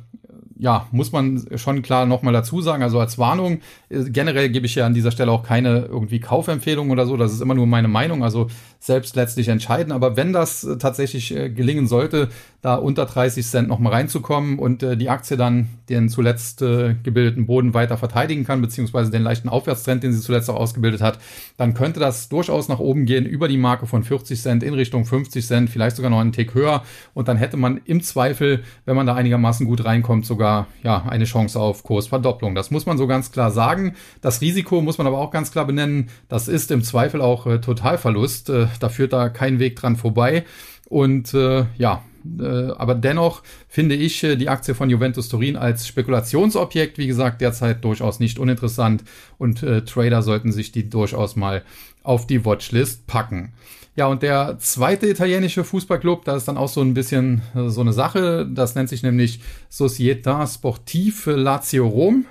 ja, 0.58 0.86
muss 0.90 1.12
man 1.12 1.46
schon 1.56 1.82
klar 1.82 2.06
nochmal 2.06 2.32
dazu 2.32 2.60
sagen, 2.60 2.82
also 2.82 2.98
als 2.98 3.18
Warnung, 3.18 3.60
äh, 3.88 4.04
generell 4.10 4.48
gebe 4.48 4.66
ich 4.66 4.74
ja 4.74 4.86
an 4.86 4.94
dieser 4.94 5.10
Stelle 5.10 5.30
auch 5.32 5.42
keine 5.42 5.86
irgendwie 5.86 6.20
Kaufempfehlung 6.20 6.90
oder 6.90 7.06
so, 7.06 7.16
das 7.16 7.32
ist 7.32 7.40
immer 7.40 7.54
nur 7.54 7.66
meine 7.66 7.88
Meinung, 7.88 8.24
also 8.24 8.48
selbst 8.86 9.16
letztlich 9.16 9.48
entscheiden, 9.48 9.92
aber 9.92 10.16
wenn 10.16 10.32
das 10.32 10.64
äh, 10.64 10.78
tatsächlich 10.78 11.34
äh, 11.34 11.50
gelingen 11.50 11.86
sollte, 11.86 12.28
da 12.62 12.74
unter 12.74 13.06
30 13.06 13.46
Cent 13.46 13.68
nochmal 13.68 13.92
reinzukommen 13.92 14.58
und 14.58 14.82
die 14.82 15.08
Aktie 15.08 15.36
dann 15.36 15.68
den 15.88 16.08
zuletzt 16.08 16.58
gebildeten 16.58 17.46
Boden 17.46 17.74
weiter 17.74 17.96
verteidigen 17.96 18.42
kann, 18.44 18.60
beziehungsweise 18.60 19.12
den 19.12 19.22
leichten 19.22 19.48
Aufwärtstrend, 19.48 20.02
den 20.02 20.12
sie 20.12 20.20
zuletzt 20.20 20.50
auch 20.50 20.56
ausgebildet 20.56 21.00
hat, 21.00 21.20
dann 21.58 21.74
könnte 21.74 22.00
das 22.00 22.28
durchaus 22.28 22.66
nach 22.66 22.80
oben 22.80 23.06
gehen, 23.06 23.24
über 23.24 23.46
die 23.46 23.56
Marke 23.56 23.86
von 23.86 24.02
40 24.02 24.42
Cent 24.42 24.62
in 24.64 24.74
Richtung 24.74 25.04
50 25.04 25.46
Cent, 25.46 25.70
vielleicht 25.70 25.94
sogar 25.94 26.10
noch 26.10 26.18
einen 26.18 26.32
Tick 26.32 26.54
höher 26.54 26.82
und 27.14 27.28
dann 27.28 27.36
hätte 27.36 27.56
man 27.56 27.80
im 27.84 28.02
Zweifel, 28.02 28.64
wenn 28.84 28.96
man 28.96 29.06
da 29.06 29.14
einigermaßen 29.14 29.64
gut 29.64 29.84
reinkommt, 29.84 30.26
sogar 30.26 30.46
sogar 30.46 30.66
ja 30.82 31.04
eine 31.08 31.24
Chance 31.24 31.58
auf 31.58 31.82
Kursverdopplung. 31.82 32.54
Das 32.54 32.70
muss 32.70 32.86
man 32.86 32.98
so 32.98 33.06
ganz 33.06 33.32
klar 33.32 33.50
sagen. 33.50 33.94
Das 34.20 34.40
Risiko 34.40 34.80
muss 34.80 34.98
man 34.98 35.06
aber 35.06 35.18
auch 35.18 35.30
ganz 35.30 35.50
klar 35.50 35.64
benennen. 35.64 36.08
Das 36.28 36.46
ist 36.46 36.70
im 36.70 36.82
Zweifel 36.82 37.20
auch 37.20 37.46
äh, 37.46 37.58
Totalverlust. 37.58 38.50
Äh, 38.50 38.66
da 38.78 38.88
führt 38.88 39.12
da 39.12 39.28
kein 39.28 39.58
Weg 39.58 39.76
dran 39.76 39.96
vorbei. 39.96 40.44
Und 40.88 41.34
äh, 41.34 41.64
ja, 41.76 42.02
äh, 42.38 42.70
aber 42.76 42.94
dennoch 42.94 43.42
finde 43.68 43.94
ich 43.94 44.22
äh, 44.24 44.36
die 44.36 44.48
Aktie 44.48 44.74
von 44.74 44.90
Juventus 44.90 45.28
Turin 45.28 45.56
als 45.56 45.86
Spekulationsobjekt, 45.86 46.98
wie 46.98 47.06
gesagt, 47.06 47.40
derzeit 47.40 47.84
durchaus 47.84 48.20
nicht 48.20 48.38
uninteressant 48.38 49.04
und 49.38 49.62
äh, 49.62 49.82
Trader 49.84 50.22
sollten 50.22 50.52
sich 50.52 50.72
die 50.72 50.88
durchaus 50.88 51.36
mal 51.36 51.62
auf 52.02 52.26
die 52.26 52.44
Watchlist 52.44 53.06
packen. 53.06 53.52
Ja, 53.96 54.06
und 54.08 54.22
der 54.22 54.58
zweite 54.58 55.08
italienische 55.08 55.64
Fußballclub, 55.64 56.24
da 56.24 56.36
ist 56.36 56.46
dann 56.48 56.58
auch 56.58 56.68
so 56.68 56.82
ein 56.82 56.92
bisschen 56.92 57.40
äh, 57.54 57.68
so 57.68 57.80
eine 57.80 57.94
Sache. 57.94 58.46
Das 58.46 58.74
nennt 58.74 58.90
sich 58.90 59.02
nämlich 59.02 59.40
Società 59.72 60.46
Sportive 60.46 61.32
Lazio 61.32 61.86
Rom. 61.86 62.26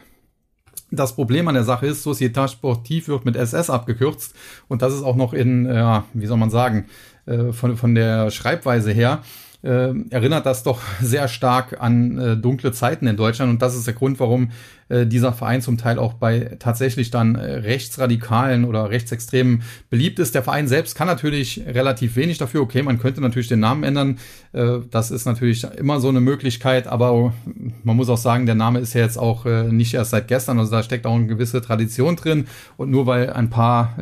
Das 0.95 1.15
Problem 1.15 1.47
an 1.47 1.55
der 1.55 1.63
Sache 1.63 1.87
ist, 1.87 2.05
Società 2.05 2.47
Sportive 2.47 3.07
wird 3.07 3.25
mit 3.25 3.35
SS 3.35 3.69
abgekürzt 3.69 4.35
und 4.67 4.81
das 4.81 4.93
ist 4.93 5.03
auch 5.03 5.15
noch 5.15 5.33
in, 5.33 5.65
ja, 5.65 6.05
wie 6.13 6.25
soll 6.25 6.37
man 6.37 6.49
sagen, 6.49 6.85
äh, 7.25 7.51
von, 7.51 7.77
von 7.77 7.95
der 7.95 8.31
Schreibweise 8.31 8.91
her 8.91 9.21
äh, 9.65 9.93
erinnert 10.09 10.45
das 10.45 10.63
doch 10.63 10.81
sehr 11.01 11.27
stark 11.27 11.81
an 11.81 12.17
äh, 12.17 12.37
dunkle 12.37 12.71
Zeiten 12.71 13.07
in 13.07 13.17
Deutschland 13.17 13.51
und 13.51 13.61
das 13.61 13.75
ist 13.75 13.87
der 13.87 13.93
Grund, 13.93 14.19
warum 14.19 14.51
äh, 14.87 15.07
dieser 15.07 15.33
Verein 15.33 15.63
zum 15.63 15.79
Teil 15.79 15.97
auch 15.97 16.13
bei 16.13 16.57
tatsächlich 16.59 17.09
dann 17.09 17.33
äh, 17.33 17.53
rechtsradikalen 17.53 18.65
oder 18.65 18.91
rechtsextremen 18.91 19.63
beliebt 19.89 20.19
ist. 20.19 20.35
Der 20.35 20.43
Verein 20.43 20.67
selbst 20.67 20.95
kann 20.95 21.07
natürlich 21.07 21.63
relativ 21.65 22.15
wenig 22.15 22.37
dafür. 22.37 22.61
Okay, 22.61 22.83
man 22.83 22.99
könnte 22.99 23.19
natürlich 23.19 23.47
den 23.47 23.61
Namen 23.61 23.83
ändern. 23.83 24.19
Äh, 24.53 24.81
das 24.91 25.09
ist 25.09 25.25
natürlich 25.25 25.63
immer 25.63 25.99
so 25.99 26.09
eine 26.09 26.21
Möglichkeit, 26.21 26.85
aber 26.85 27.33
man 27.83 27.95
muss 27.95 28.09
auch 28.09 28.17
sagen, 28.17 28.45
der 28.45 28.53
Name 28.53 28.77
ist 28.77 28.93
ja 28.93 29.01
jetzt 29.01 29.17
auch 29.17 29.47
äh, 29.47 29.63
nicht 29.63 29.95
erst 29.95 30.11
seit 30.11 30.27
gestern, 30.27 30.59
also 30.59 30.69
da 30.69 30.83
steckt 30.83 31.07
auch 31.07 31.15
eine 31.15 31.25
gewisse 31.25 31.61
Tradition 31.61 32.15
drin 32.15 32.45
und 32.77 32.91
nur 32.91 33.07
weil 33.07 33.31
ein 33.31 33.49
paar 33.49 33.95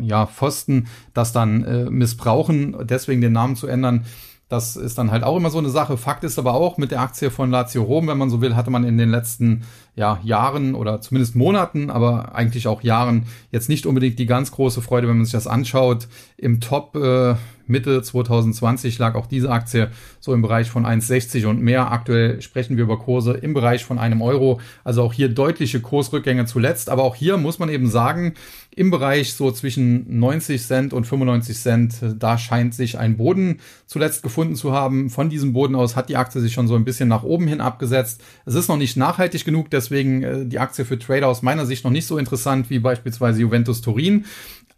ja 0.00 0.26
Pfosten 0.26 0.86
das 1.14 1.32
dann 1.32 1.88
missbrauchen, 1.90 2.76
deswegen 2.82 3.20
den 3.20 3.32
Namen 3.32 3.56
zu 3.56 3.66
ändern, 3.66 4.04
das 4.48 4.76
ist 4.76 4.96
dann 4.96 5.10
halt 5.10 5.24
auch 5.24 5.36
immer 5.36 5.50
so 5.50 5.58
eine 5.58 5.68
Sache. 5.68 5.98
Fakt 5.98 6.24
ist 6.24 6.38
aber 6.38 6.54
auch, 6.54 6.78
mit 6.78 6.90
der 6.90 7.00
Aktie 7.00 7.30
von 7.30 7.50
Lazio 7.50 7.82
Rom, 7.82 8.08
wenn 8.08 8.16
man 8.16 8.30
so 8.30 8.40
will, 8.40 8.56
hatte 8.56 8.70
man 8.70 8.84
in 8.84 8.96
den 8.96 9.10
letzten 9.10 9.64
ja, 9.94 10.18
Jahren 10.22 10.74
oder 10.74 11.02
zumindest 11.02 11.36
Monaten, 11.36 11.90
aber 11.90 12.34
eigentlich 12.34 12.66
auch 12.66 12.82
Jahren 12.82 13.26
jetzt 13.50 13.68
nicht 13.68 13.84
unbedingt 13.84 14.18
die 14.18 14.26
ganz 14.26 14.50
große 14.50 14.80
Freude, 14.80 15.06
wenn 15.06 15.16
man 15.16 15.26
sich 15.26 15.32
das 15.32 15.46
anschaut. 15.46 16.08
Im 16.38 16.60
Top 16.60 16.96
äh, 16.96 17.34
Mitte 17.68 18.02
2020 18.02 18.98
lag 18.98 19.14
auch 19.14 19.26
diese 19.26 19.50
Aktie 19.50 19.90
so 20.20 20.34
im 20.34 20.42
Bereich 20.42 20.70
von 20.70 20.84
1,60 20.84 21.46
und 21.46 21.60
mehr. 21.60 21.92
Aktuell 21.92 22.40
sprechen 22.42 22.76
wir 22.76 22.84
über 22.84 22.98
Kurse 22.98 23.32
im 23.32 23.54
Bereich 23.54 23.84
von 23.84 23.98
einem 23.98 24.22
Euro. 24.22 24.60
Also 24.84 25.02
auch 25.02 25.12
hier 25.12 25.28
deutliche 25.28 25.80
Kursrückgänge 25.80 26.46
zuletzt. 26.46 26.90
Aber 26.90 27.04
auch 27.04 27.14
hier 27.14 27.36
muss 27.36 27.58
man 27.58 27.68
eben 27.68 27.88
sagen, 27.88 28.34
im 28.78 28.90
Bereich 28.90 29.34
so 29.34 29.50
zwischen 29.50 30.18
90 30.20 30.62
Cent 30.62 30.92
und 30.92 31.04
95 31.04 31.58
Cent, 31.58 31.94
da 32.18 32.38
scheint 32.38 32.74
sich 32.74 32.96
ein 32.96 33.16
Boden 33.16 33.58
zuletzt 33.86 34.22
gefunden 34.22 34.54
zu 34.54 34.72
haben. 34.72 35.10
Von 35.10 35.30
diesem 35.30 35.52
Boden 35.52 35.74
aus 35.74 35.96
hat 35.96 36.08
die 36.08 36.16
Aktie 36.16 36.40
sich 36.40 36.52
schon 36.52 36.68
so 36.68 36.76
ein 36.76 36.84
bisschen 36.84 37.08
nach 37.08 37.24
oben 37.24 37.48
hin 37.48 37.60
abgesetzt. 37.60 38.22
Es 38.46 38.54
ist 38.54 38.68
noch 38.68 38.76
nicht 38.76 38.96
nachhaltig 38.96 39.44
genug, 39.44 39.70
deswegen 39.70 40.22
äh, 40.22 40.46
die 40.46 40.60
Aktie 40.60 40.84
für 40.84 40.98
Trader 40.98 41.26
aus 41.26 41.42
meiner 41.42 41.66
Sicht 41.66 41.84
noch 41.84 41.90
nicht 41.90 42.06
so 42.06 42.18
interessant 42.18 42.70
wie 42.70 42.78
beispielsweise 42.78 43.40
Juventus 43.40 43.80
Turin. 43.80 44.26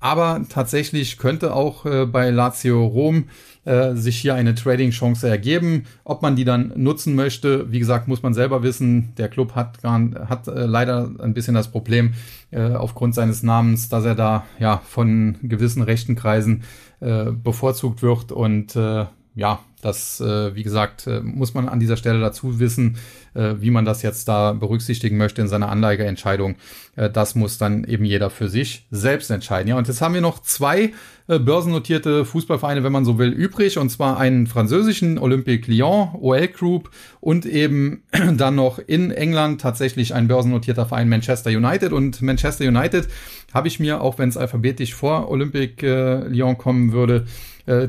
Aber 0.01 0.41
tatsächlich 0.49 1.19
könnte 1.19 1.55
auch 1.55 1.85
äh, 1.85 2.07
bei 2.07 2.31
Lazio 2.31 2.87
Rom 2.87 3.27
äh, 3.67 3.95
sich 3.95 4.17
hier 4.19 4.35
eine 4.35 4.55
Trading-Chance 4.55 5.29
ergeben. 5.29 5.85
Ob 6.05 6.23
man 6.23 6.35
die 6.35 6.45
dann 6.45 6.73
nutzen 6.75 7.15
möchte, 7.15 7.71
wie 7.71 7.79
gesagt, 7.79 8.09
muss 8.09 8.23
man 8.23 8.33
selber 8.33 8.63
wissen. 8.63 9.13
Der 9.19 9.29
Club 9.29 9.55
hat, 9.55 9.85
hat 9.85 10.49
äh, 10.49 10.65
leider 10.65 11.11
ein 11.21 11.35
bisschen 11.35 11.55
das 11.55 11.71
Problem 11.71 12.15
äh, 12.51 12.73
aufgrund 12.73 13.15
seines 13.15 13.43
Namens, 13.43 13.91
dass 13.91 14.07
er 14.07 14.15
da 14.15 14.47
ja 14.59 14.79
von 14.79 15.37
gewissen 15.43 15.83
rechten 15.83 16.17
Kreisen 16.17 16.63
äh, 17.01 17.27
bevorzugt 17.31 18.03
wird 18.03 18.33
und 18.33 18.75
äh, 18.77 19.05
ja, 19.35 19.61
das, 19.81 20.21
äh, 20.21 20.55
wie 20.55 20.62
gesagt, 20.62 21.07
äh, 21.07 21.21
muss 21.21 21.55
man 21.55 21.69
an 21.69 21.81
dieser 21.81 21.97
Stelle 21.97 22.21
dazu 22.21 22.61
wissen, 22.61 22.97
äh, 23.35 23.55
wie 23.61 23.71
man 23.71 23.85
das 23.85 24.03
jetzt 24.03 24.27
da 24.27 24.53
berücksichtigen 24.53 25.16
möchte 25.16 25.40
in 25.40 25.47
seiner 25.47 25.69
Anlageentscheidung. 25.69 26.57
Äh, 26.97 27.11
das 27.11 27.37
muss 27.37 27.59
dann 27.59 27.85
eben 27.85 28.05
jeder 28.05 28.29
für 28.29 28.49
sich 28.49 28.87
selbst 28.90 29.31
entscheiden. 29.31 29.69
Ja, 29.69 29.79
und 29.79 29.87
jetzt 29.87 30.01
haben 30.01 30.14
wir 30.14 30.21
noch 30.21 30.43
zwei 30.43 30.93
äh, 31.29 31.38
börsennotierte 31.38 32.25
Fußballvereine, 32.25 32.83
wenn 32.83 32.90
man 32.90 33.05
so 33.05 33.19
will, 33.19 33.29
übrig, 33.29 33.79
und 33.79 33.88
zwar 33.88 34.19
einen 34.19 34.49
französischen 34.49 35.16
Olympique 35.16 35.71
Lyon, 35.71 36.09
OL 36.21 36.49
Group, 36.49 36.90
und 37.21 37.47
eben 37.47 38.03
dann 38.37 38.57
noch 38.57 38.81
in 38.81 39.12
England 39.12 39.61
tatsächlich 39.61 40.12
ein 40.12 40.27
börsennotierter 40.27 40.87
Verein 40.87 41.09
Manchester 41.09 41.51
United. 41.51 41.93
Und 41.93 42.21
Manchester 42.23 42.64
United 42.66 43.07
habe 43.55 43.69
ich 43.69 43.79
mir, 43.79 44.01
auch 44.01 44.19
wenn 44.19 44.29
es 44.29 44.37
alphabetisch 44.37 44.93
vor 44.93 45.31
Olympique 45.31 45.87
äh, 45.87 46.27
Lyon 46.27 46.59
kommen 46.59 46.93
würde, 46.93 47.27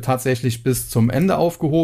tatsächlich 0.01 0.62
bis 0.62 0.89
zum 0.89 1.10
Ende 1.10 1.38
aufgehoben, 1.38 1.80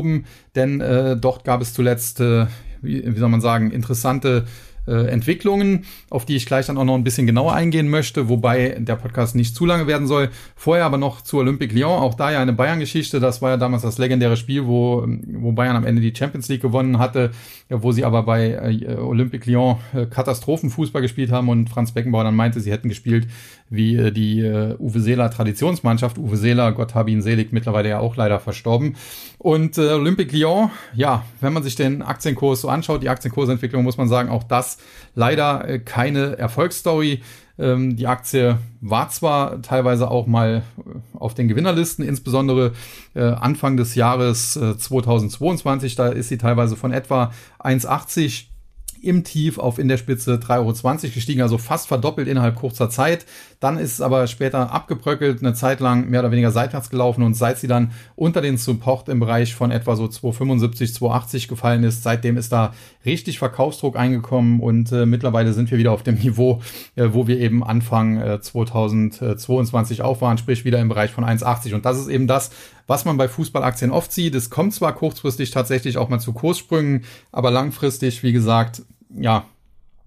denn 0.56 0.82
äh, 0.82 1.18
dort 1.18 1.44
gab 1.44 1.62
es 1.62 1.74
zuletzt, 1.74 2.20
äh, 2.20 2.48
wie, 2.82 3.04
wie 3.06 3.20
soll 3.20 3.30
man 3.30 3.42
sagen, 3.42 3.72
interessante 3.72 4.46
äh, 4.88 5.08
Entwicklungen, 5.08 5.86
auf 6.10 6.26
die 6.26 6.36
ich 6.36 6.46
gleich 6.46 6.68
dann 6.68 6.78
auch 6.78 6.86
noch 6.86 6.96
ein 6.96 7.04
bisschen 7.04 7.28
genauer 7.28 7.54
eingehen 7.54 7.90
möchte, 7.90 8.30
wobei 8.30 8.78
der 8.80 8.96
Podcast 8.96 9.36
nicht 9.36 9.56
zu 9.56 9.66
lange 9.66 9.86
werden 9.86 10.08
soll. 10.08 10.30
Vorher 10.56 10.86
aber 10.86 10.98
noch 10.98 11.22
zu 11.22 11.38
Olympique 11.38 11.76
Lyon, 11.76 12.00
auch 12.02 12.14
da 12.14 12.32
ja 12.32 12.42
eine 12.42 12.54
Bayern-Geschichte. 12.54 13.20
Das 13.20 13.42
war 13.42 13.52
ja 13.52 13.58
damals 13.58 13.82
das 13.84 13.98
legendäre 13.98 14.38
Spiel, 14.38 14.66
wo, 14.66 15.06
wo 15.34 15.52
Bayern 15.52 15.76
am 15.76 15.86
Ende 15.86 16.02
die 16.02 16.16
Champions 16.16 16.48
League 16.48 16.62
gewonnen 16.62 17.00
hatte, 17.00 17.32
wo 17.70 17.92
sie 17.92 18.06
aber 18.06 18.24
bei 18.24 18.52
äh, 18.52 18.96
Olympique 18.96 19.50
Lyon 19.50 19.78
äh, 19.94 20.06
Katastrophenfußball 20.06 21.02
gespielt 21.02 21.32
haben 21.32 21.50
und 21.50 21.70
Franz 21.70 21.92
Beckenbauer 21.92 22.24
dann 22.24 22.36
meinte, 22.36 22.62
sie 22.62 22.72
hätten 22.72 22.90
gespielt 22.90 23.28
wie 23.70 23.96
äh, 23.96 24.12
die 24.12 24.40
äh, 24.42 24.76
Uwe 24.80 25.00
Seeler 25.00 25.30
Traditionsmannschaft. 25.30 26.18
Uwe 26.18 26.38
Seeler, 26.38 26.72
Gott 26.72 26.96
habe 26.96 27.12
ihn 27.12 27.22
selig, 27.22 27.52
mittlerweile 27.52 27.90
ja 27.90 28.00
auch 28.00 28.16
leider 28.16 28.40
verstorben. 28.40 28.96
Und 29.38 29.78
äh, 29.78 29.90
Olympique 29.90 30.36
Lyon, 30.36 30.72
ja, 30.94 31.24
wenn 31.42 31.54
man 31.54 31.64
sich 31.64 31.76
den 31.76 32.02
Aktienkurs 32.02 32.62
so 32.62 32.70
anschaut, 32.70 33.04
die 33.04 33.10
Aktienkursentwicklung, 33.10 33.84
muss 33.84 33.98
man 33.98 34.08
sagen, 34.08 34.30
auch 34.30 34.44
das 34.44 34.78
leider 35.16 35.68
äh, 35.68 35.80
keine 35.80 36.38
Erfolgsstory. 36.38 37.22
Ähm, 37.60 37.96
die 37.96 38.08
Aktie 38.08 38.60
war 38.82 39.10
zwar 39.10 39.62
teilweise 39.62 40.12
auch 40.12 40.28
mal 40.28 40.64
äh, 40.78 41.18
auf 41.18 41.34
den 41.34 41.48
Gewinnerlisten, 41.48 42.06
insbesondere 42.06 42.74
äh, 43.16 43.24
Anfang 43.24 43.78
des 43.78 43.96
Jahres 43.96 44.56
äh, 44.56 44.78
2022, 44.78 45.96
da 45.96 46.08
ist 46.10 46.30
sie 46.30 46.38
teilweise 46.38 46.76
von 46.76 46.94
etwa 46.94 47.32
1,80 47.60 48.46
im 49.04 49.24
Tief 49.24 49.58
auf 49.58 49.80
in 49.80 49.88
der 49.88 49.98
Spitze 49.98 50.36
3,20 50.36 50.86
Euro 50.86 51.14
gestiegen, 51.14 51.42
also 51.42 51.58
fast 51.58 51.88
verdoppelt 51.88 52.28
innerhalb 52.28 52.56
kurzer 52.56 52.90
Zeit. 52.90 53.26
Dann 53.60 53.78
ist 53.78 53.94
es 53.94 54.02
aber 54.02 54.28
später 54.28 54.72
abgebröckelt, 54.72 55.42
eine 55.42 55.54
Zeit 55.54 55.80
lang 55.80 56.10
mehr 56.10 56.20
oder 56.20 56.32
weniger 56.32 56.52
seitwärts 56.52 56.90
gelaufen 56.90 57.24
und 57.24 57.34
seit 57.34 57.58
sie 57.58 57.68
dann 57.68 57.92
unter 58.16 58.42
den 58.42 58.58
Support 58.58 59.10
im 59.10 59.20
Bereich 59.20 59.56
von 59.56 59.72
etwa 59.72 59.96
so 59.96 60.06
2,75, 60.06 60.98
2,80 61.00 61.48
gefallen 61.48 61.84
ist, 61.84 62.04
seitdem 62.04 62.38
ist 62.38 62.52
da 62.52 62.74
richtig 63.06 63.40
Verkaufsdruck 63.40 63.98
eingekommen 63.98 64.60
und 64.60 64.92
äh, 64.92 65.06
mittlerweile 65.06 65.54
sind 65.54 65.72
wir 65.72 65.78
wieder 65.78 65.92
auf 65.92 66.04
dem 66.04 66.16
Niveau, 66.16 66.62
äh, 66.96 67.08
wo 67.12 67.28
wir 67.28 67.40
eben 67.40 67.64
Anfang 67.64 68.18
äh, 68.18 68.40
2022 68.40 70.02
auch 70.02 70.22
waren, 70.22 70.38
sprich 70.38 70.66
wieder 70.66 70.80
im 70.80 70.90
Bereich 70.90 71.12
von 71.12 71.26
1,80 71.26 71.74
und 71.74 71.86
das 71.86 72.00
ist 72.00 72.10
eben 72.10 72.28
das, 72.28 72.52
was 72.88 73.06
man 73.06 73.18
bei 73.18 73.28
Fußballaktien 73.28 73.92
oft 73.92 74.12
sieht. 74.12 74.34
Es 74.34 74.50
kommt 74.50 74.74
zwar 74.74 74.96
kurzfristig 74.96 75.52
tatsächlich 75.52 75.98
auch 75.98 76.10
mal 76.10 76.20
zu 76.20 76.34
Kurssprüngen, 76.34 77.04
aber 77.32 77.52
langfristig, 77.52 78.24
wie 78.24 78.32
gesagt, 78.32 78.82
ja, 79.16 79.46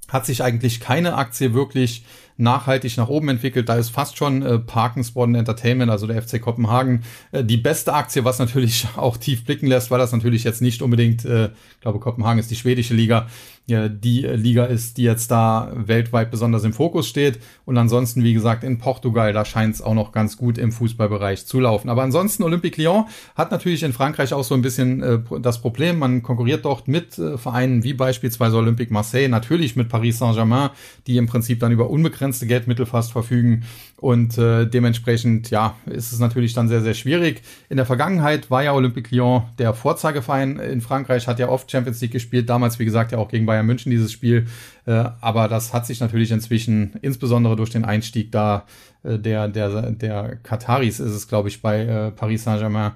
hat 0.08 0.26
sich 0.26 0.42
eigentlich 0.42 0.80
keine 0.80 1.14
Aktie 1.14 1.54
wirklich 1.54 2.04
nachhaltig 2.36 2.96
nach 2.96 3.08
oben 3.08 3.28
entwickelt. 3.28 3.68
Da 3.68 3.76
ist 3.76 3.90
fast 3.90 4.16
schon 4.16 4.42
äh, 4.42 4.58
Parken 4.58 5.04
Sport 5.04 5.36
Entertainment, 5.36 5.90
also 5.90 6.06
der 6.06 6.20
FC 6.20 6.40
Kopenhagen, 6.40 7.04
äh, 7.32 7.44
die 7.44 7.58
beste 7.58 7.92
Aktie, 7.92 8.24
was 8.24 8.38
natürlich 8.38 8.88
auch 8.96 9.16
tief 9.16 9.44
blicken 9.44 9.66
lässt, 9.66 9.90
weil 9.90 9.98
das 9.98 10.12
natürlich 10.12 10.42
jetzt 10.42 10.62
nicht 10.62 10.82
unbedingt, 10.82 11.24
äh, 11.24 11.46
ich 11.46 11.80
glaube, 11.80 12.00
Kopenhagen 12.00 12.40
ist 12.40 12.50
die 12.50 12.56
schwedische 12.56 12.94
Liga, 12.94 13.28
die 13.68 14.22
Liga 14.22 14.64
ist, 14.64 14.96
die 14.96 15.04
jetzt 15.04 15.30
da 15.30 15.70
weltweit 15.74 16.30
besonders 16.30 16.64
im 16.64 16.72
Fokus 16.72 17.08
steht. 17.08 17.38
Und 17.64 17.78
ansonsten, 17.78 18.24
wie 18.24 18.34
gesagt, 18.34 18.64
in 18.64 18.78
Portugal, 18.78 19.32
da 19.32 19.44
scheint 19.44 19.76
es 19.76 19.82
auch 19.82 19.94
noch 19.94 20.10
ganz 20.12 20.36
gut 20.36 20.58
im 20.58 20.72
Fußballbereich 20.72 21.46
zu 21.46 21.60
laufen. 21.60 21.88
Aber 21.88 22.02
ansonsten, 22.02 22.42
Olympique 22.42 22.82
Lyon 22.82 23.04
hat 23.36 23.52
natürlich 23.52 23.84
in 23.84 23.92
Frankreich 23.92 24.32
auch 24.32 24.42
so 24.42 24.54
ein 24.54 24.62
bisschen 24.62 25.02
äh, 25.02 25.18
das 25.40 25.60
Problem. 25.60 25.98
Man 26.00 26.22
konkurriert 26.22 26.64
dort 26.64 26.88
mit 26.88 27.16
äh, 27.18 27.38
Vereinen 27.38 27.84
wie 27.84 27.94
beispielsweise 27.94 28.56
Olympique 28.56 28.92
Marseille, 28.92 29.28
natürlich 29.28 29.76
mit 29.76 29.88
Paris 29.88 30.18
Saint-Germain, 30.18 30.70
die 31.06 31.16
im 31.16 31.26
Prinzip 31.26 31.60
dann 31.60 31.70
über 31.70 31.90
unbegrenzte 31.90 32.46
Geldmittel 32.46 32.86
fast 32.86 33.12
verfügen. 33.12 33.62
Und 34.00 34.38
äh, 34.38 34.64
dementsprechend, 34.66 35.50
ja, 35.50 35.76
ist 35.84 36.10
es 36.10 36.18
natürlich 36.20 36.54
dann 36.54 36.68
sehr, 36.68 36.80
sehr 36.80 36.94
schwierig. 36.94 37.42
In 37.68 37.76
der 37.76 37.84
Vergangenheit 37.84 38.50
war 38.50 38.62
ja 38.62 38.72
Olympique 38.72 39.14
Lyon 39.14 39.42
der 39.58 39.74
Vorzeigeverein 39.74 40.58
in 40.58 40.80
Frankreich, 40.80 41.28
hat 41.28 41.38
ja 41.38 41.50
oft 41.50 41.70
Champions 41.70 42.00
League 42.00 42.12
gespielt, 42.12 42.48
damals, 42.48 42.78
wie 42.78 42.86
gesagt, 42.86 43.12
ja 43.12 43.18
auch 43.18 43.28
gegen 43.28 43.44
Bayern 43.44 43.66
München 43.66 43.90
dieses 43.90 44.10
Spiel. 44.10 44.46
Äh, 44.86 45.04
aber 45.20 45.48
das 45.48 45.72
hat 45.72 45.86
sich 45.86 46.00
natürlich 46.00 46.30
inzwischen, 46.30 46.94
insbesondere 47.02 47.56
durch 47.56 47.70
den 47.70 47.84
Einstieg 47.84 48.32
da 48.32 48.64
äh, 49.02 49.18
der, 49.18 49.48
der, 49.48 49.90
der 49.92 50.36
Kataris 50.42 51.00
ist 51.00 51.12
es, 51.12 51.28
glaube 51.28 51.48
ich, 51.48 51.62
bei 51.62 51.80
äh, 51.82 52.10
Paris 52.10 52.44
Saint-Germain 52.44 52.92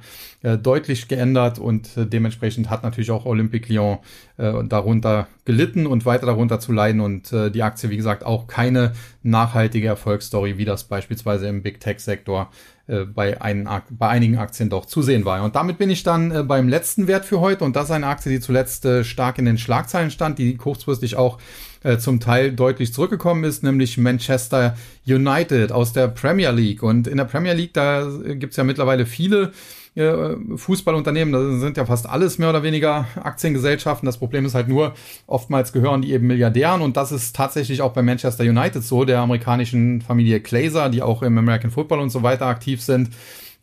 deutlich 0.62 1.08
geändert 1.08 1.58
und 1.58 1.92
dementsprechend 1.96 2.68
hat 2.68 2.82
natürlich 2.82 3.10
auch 3.10 3.24
Olympique 3.24 3.72
Lyon 3.72 4.00
darunter 4.36 5.26
gelitten 5.46 5.86
und 5.86 6.04
weiter 6.04 6.26
darunter 6.26 6.60
zu 6.60 6.70
leiden 6.70 7.00
und 7.00 7.32
die 7.32 7.62
Aktie, 7.62 7.88
wie 7.88 7.96
gesagt, 7.96 8.26
auch 8.26 8.46
keine 8.46 8.92
nachhaltige 9.22 9.86
Erfolgsstory, 9.86 10.58
wie 10.58 10.66
das 10.66 10.84
beispielsweise 10.84 11.48
im 11.48 11.62
Big 11.62 11.80
Tech-Sektor 11.80 12.50
äh, 12.50 12.73
bei, 12.86 13.40
einen, 13.40 13.68
bei 13.90 14.08
einigen 14.08 14.36
Aktien 14.38 14.68
doch 14.68 14.84
zu 14.84 15.02
sehen 15.02 15.24
war. 15.24 15.42
Und 15.42 15.56
damit 15.56 15.78
bin 15.78 15.90
ich 15.90 16.02
dann 16.02 16.30
äh, 16.30 16.42
beim 16.42 16.68
letzten 16.68 17.06
Wert 17.06 17.24
für 17.24 17.40
heute 17.40 17.64
und 17.64 17.76
das 17.76 17.84
ist 17.84 17.90
eine 17.92 18.06
Aktie, 18.06 18.30
die 18.30 18.40
zuletzt 18.40 18.84
äh, 18.84 19.04
stark 19.04 19.38
in 19.38 19.46
den 19.46 19.58
Schlagzeilen 19.58 20.10
stand, 20.10 20.38
die 20.38 20.56
kurzfristig 20.56 21.16
auch 21.16 21.38
äh, 21.82 21.98
zum 21.98 22.20
Teil 22.20 22.52
deutlich 22.52 22.92
zurückgekommen 22.92 23.44
ist, 23.44 23.62
nämlich 23.62 23.98
Manchester 23.98 24.76
United 25.06 25.72
aus 25.72 25.92
der 25.92 26.08
Premier 26.08 26.50
League. 26.50 26.82
Und 26.82 27.06
in 27.06 27.16
der 27.16 27.24
Premier 27.24 27.54
League, 27.54 27.74
da 27.74 28.08
gibt's 28.34 28.56
ja 28.56 28.64
mittlerweile 28.64 29.06
viele 29.06 29.44
äh, 29.44 29.50
Fußballunternehmen, 29.96 31.32
das 31.32 31.60
sind 31.60 31.76
ja 31.76 31.86
fast 31.86 32.08
alles 32.08 32.38
mehr 32.38 32.50
oder 32.50 32.64
weniger 32.64 33.06
Aktiengesellschaften. 33.14 34.06
Das 34.06 34.18
Problem 34.18 34.44
ist 34.44 34.54
halt 34.54 34.66
nur, 34.66 34.94
oftmals 35.26 35.72
gehören 35.72 36.02
die 36.02 36.12
eben 36.12 36.26
Milliardären 36.26 36.82
und 36.82 36.96
das 36.96 37.12
ist 37.12 37.36
tatsächlich 37.36 37.80
auch 37.80 37.92
bei 37.92 38.02
Manchester 38.02 38.42
United 38.42 38.82
so, 38.82 39.04
der 39.04 39.20
amerikanischen 39.20 40.00
Familie 40.00 40.40
Glazer, 40.40 40.88
die 40.88 41.02
auch 41.02 41.22
im 41.22 41.38
American 41.38 41.70
Football 41.70 42.00
und 42.00 42.10
so 42.10 42.24
weiter 42.24 42.46
aktiv 42.46 42.82
sind. 42.82 43.10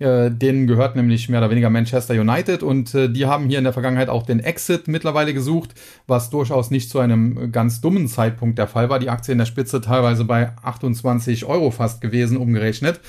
Äh, 0.02 0.32
denen 0.32 0.66
gehört 0.66 0.96
nämlich 0.96 1.30
mehr 1.30 1.42
oder 1.42 1.52
weniger 1.52 1.70
Manchester 1.70 2.16
United 2.16 2.64
und 2.64 2.96
äh, 2.96 3.08
die 3.08 3.28
haben 3.28 3.48
hier 3.50 3.60
in 3.60 3.66
der 3.66 3.74
Vergangenheit 3.74 4.10
auch 4.10 4.24
den 4.24 4.40
Exit 4.40 4.88
mittlerweile 4.88 5.32
gesucht, 5.32 5.76
was 6.08 6.32
durchaus 6.32 6.72
nicht 6.72 6.90
zu 6.90 6.98
einem 6.98 7.52
ganz 7.52 7.82
dummen 7.82 8.08
Zeitpunkt 8.08 8.58
der 8.58 8.66
Fall 8.66 8.90
war. 8.90 8.98
Die 8.98 9.12
Aktie 9.12 9.32
in 9.32 9.38
der 9.38 9.46
Spitze 9.46 9.80
teilweise 9.80 10.26
bei 10.26 10.54
28 10.64 11.46
Euro 11.46 11.70
fast 11.70 12.02
gewesen, 12.02 12.38
umgerechnet. 12.38 13.00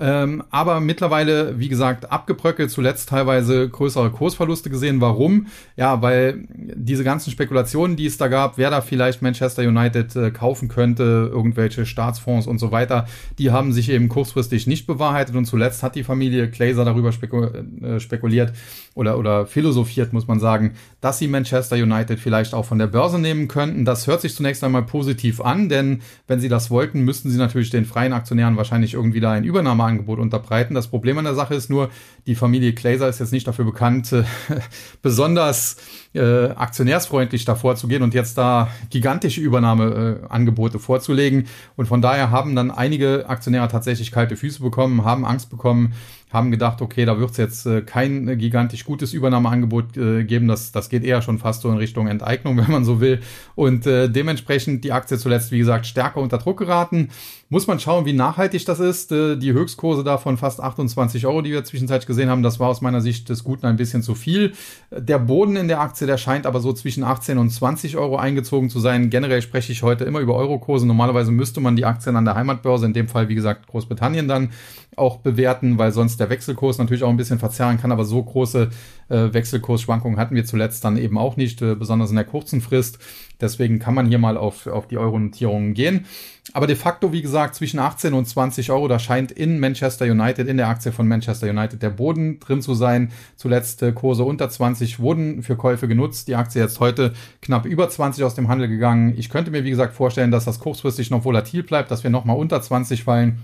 Ähm, 0.00 0.42
aber 0.50 0.80
mittlerweile, 0.80 1.58
wie 1.58 1.68
gesagt, 1.68 2.10
abgebröckelt, 2.10 2.70
zuletzt 2.70 3.10
teilweise 3.10 3.68
größere 3.68 4.10
Kursverluste 4.10 4.70
gesehen. 4.70 5.02
Warum? 5.02 5.48
Ja, 5.76 6.00
weil 6.00 6.48
diese 6.48 7.04
ganzen 7.04 7.30
Spekulationen, 7.30 7.96
die 7.96 8.06
es 8.06 8.16
da 8.16 8.28
gab, 8.28 8.56
wer 8.56 8.70
da 8.70 8.80
vielleicht 8.80 9.20
Manchester 9.20 9.62
United 9.62 10.16
äh, 10.16 10.30
kaufen 10.30 10.68
könnte, 10.68 11.30
irgendwelche 11.30 11.84
Staatsfonds 11.84 12.46
und 12.46 12.58
so 12.58 12.72
weiter, 12.72 13.06
die 13.38 13.50
haben 13.50 13.74
sich 13.74 13.90
eben 13.90 14.08
kurzfristig 14.08 14.66
nicht 14.66 14.86
bewahrheitet 14.86 15.36
und 15.36 15.44
zuletzt 15.44 15.82
hat 15.82 15.96
die 15.96 16.04
Familie 16.04 16.48
Glazer 16.48 16.86
darüber 16.86 17.10
äh, 17.10 18.00
spekuliert 18.00 18.54
oder, 18.94 19.18
oder 19.18 19.44
philosophiert, 19.44 20.14
muss 20.14 20.26
man 20.26 20.40
sagen, 20.40 20.72
dass 21.02 21.18
sie 21.18 21.28
Manchester 21.28 21.76
United 21.76 22.18
vielleicht 22.18 22.54
auch 22.54 22.64
von 22.64 22.78
der 22.78 22.86
Börse 22.86 23.18
nehmen 23.18 23.48
könnten. 23.48 23.84
Das 23.84 24.06
hört 24.06 24.22
sich 24.22 24.34
zunächst 24.34 24.64
einmal 24.64 24.82
positiv 24.82 25.42
an, 25.42 25.68
denn 25.68 26.00
wenn 26.26 26.40
sie 26.40 26.48
das 26.48 26.70
wollten, 26.70 27.04
müssten 27.04 27.28
sie 27.28 27.38
natürlich 27.38 27.68
den 27.68 27.84
freien 27.84 28.14
Aktionären 28.14 28.56
wahrscheinlich 28.56 28.94
irgendwie 28.94 29.20
da 29.20 29.32
ein 29.32 29.44
Übernahme 29.44 29.89
Angebot 29.90 30.18
unterbreiten. 30.18 30.74
Das 30.74 30.88
Problem 30.88 31.18
an 31.18 31.24
der 31.24 31.34
Sache 31.34 31.54
ist 31.54 31.70
nur, 31.70 31.90
die 32.26 32.34
Familie 32.34 32.72
Glaser 32.72 33.08
ist 33.08 33.20
jetzt 33.20 33.32
nicht 33.32 33.46
dafür 33.46 33.64
bekannt, 33.64 34.12
äh, 34.12 34.24
besonders 35.02 35.76
äh, 36.14 36.46
aktionärsfreundlich 36.50 37.44
davor 37.44 37.76
zu 37.76 37.88
gehen 37.88 38.02
und 38.02 38.14
jetzt 38.14 38.38
da 38.38 38.68
gigantische 38.90 39.40
Übernahmeangebote 39.40 40.78
äh, 40.78 40.80
vorzulegen. 40.80 41.46
Und 41.76 41.86
von 41.86 42.02
daher 42.02 42.30
haben 42.30 42.56
dann 42.56 42.70
einige 42.70 43.28
Aktionäre 43.28 43.68
tatsächlich 43.68 44.10
kalte 44.10 44.36
Füße 44.36 44.62
bekommen, 44.62 45.04
haben 45.04 45.24
Angst 45.24 45.50
bekommen, 45.50 45.94
haben 46.32 46.50
gedacht, 46.50 46.80
okay, 46.80 47.04
da 47.04 47.18
wird 47.18 47.32
es 47.32 47.36
jetzt 47.36 47.66
äh, 47.66 47.82
kein 47.82 48.38
gigantisch 48.38 48.84
gutes 48.84 49.12
Übernahmeangebot 49.12 49.96
äh, 49.96 50.24
geben. 50.24 50.46
Das, 50.46 50.70
das 50.70 50.88
geht 50.88 51.02
eher 51.02 51.22
schon 51.22 51.38
fast 51.38 51.62
so 51.62 51.70
in 51.70 51.76
Richtung 51.76 52.06
Enteignung, 52.06 52.56
wenn 52.58 52.70
man 52.70 52.84
so 52.84 53.00
will. 53.00 53.20
Und 53.56 53.86
äh, 53.86 54.08
dementsprechend 54.08 54.84
die 54.84 54.92
Aktie 54.92 55.18
zuletzt, 55.18 55.50
wie 55.50 55.58
gesagt, 55.58 55.86
stärker 55.86 56.20
unter 56.20 56.38
Druck 56.38 56.58
geraten. 56.58 57.08
Muss 57.48 57.66
man 57.66 57.80
schauen, 57.80 58.04
wie 58.04 58.12
nachhaltig 58.12 58.64
das 58.64 58.78
ist. 58.78 59.10
Äh, 59.10 59.36
die 59.36 59.52
Höchstkurse 59.52 60.04
da 60.04 60.18
von 60.18 60.36
fast 60.36 60.60
28 60.60 61.26
Euro, 61.26 61.42
die 61.42 61.50
wir 61.50 61.64
zwischenzeitlich 61.64 62.06
gesehen 62.06 62.30
haben, 62.30 62.44
das 62.44 62.60
war 62.60 62.68
aus 62.68 62.80
meiner 62.80 63.00
Sicht 63.00 63.28
des 63.28 63.42
Guten 63.42 63.66
ein 63.66 63.76
bisschen 63.76 64.04
zu 64.04 64.14
viel. 64.14 64.52
Der 64.96 65.18
Boden 65.18 65.56
in 65.56 65.66
der 65.66 65.80
Aktie, 65.80 66.06
der 66.06 66.16
scheint 66.16 66.46
aber 66.46 66.60
so 66.60 66.72
zwischen 66.72 67.02
18 67.02 67.38
und 67.38 67.50
20 67.50 67.96
Euro 67.96 68.16
eingezogen 68.16 68.70
zu 68.70 68.78
sein. 68.78 69.10
Generell 69.10 69.42
spreche 69.42 69.72
ich 69.72 69.82
heute 69.82 70.04
immer 70.04 70.20
über 70.20 70.36
Eurokurse. 70.36 70.86
Normalerweise 70.86 71.32
müsste 71.32 71.60
man 71.60 71.74
die 71.74 71.84
Aktien 71.84 72.14
an 72.14 72.24
der 72.24 72.36
Heimatbörse, 72.36 72.86
in 72.86 72.92
dem 72.92 73.08
Fall 73.08 73.28
wie 73.28 73.34
gesagt 73.34 73.66
Großbritannien 73.66 74.28
dann 74.28 74.50
auch 74.96 75.18
bewerten, 75.18 75.78
weil 75.78 75.92
sonst 75.92 76.19
der 76.20 76.30
Wechselkurs 76.30 76.78
natürlich 76.78 77.02
auch 77.02 77.10
ein 77.10 77.16
bisschen 77.16 77.38
verzerren 77.38 77.78
kann, 77.78 77.92
aber 77.92 78.04
so 78.04 78.22
große 78.22 78.70
äh, 79.08 79.32
Wechselkursschwankungen 79.32 80.18
hatten 80.18 80.34
wir 80.34 80.44
zuletzt 80.44 80.84
dann 80.84 80.96
eben 80.96 81.18
auch 81.18 81.36
nicht, 81.36 81.60
äh, 81.62 81.74
besonders 81.74 82.10
in 82.10 82.16
der 82.16 82.24
kurzen 82.24 82.60
Frist. 82.60 82.98
Deswegen 83.40 83.78
kann 83.78 83.94
man 83.94 84.06
hier 84.06 84.18
mal 84.18 84.36
auf, 84.36 84.66
auf 84.66 84.86
die 84.86 84.98
Euro-Notierungen 84.98 85.74
gehen. 85.74 86.04
Aber 86.52 86.66
de 86.66 86.76
facto, 86.76 87.12
wie 87.12 87.22
gesagt, 87.22 87.54
zwischen 87.54 87.78
18 87.78 88.12
und 88.12 88.26
20 88.26 88.70
Euro, 88.70 88.88
da 88.88 88.98
scheint 88.98 89.32
in 89.32 89.60
Manchester 89.60 90.04
United, 90.04 90.48
in 90.48 90.56
der 90.56 90.68
Aktie 90.68 90.92
von 90.92 91.06
Manchester 91.06 91.48
United, 91.48 91.82
der 91.82 91.90
Boden 91.90 92.40
drin 92.40 92.60
zu 92.60 92.74
sein. 92.74 93.12
Zuletzt 93.36 93.82
äh, 93.82 93.92
Kurse 93.92 94.24
unter 94.24 94.50
20 94.50 95.00
wurden 95.00 95.42
für 95.42 95.56
Käufe 95.56 95.88
genutzt. 95.88 96.28
Die 96.28 96.34
Aktie 96.34 96.60
jetzt 96.60 96.80
heute 96.80 97.14
knapp 97.40 97.66
über 97.66 97.88
20 97.88 98.24
aus 98.24 98.34
dem 98.34 98.48
Handel 98.48 98.68
gegangen. 98.68 99.14
Ich 99.16 99.30
könnte 99.30 99.50
mir, 99.50 99.64
wie 99.64 99.70
gesagt, 99.70 99.94
vorstellen, 99.94 100.30
dass 100.30 100.44
das 100.44 100.60
kurzfristig 100.60 101.10
noch 101.10 101.24
volatil 101.24 101.62
bleibt, 101.62 101.90
dass 101.90 102.02
wir 102.02 102.10
nochmal 102.10 102.36
unter 102.36 102.60
20 102.60 103.04
fallen 103.04 103.40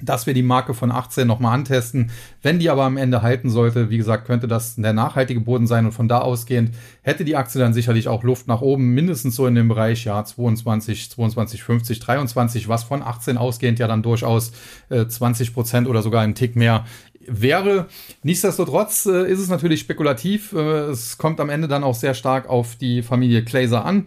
dass 0.00 0.26
wir 0.26 0.34
die 0.34 0.42
Marke 0.42 0.74
von 0.74 0.90
18 0.90 1.26
nochmal 1.26 1.54
antesten. 1.54 2.10
Wenn 2.42 2.58
die 2.58 2.70
aber 2.70 2.84
am 2.84 2.96
Ende 2.96 3.22
halten 3.22 3.50
sollte, 3.50 3.90
wie 3.90 3.96
gesagt, 3.96 4.26
könnte 4.26 4.48
das 4.48 4.76
der 4.76 4.92
nachhaltige 4.92 5.40
Boden 5.40 5.66
sein 5.66 5.86
und 5.86 5.92
von 5.92 6.08
da 6.08 6.18
ausgehend 6.18 6.74
hätte 7.02 7.24
die 7.24 7.36
Aktie 7.36 7.60
dann 7.60 7.74
sicherlich 7.74 8.08
auch 8.08 8.22
Luft 8.22 8.48
nach 8.48 8.60
oben, 8.60 8.94
mindestens 8.94 9.36
so 9.36 9.46
in 9.46 9.54
dem 9.54 9.68
Bereich, 9.68 10.04
ja, 10.04 10.24
22, 10.24 11.10
22, 11.10 11.62
50, 11.62 12.00
23, 12.00 12.68
was 12.68 12.84
von 12.84 13.02
18 13.02 13.38
ausgehend 13.38 13.78
ja 13.78 13.88
dann 13.88 14.02
durchaus 14.02 14.52
äh, 14.88 15.06
20 15.06 15.54
Prozent 15.54 15.88
oder 15.88 16.02
sogar 16.02 16.22
einen 16.22 16.34
Tick 16.34 16.56
mehr 16.56 16.84
wäre. 17.28 17.86
Nichtsdestotrotz 18.22 19.06
äh, 19.06 19.30
ist 19.30 19.40
es 19.40 19.48
natürlich 19.48 19.80
spekulativ. 19.80 20.52
Äh, 20.52 20.90
es 20.90 21.18
kommt 21.18 21.40
am 21.40 21.50
Ende 21.50 21.68
dann 21.68 21.84
auch 21.84 21.94
sehr 21.94 22.14
stark 22.14 22.48
auf 22.48 22.76
die 22.76 23.02
Familie 23.02 23.42
Glazer 23.42 23.84
an 23.84 24.06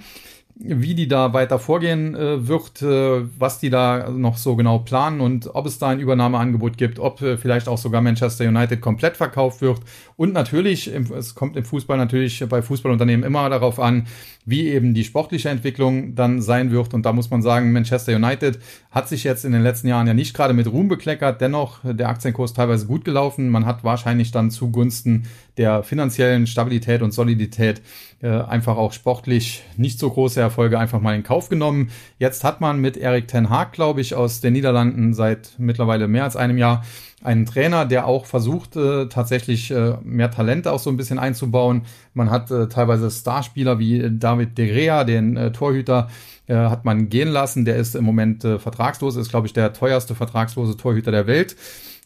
wie 0.64 0.94
die 0.94 1.08
da 1.08 1.34
weiter 1.34 1.60
vorgehen 1.60 2.16
äh, 2.16 2.48
wird, 2.48 2.82
äh, 2.82 3.24
was 3.38 3.60
die 3.60 3.70
da 3.70 4.10
noch 4.10 4.38
so 4.38 4.56
genau 4.56 4.80
planen 4.80 5.22
und 5.22 5.54
ob 5.56 5.66
es 5.66 5.80
da 5.80 5.90
ein 5.90 6.00
Übernahmeangebot 6.00 6.78
gibt, 6.78 7.00
ob 7.00 7.22
äh, 7.22 7.38
vielleicht 7.38 7.68
auch 7.68 7.78
sogar 7.78 8.02
Manchester 8.02 8.48
United 8.48 8.82
komplett 8.82 9.18
verkauft 9.18 9.62
wird. 9.62 9.80
Und 10.18 10.34
natürlich, 10.34 10.94
im, 10.94 11.12
es 11.14 11.36
kommt 11.36 11.58
im 11.58 11.64
Fußball 11.64 11.98
natürlich 11.98 12.44
bei 12.48 12.62
Fußballunternehmen 12.62 13.26
immer 13.26 13.50
darauf 13.50 13.80
an, 13.80 14.08
wie 14.46 14.68
eben 14.68 14.94
die 14.94 15.04
sportliche 15.04 15.50
Entwicklung 15.50 16.16
dann 16.16 16.42
sein 16.42 16.72
wird. 16.72 16.94
Und 16.94 17.06
da 17.06 17.14
muss 17.14 17.30
man 17.30 17.42
sagen, 17.42 17.72
Manchester 17.72 18.16
United 18.16 18.60
hat 18.90 19.08
sich 19.08 19.24
jetzt 19.24 19.46
in 19.46 19.52
den 19.52 19.64
letzten 19.64 19.88
Jahren 19.88 20.08
ja 20.08 20.14
nicht 20.14 20.36
gerade 20.36 20.54
mit 20.54 20.68
Ruhm 20.68 20.88
bekleckert, 20.88 21.42
dennoch 21.42 21.80
der 21.84 22.10
Aktienkurs 22.10 22.54
teilweise 22.54 22.88
gut 22.88 23.06
gelaufen. 23.06 23.50
Man 23.50 23.66
hat 23.66 23.84
wahrscheinlich 23.84 24.32
dann 24.32 24.52
zugunsten 24.52 25.24
der 25.58 25.84
finanziellen 25.84 26.48
Stabilität 26.48 27.02
und 27.02 27.14
Solidität 27.14 27.82
äh, 28.22 28.30
einfach 28.30 28.78
auch 28.78 28.94
sportlich 28.94 29.64
nicht 29.78 30.00
so 30.00 30.10
große 30.10 30.40
Erfolge 30.52 30.78
einfach 30.78 31.00
mal 31.00 31.16
in 31.16 31.24
Kauf 31.24 31.48
genommen. 31.48 31.92
Jetzt 32.20 32.44
hat 32.44 32.60
man 32.60 32.80
mit 32.80 32.98
Erik 32.98 33.30
Ten 33.30 33.50
Haag, 33.50 33.72
glaube 33.72 34.02
ich, 34.02 34.16
aus 34.16 34.42
den 34.42 34.52
Niederlanden 34.52 35.14
seit 35.14 35.54
mittlerweile 35.58 36.10
mehr 36.10 36.26
als 36.26 36.36
einem 36.36 36.58
Jahr 36.58 36.84
einen 37.24 37.46
Trainer, 37.46 37.86
der 37.86 38.06
auch 38.06 38.26
versucht, 38.26 38.76
äh, 38.76 39.06
tatsächlich 39.08 39.72
äh, 39.72 39.94
mehr 40.04 40.30
Talente 40.30 40.72
auch 40.72 40.80
so 40.80 40.90
ein 40.90 40.98
bisschen 40.98 41.20
einzubauen. 41.20 41.84
Man 42.14 42.30
hat 42.30 42.52
äh, 42.52 42.68
teilweise 42.68 43.10
Starspieler 43.10 43.80
wie 43.80 44.10
David 44.12 44.58
De 44.58 44.68
Gea, 44.68 45.04
den 45.04 45.54
Torhüter, 45.54 46.10
hat 46.48 46.84
man 46.84 47.08
gehen 47.08 47.30
lassen. 47.30 47.64
Der 47.64 47.78
ist 47.78 47.96
im 47.96 48.04
Moment 48.04 48.42
vertragslos, 48.42 49.16
ist, 49.16 49.30
glaube 49.30 49.48
ich, 49.48 49.54
der 49.54 49.72
teuerste 49.72 50.16
vertragslose 50.16 50.76
Torhüter 50.76 51.12
der 51.12 51.26
Welt. 51.26 51.56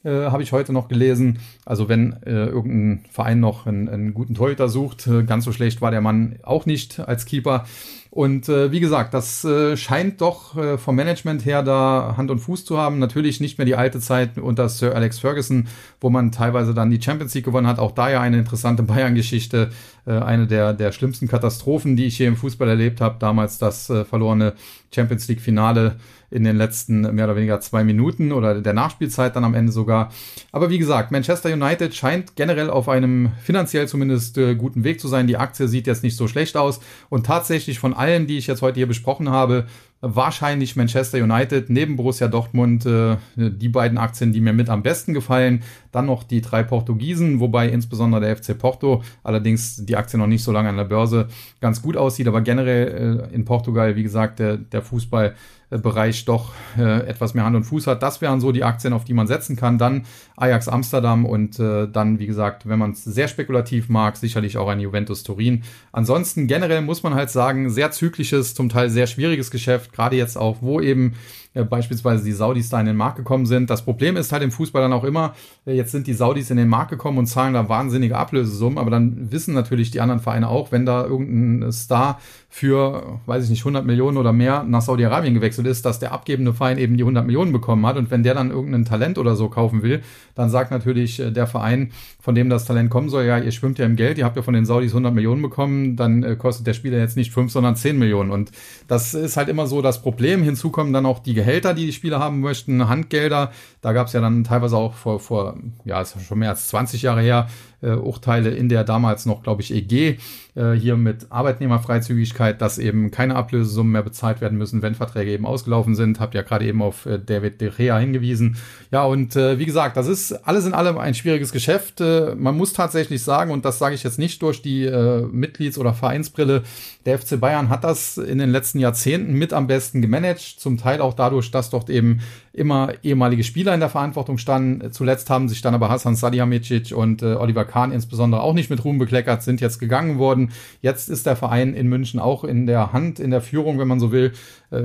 Äh, 0.06 0.30
habe 0.30 0.44
ich 0.44 0.52
heute 0.52 0.72
noch 0.72 0.88
gelesen. 0.88 1.40
Also 1.66 1.90
wenn 1.90 2.14
äh, 2.28 2.46
irgendein 2.46 3.06
Verein 3.10 3.40
noch 3.40 3.66
einen, 3.66 3.90
einen 3.90 4.14
guten 4.14 4.36
Torhüter 4.36 4.70
sucht, 4.70 5.08
äh, 5.08 5.24
ganz 5.24 5.46
so 5.46 5.52
schlecht 5.52 5.82
war 5.82 5.90
der 5.90 6.02
Mann 6.02 6.36
auch 6.44 6.68
nicht 6.68 7.00
als 7.00 7.26
Keeper. 7.26 7.66
Und 8.12 8.48
äh, 8.48 8.72
wie 8.72 8.80
gesagt, 8.80 9.16
das 9.16 9.44
äh, 9.44 9.76
scheint 9.76 10.22
doch 10.22 10.56
äh, 10.56 10.78
vom 10.78 10.96
Management 10.96 11.44
her 11.44 11.64
da 11.64 12.14
Hand 12.16 12.30
und 12.30 12.38
Fuß 12.38 12.64
zu 12.64 12.78
haben. 12.78 13.00
Natürlich 13.00 13.42
nicht 13.42 13.58
mehr 13.58 13.66
die 13.66 13.76
alte 13.76 14.00
Zeit 14.00 14.38
unter 14.38 14.70
Sir 14.70 14.96
Alex 14.96 15.20
Ferguson, 15.20 15.68
wo 16.00 16.12
man 16.12 16.32
teilweise 16.32 16.76
dann 16.76 16.92
die 16.92 17.02
Champions 17.02 17.34
League 17.34 17.44
gewonnen 17.44 17.68
hat. 17.68 17.80
Auch 17.80 17.92
da 17.92 18.10
ja 18.10 18.22
eine 18.22 18.38
interessante 18.38 18.84
Bayern-Geschichte, 18.84 19.72
äh, 20.06 20.12
eine 20.12 20.46
der, 20.46 20.74
der 20.74 20.92
schlimmsten 20.92 21.28
Katastrophen, 21.28 21.98
die 21.98 22.06
ich 22.06 22.16
hier 22.16 22.28
im 22.28 22.38
Fußball 22.38 22.70
erlebt 22.70 23.02
habe. 23.02 23.18
Damals 23.20 23.58
das 23.58 23.90
äh, 23.90 24.06
verlorene 24.06 24.54
Champions 24.94 25.28
League-Finale 25.28 25.96
in 26.36 26.44
den 26.44 26.58
letzten 26.58 27.02
mehr 27.16 27.26
oder 27.26 27.38
weniger 27.38 27.62
zwei 27.62 27.84
Minuten 27.86 28.34
oder 28.34 28.62
der 28.62 28.74
Nachspielzeit 28.74 29.36
dann 29.36 29.46
am 29.46 29.54
Ende 29.54 29.72
sogar. 29.72 30.12
Aber 30.52 30.70
wie 30.70 30.78
gesagt, 30.78 31.12
Manchester 31.12 31.52
United 31.52 31.96
scheint 31.96 32.36
generell 32.36 32.70
auf 32.70 32.90
einem 32.90 33.32
finanziell 33.42 33.88
zumindest 33.88 34.38
äh, 34.38 34.54
guten 34.56 34.84
Weg 34.84 35.00
zu 35.00 35.08
sein. 35.08 35.28
Die 35.28 35.38
Aktie 35.38 35.70
sieht 35.70 35.88
jetzt 35.88 36.04
nicht 36.04 36.18
so 36.18 36.28
schlecht 36.28 36.58
aus 36.58 36.82
und 37.10 37.26
tatsächlich 37.26 37.80
von 37.80 37.94
allen, 37.94 38.28
die 38.28 38.38
ich 38.38 38.48
jetzt 38.48 38.62
heute 38.62 38.76
hier 38.76 38.88
besprochen 38.88 39.30
habe, 39.30 39.66
wahrscheinlich 40.06 40.76
Manchester 40.76 41.18
United 41.18 41.70
neben 41.70 41.96
Borussia 41.96 42.28
Dortmund 42.28 42.86
äh, 42.86 43.18
die 43.36 43.70
beiden 43.70 43.98
Aktien, 43.98 44.32
die 44.32 44.40
mir 44.40 44.54
mit 44.54 44.70
am 44.70 44.84
besten 44.84 45.14
gefallen. 45.14 45.64
Dann 45.92 46.06
noch 46.06 46.24
die 46.24 46.42
drei 46.42 46.62
Portugiesen, 46.64 47.40
wobei 47.40 47.70
insbesondere 47.70 48.22
der 48.22 48.38
FC 48.38 48.58
Porto, 48.58 49.02
allerdings 49.24 49.84
die 49.86 49.96
Aktie 49.96 50.20
noch 50.20 50.28
nicht 50.28 50.44
so 50.44 50.52
lange 50.52 50.70
an 50.70 50.78
der 50.78 50.84
Börse, 50.84 51.28
ganz 51.60 51.82
gut 51.82 51.98
aussieht. 51.98 52.28
Aber 52.28 52.42
generell 52.42 53.30
äh, 53.32 53.34
in 53.34 53.46
Portugal, 53.46 53.96
wie 53.96 54.04
gesagt, 54.04 54.40
der, 54.40 54.58
der 54.58 54.84
Fußball 54.84 55.34
Bereich 55.70 56.26
doch 56.26 56.54
äh, 56.78 57.08
etwas 57.08 57.34
mehr 57.34 57.44
Hand 57.44 57.56
und 57.56 57.64
Fuß 57.64 57.88
hat. 57.88 58.04
Das 58.04 58.22
wären 58.22 58.40
so 58.40 58.52
die 58.52 58.64
Aktien, 58.64 58.94
auf 58.94 59.04
die 59.04 59.14
man 59.14 59.26
setzen 59.26 59.56
kann. 59.56 59.80
Dann 59.80 60.06
Ajax 60.38 60.68
Amsterdam 60.68 61.26
und 61.26 61.60
äh, 61.60 61.88
dann, 61.88 62.20
wie 62.20 62.28
gesagt, 62.28 62.70
wenn 62.70 62.78
man 62.78 62.92
es 62.92 63.04
sehr 63.04 63.28
spekulativ 63.28 63.90
mag, 63.90 64.16
sicherlich 64.16 64.58
auch 64.58 64.68
ein 64.68 64.80
Juventus 64.80 65.24
Turin. 65.24 65.64
Ansonsten 65.92 66.46
generell 66.46 66.82
muss 66.82 67.02
man 67.02 67.16
halt 67.16 67.32
sagen, 67.32 67.72
sehr 67.72 67.90
zyklisches, 67.90 68.54
zum 68.54 68.70
Teil 68.70 68.92
sehr 68.92 69.08
schwieriges 69.08 69.50
Geschäft, 69.50 69.92
gerade 69.96 70.16
jetzt 70.16 70.38
auch, 70.38 70.58
wo 70.62 70.82
eben 70.82 71.16
äh, 71.56 71.64
beispielsweise 71.64 72.24
die 72.24 72.34
Saudis 72.34 72.70
da 72.70 72.80
in 72.82 72.86
den 72.86 72.98
Markt 72.98 73.16
gekommen 73.16 73.46
sind. 73.46 73.70
Das 73.70 73.84
Problem 73.84 74.18
ist 74.18 74.32
halt 74.32 74.44
im 74.44 74.52
Fußball 74.52 74.82
dann 74.82 74.94
auch 74.94 75.06
immer, 75.06 75.34
äh, 75.66 75.74
jetzt 75.74 75.92
sind 75.92 76.06
die 76.06 76.14
Saudis 76.14 76.52
in 76.52 76.58
den 76.58 76.68
Markt 76.68 76.92
gekommen 76.92 77.18
und 77.18 77.28
zahlen 77.28 77.54
da 77.54 77.70
wahnsinnige 77.70 78.18
Ablösesummen, 78.18 78.78
aber 78.78 78.92
dann 78.92 79.32
wissen 79.32 79.54
natürlich 79.54 79.90
die 79.90 80.02
anderen 80.02 80.20
Vereine 80.20 80.50
auch, 80.50 80.74
wenn 80.74 80.86
da 80.86 81.06
irgendein 81.06 81.72
Star 81.72 82.20
für, 82.50 83.20
weiß 83.26 83.46
ich 83.46 83.50
nicht, 83.50 83.62
100 83.62 83.86
Millionen 83.86 84.18
oder 84.18 84.34
mehr 84.34 84.64
nach 84.64 84.82
Saudi-Arabien 84.82 85.34
gewechselt 85.34 85.68
ist, 85.68 85.86
dass 85.86 86.00
der 86.00 86.12
abgebende 86.12 86.54
Verein 86.54 86.78
eben 86.78 86.98
die 86.98 87.04
100 87.04 87.26
Millionen 87.26 87.52
bekommen 87.52 87.86
hat 87.86 87.98
und 87.98 88.12
wenn 88.12 88.24
der 88.24 88.34
dann 88.34 88.52
irgendein 88.52 88.86
Talent 88.86 89.18
oder 89.18 89.36
so 89.36 89.48
kaufen 89.48 89.82
will, 89.82 90.02
dann 90.36 90.50
sagt 90.50 90.72
natürlich 90.72 91.20
äh, 91.22 91.32
der 91.32 91.48
Verein, 91.48 91.92
von 92.20 92.36
dem 92.36 92.50
das 92.50 92.66
Talent 92.66 92.90
kommen 92.90 93.10
soll, 93.10 93.24
ja, 93.24 93.38
ihr 93.38 93.52
schwimmt 93.52 93.80
ja 93.80 93.86
im 93.86 93.96
Geld, 93.96 94.18
ihr 94.18 94.26
habt 94.26 94.36
ja 94.36 94.42
von 94.42 94.54
den 94.54 94.66
Saudis 94.66 94.92
100 94.92 95.14
Millionen 95.14 95.42
bekommen, 95.42 95.96
dann 95.96 96.38
kostet 96.38 96.68
der 96.68 96.74
Spieler 96.74 96.98
jetzt 96.98 97.16
nicht 97.16 97.32
5, 97.32 97.52
sondern 97.52 97.76
10 97.76 97.98
Millionen 97.98 98.32
und 98.32 98.52
das 98.88 99.14
ist 99.14 99.38
halt 99.38 99.48
immer 99.48 99.68
so 99.68 99.82
das 99.82 100.02
Problem. 100.02 100.44
Hinzu 100.44 100.70
kommen 100.70 100.92
dann 100.92 101.06
auch 101.06 101.20
die 101.20 101.34
Gehälter, 101.34 101.45
die 101.74 101.86
die 101.86 101.94
Spieler 101.94 102.20
haben 102.20 102.40
möchten, 102.40 102.88
Handgelder. 102.88 103.52
Da 103.82 103.94
gab 103.94 104.08
es 104.08 104.14
ja 104.14 104.22
dann 104.22 104.44
teilweise 104.44 104.78
auch 104.78 104.94
vor, 104.94 105.20
vor 105.20 105.58
ja, 105.86 106.02
ist 106.02 106.16
schon 106.26 106.40
mehr 106.40 106.50
als 106.50 106.68
20 106.70 107.02
Jahre 107.02 107.22
her, 107.22 107.48
äh, 107.86 107.92
Urteile 107.92 108.50
in 108.50 108.70
der 108.70 108.84
damals 108.84 109.26
noch, 109.26 109.44
glaube 109.44 109.62
ich, 109.62 109.74
EG, 109.74 110.18
äh, 110.56 110.72
hier 110.72 110.96
mit 110.96 111.28
Arbeitnehmerfreizügigkeit, 111.30 112.62
dass 112.62 112.78
eben 112.78 113.12
keine 113.12 113.36
Ablösesummen 113.36 113.92
mehr 113.92 114.04
bezahlt 114.04 114.42
werden 114.42 114.58
müssen, 114.58 114.82
wenn 114.82 114.96
Verträge 114.96 115.32
eben 115.32 115.46
ausgelaufen 115.46 115.96
sind. 115.96 116.20
Habt 116.20 116.34
ja 116.34 116.42
gerade 116.42 116.66
eben 116.66 116.82
auf 116.82 117.06
äh, 117.06 117.20
David 117.20 117.62
De 117.62 117.70
Gea 117.70 117.98
hingewiesen. 117.98 118.58
Ja, 118.92 119.04
und 119.04 119.36
äh, 119.36 119.60
wie 119.60 119.66
gesagt, 119.66 119.98
das 119.98 120.08
ist 120.08 120.32
alles 120.48 120.66
in 120.66 120.74
allem 120.74 120.98
ein 120.98 121.14
schwieriges 121.14 121.52
Geschäft. 121.52 122.02
Äh, 122.02 122.36
man 122.36 122.58
muss 122.58 122.74
tatsächlich 122.74 123.22
sagen, 123.22 123.52
und 123.52 123.66
das 123.66 123.80
sage 123.80 123.96
ich 123.96 124.04
jetzt 124.04 124.20
nicht 124.20 124.42
durch 124.42 124.62
die 124.62 124.86
äh, 124.86 125.22
Mitglieds- 125.28 125.78
oder 125.78 125.94
Vereinsbrille, 125.94 126.64
der 127.06 127.20
FC 127.20 127.40
Bayern 127.40 127.70
hat 127.70 127.84
das 127.84 128.18
in 128.18 128.40
den 128.40 128.50
letzten 128.50 128.80
Jahrzehnten 128.80 129.34
mit 129.34 129.54
am 129.54 129.68
besten 129.68 130.02
gemanagt, 130.02 130.42
zum 130.42 130.78
Teil 130.78 131.02
auch 131.02 131.14
dadurch, 131.14 131.52
dass 131.52 131.70
dort 131.70 131.90
eben 131.90 132.22
immer 132.56 132.94
ehemalige 133.04 133.44
Spieler 133.44 133.74
in 133.74 133.80
der 133.80 133.90
Verantwortung 133.90 134.38
standen. 134.38 134.92
Zuletzt 134.92 135.30
haben 135.30 135.50
sich 135.50 135.62
dann 135.62 135.76
aber 135.76 135.90
Hassan 135.90 136.16
Salihamidzic 136.16 136.96
und 136.96 137.22
äh, 137.22 137.36
Oliver 137.36 137.66
Kahn 137.66 137.92
insbesondere 137.92 138.42
auch 138.42 138.54
nicht 138.54 138.70
mit 138.70 138.84
Ruhm 138.84 138.98
bekleckert, 138.98 139.44
sind 139.44 139.62
jetzt 139.62 139.80
gegangen 139.80 140.18
worden. 140.18 140.52
Jetzt 140.82 141.10
ist 141.10 141.26
der 141.26 141.36
Verein 141.36 141.74
in 141.74 141.88
München 141.88 142.20
auch 142.20 142.44
in 142.44 142.66
der 142.66 142.94
Hand, 142.94 143.20
in 143.20 143.32
der 143.32 143.42
Führung, 143.42 143.78
wenn 143.80 143.88
man 143.88 144.00
so 144.00 144.12
will, 144.12 144.32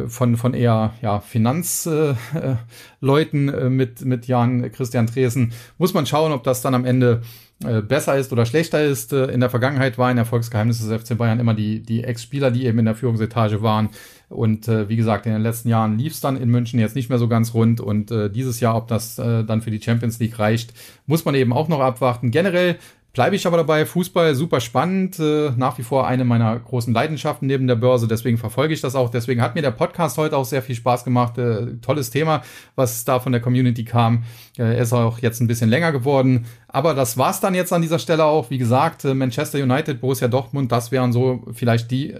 von, 0.09 0.36
von 0.36 0.55
eher 0.55 0.95
ja, 1.03 1.20
Finanzleuten 1.20 3.49
äh, 3.49 3.53
äh, 3.53 3.70
mit, 3.70 4.05
mit 4.05 4.26
Jan 4.26 4.72
Christian 4.72 5.07
Dresen. 5.07 5.53
Muss 5.78 5.95
man 5.95 6.07
schauen, 6.07 6.32
ob 6.32 6.45
das 6.45 6.62
dann 6.62 6.74
am 6.74 6.84
Ende 6.84 7.22
äh, 7.62 7.82
besser 7.82 8.16
ist 8.16 8.32
oder 8.32 8.47
schlechter 8.47 8.82
ist. 8.82 9.12
Äh, 9.12 9.26
in 9.26 9.41
der 9.41 9.51
Vergangenheit 9.51 9.99
war 9.99 10.09
ein 10.09 10.16
Erfolgsgeheimnis 10.16 10.78
des 10.78 11.03
FC 11.03 11.18
Bayern 11.18 11.41
immer 11.41 11.53
die, 11.53 11.82
die 11.82 12.05
Ex-Spieler, 12.05 12.51
die 12.51 12.64
eben 12.64 12.78
in 12.78 12.86
der 12.86 12.95
Führungsetage 12.95 13.61
waren. 13.61 13.91
Und 14.30 14.66
äh, 14.66 14.88
wie 14.88 14.97
gesagt, 14.97 15.26
in 15.26 15.32
den 15.32 15.43
letzten 15.43 15.68
Jahren 15.68 15.99
lief 15.99 16.14
es 16.14 16.20
dann 16.20 16.38
in 16.38 16.49
München 16.49 16.80
jetzt 16.80 16.97
nicht 16.97 17.11
mehr 17.11 17.18
so 17.18 17.28
ganz 17.28 17.53
rund. 17.53 17.82
Und 17.82 18.11
äh, 18.12 18.30
dieses 18.30 18.61
Jahr, 18.61 18.76
ob 18.76 18.88
das 18.88 19.18
äh, 19.18 19.45
dann 19.45 19.61
für 19.61 19.70
die 19.70 19.82
Champions 19.82 20.18
League 20.20 20.38
reicht, 20.38 20.72
muss 21.07 21.26
man 21.26 21.34
eben 21.34 21.53
auch 21.53 21.68
noch 21.68 21.80
abwarten. 21.80 22.30
Generell 22.30 22.78
Bleibe 23.12 23.34
ich 23.34 23.44
aber 23.44 23.56
dabei, 23.56 23.86
Fußball 23.86 24.36
super 24.36 24.61
spannend, 24.61 25.18
äh, 25.18 25.50
nach 25.56 25.78
wie 25.78 25.82
vor 25.82 26.06
eine 26.06 26.24
meiner 26.24 26.56
großen 26.56 26.94
Leidenschaften 26.94 27.48
neben 27.48 27.66
der 27.66 27.74
Börse, 27.74 28.06
deswegen 28.06 28.38
verfolge 28.38 28.72
ich 28.72 28.80
das 28.80 28.94
auch. 28.94 29.11
Deswegen 29.11 29.42
hat 29.42 29.56
mir 29.56 29.62
der 29.62 29.72
Podcast 29.72 30.16
heute 30.16 30.36
auch 30.36 30.44
sehr 30.44 30.62
viel 30.62 30.76
Spaß 30.76 31.02
gemacht. 31.02 31.36
Äh, 31.36 31.78
tolles 31.82 32.11
Thema, 32.11 32.42
was 32.76 33.04
da 33.04 33.18
von 33.18 33.32
der 33.32 33.40
Community 33.40 33.84
kam. 33.84 34.22
Äh, 34.56 34.62
er 34.62 34.78
ist 34.78 34.92
auch 34.92 35.18
jetzt 35.18 35.40
ein 35.40 35.48
bisschen 35.48 35.68
länger 35.68 35.90
geworden. 35.90 36.46
Aber 36.68 36.94
das 36.94 37.18
war's 37.18 37.40
dann 37.40 37.56
jetzt 37.56 37.72
an 37.72 37.82
dieser 37.82 37.98
Stelle 37.98 38.24
auch. 38.24 38.48
Wie 38.50 38.58
gesagt, 38.58 39.02
Manchester 39.02 39.61
United, 39.61 40.00
Borussia 40.00 40.28
Dortmund, 40.28 40.70
das 40.70 40.92
wären 40.92 41.12
so 41.12 41.44
vielleicht 41.52 41.90
die, 41.90 42.14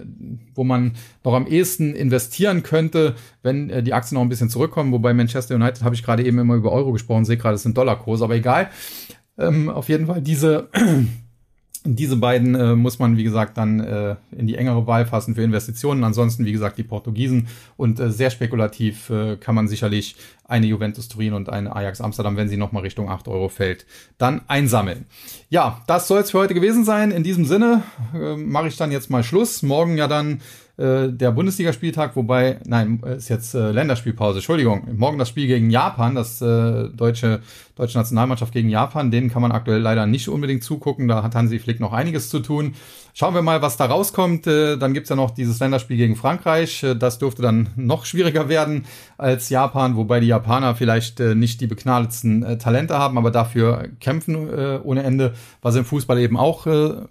wo 0.53 0.65
man 0.65 0.91
noch 1.23 1.33
am 1.35 1.47
ehesten 1.47 1.95
investieren 1.95 2.61
könnte, 2.61 3.15
wenn 3.43 3.85
die 3.85 3.93
Aktien 3.93 4.15
noch 4.15 4.23
ein 4.23 4.29
bisschen 4.29 4.49
zurückkommen. 4.49 4.91
Wobei 4.91 5.13
Manchester 5.13 5.55
United 5.55 5.83
habe 5.83 5.95
ich 5.95 6.03
gerade 6.03 6.25
eben 6.25 6.37
immer 6.37 6.55
über 6.55 6.73
Euro 6.73 6.91
gesprochen, 6.91 7.23
sehe 7.23 7.37
gerade, 7.37 7.55
es 7.55 7.63
sind 7.63 7.77
Dollarkurse, 7.77 8.25
aber 8.25 8.35
egal. 8.35 8.69
Ähm, 9.41 9.69
auf 9.69 9.89
jeden 9.89 10.07
Fall 10.07 10.21
diese, 10.21 10.69
diese 11.83 12.15
beiden 12.15 12.53
äh, 12.53 12.75
muss 12.75 12.99
man, 12.99 13.17
wie 13.17 13.23
gesagt, 13.23 13.57
dann 13.57 13.79
äh, 13.79 14.15
in 14.31 14.47
die 14.47 14.55
engere 14.55 14.85
Wahl 14.85 15.05
fassen 15.05 15.35
für 15.35 15.41
Investitionen. 15.41 16.03
Ansonsten, 16.03 16.45
wie 16.45 16.51
gesagt, 16.51 16.77
die 16.77 16.83
Portugiesen 16.83 17.47
und 17.75 17.99
äh, 17.99 18.11
sehr 18.11 18.29
spekulativ 18.29 19.09
äh, 19.09 19.37
kann 19.37 19.55
man 19.55 19.67
sicherlich 19.67 20.15
eine 20.45 20.67
Juventus 20.67 21.07
Turin 21.07 21.33
und 21.33 21.49
eine 21.49 21.75
Ajax 21.75 22.01
Amsterdam, 22.01 22.37
wenn 22.37 22.49
sie 22.49 22.57
nochmal 22.57 22.83
Richtung 22.83 23.09
8 23.09 23.27
Euro 23.29 23.49
fällt, 23.49 23.85
dann 24.17 24.41
einsammeln. 24.47 25.05
Ja, 25.49 25.81
das 25.87 26.07
soll 26.07 26.19
es 26.19 26.31
für 26.31 26.39
heute 26.39 26.53
gewesen 26.53 26.83
sein. 26.83 27.11
In 27.11 27.23
diesem 27.23 27.45
Sinne 27.45 27.83
äh, 28.13 28.35
mache 28.35 28.67
ich 28.67 28.77
dann 28.77 28.91
jetzt 28.91 29.09
mal 29.09 29.23
Schluss. 29.23 29.63
Morgen 29.63 29.97
ja 29.97 30.07
dann 30.07 30.41
äh, 30.77 31.09
der 31.09 31.31
Bundesligaspieltag, 31.31 32.15
wobei, 32.15 32.59
nein, 32.65 33.01
ist 33.17 33.29
jetzt 33.29 33.53
äh, 33.53 33.71
Länderspielpause, 33.71 34.39
Entschuldigung. 34.39 34.87
Morgen 34.95 35.17
das 35.17 35.29
Spiel 35.29 35.47
gegen 35.47 35.69
Japan, 35.69 36.15
das 36.15 36.41
äh, 36.41 36.89
deutsche, 36.89 37.41
deutsche 37.75 37.97
Nationalmannschaft 37.97 38.53
gegen 38.53 38.69
Japan, 38.69 39.11
denen 39.11 39.29
kann 39.29 39.41
man 39.41 39.51
aktuell 39.51 39.81
leider 39.81 40.05
nicht 40.05 40.29
unbedingt 40.29 40.63
zugucken, 40.63 41.07
da 41.07 41.23
hat 41.23 41.35
Hansi 41.35 41.59
Flick 41.59 41.79
noch 41.79 41.93
einiges 41.93 42.29
zu 42.29 42.39
tun. 42.39 42.73
Schauen 43.13 43.33
wir 43.33 43.41
mal, 43.41 43.61
was 43.61 43.75
da 43.75 43.85
rauskommt. 43.85 44.47
Äh, 44.47 44.77
dann 44.77 44.93
gibt's 44.93 45.09
ja 45.09 45.17
noch 45.17 45.31
dieses 45.31 45.59
Länderspiel 45.59 45.97
gegen 45.97 46.15
Frankreich. 46.15 46.81
Äh, 46.83 46.95
das 46.95 47.19
dürfte 47.19 47.41
dann 47.41 47.69
noch 47.75 48.05
schwieriger 48.05 48.47
werden 48.47 48.85
als 49.17 49.49
Japan, 49.49 49.97
wobei 49.97 50.19
die 50.19 50.27
Japaner 50.27 50.75
vielleicht 50.75 51.19
äh, 51.19 51.35
nicht 51.35 51.59
die 51.59 51.67
begnadetsten 51.67 52.59
Talente 52.59 52.97
haben, 52.97 53.17
aber 53.17 53.31
dafür 53.31 53.89
kämpfen 53.99 54.81
ohne 54.83 55.03
Ende, 55.03 55.33
was 55.61 55.75
im 55.75 55.85
Fußball 55.85 56.19
eben 56.19 56.37
auch 56.37 56.65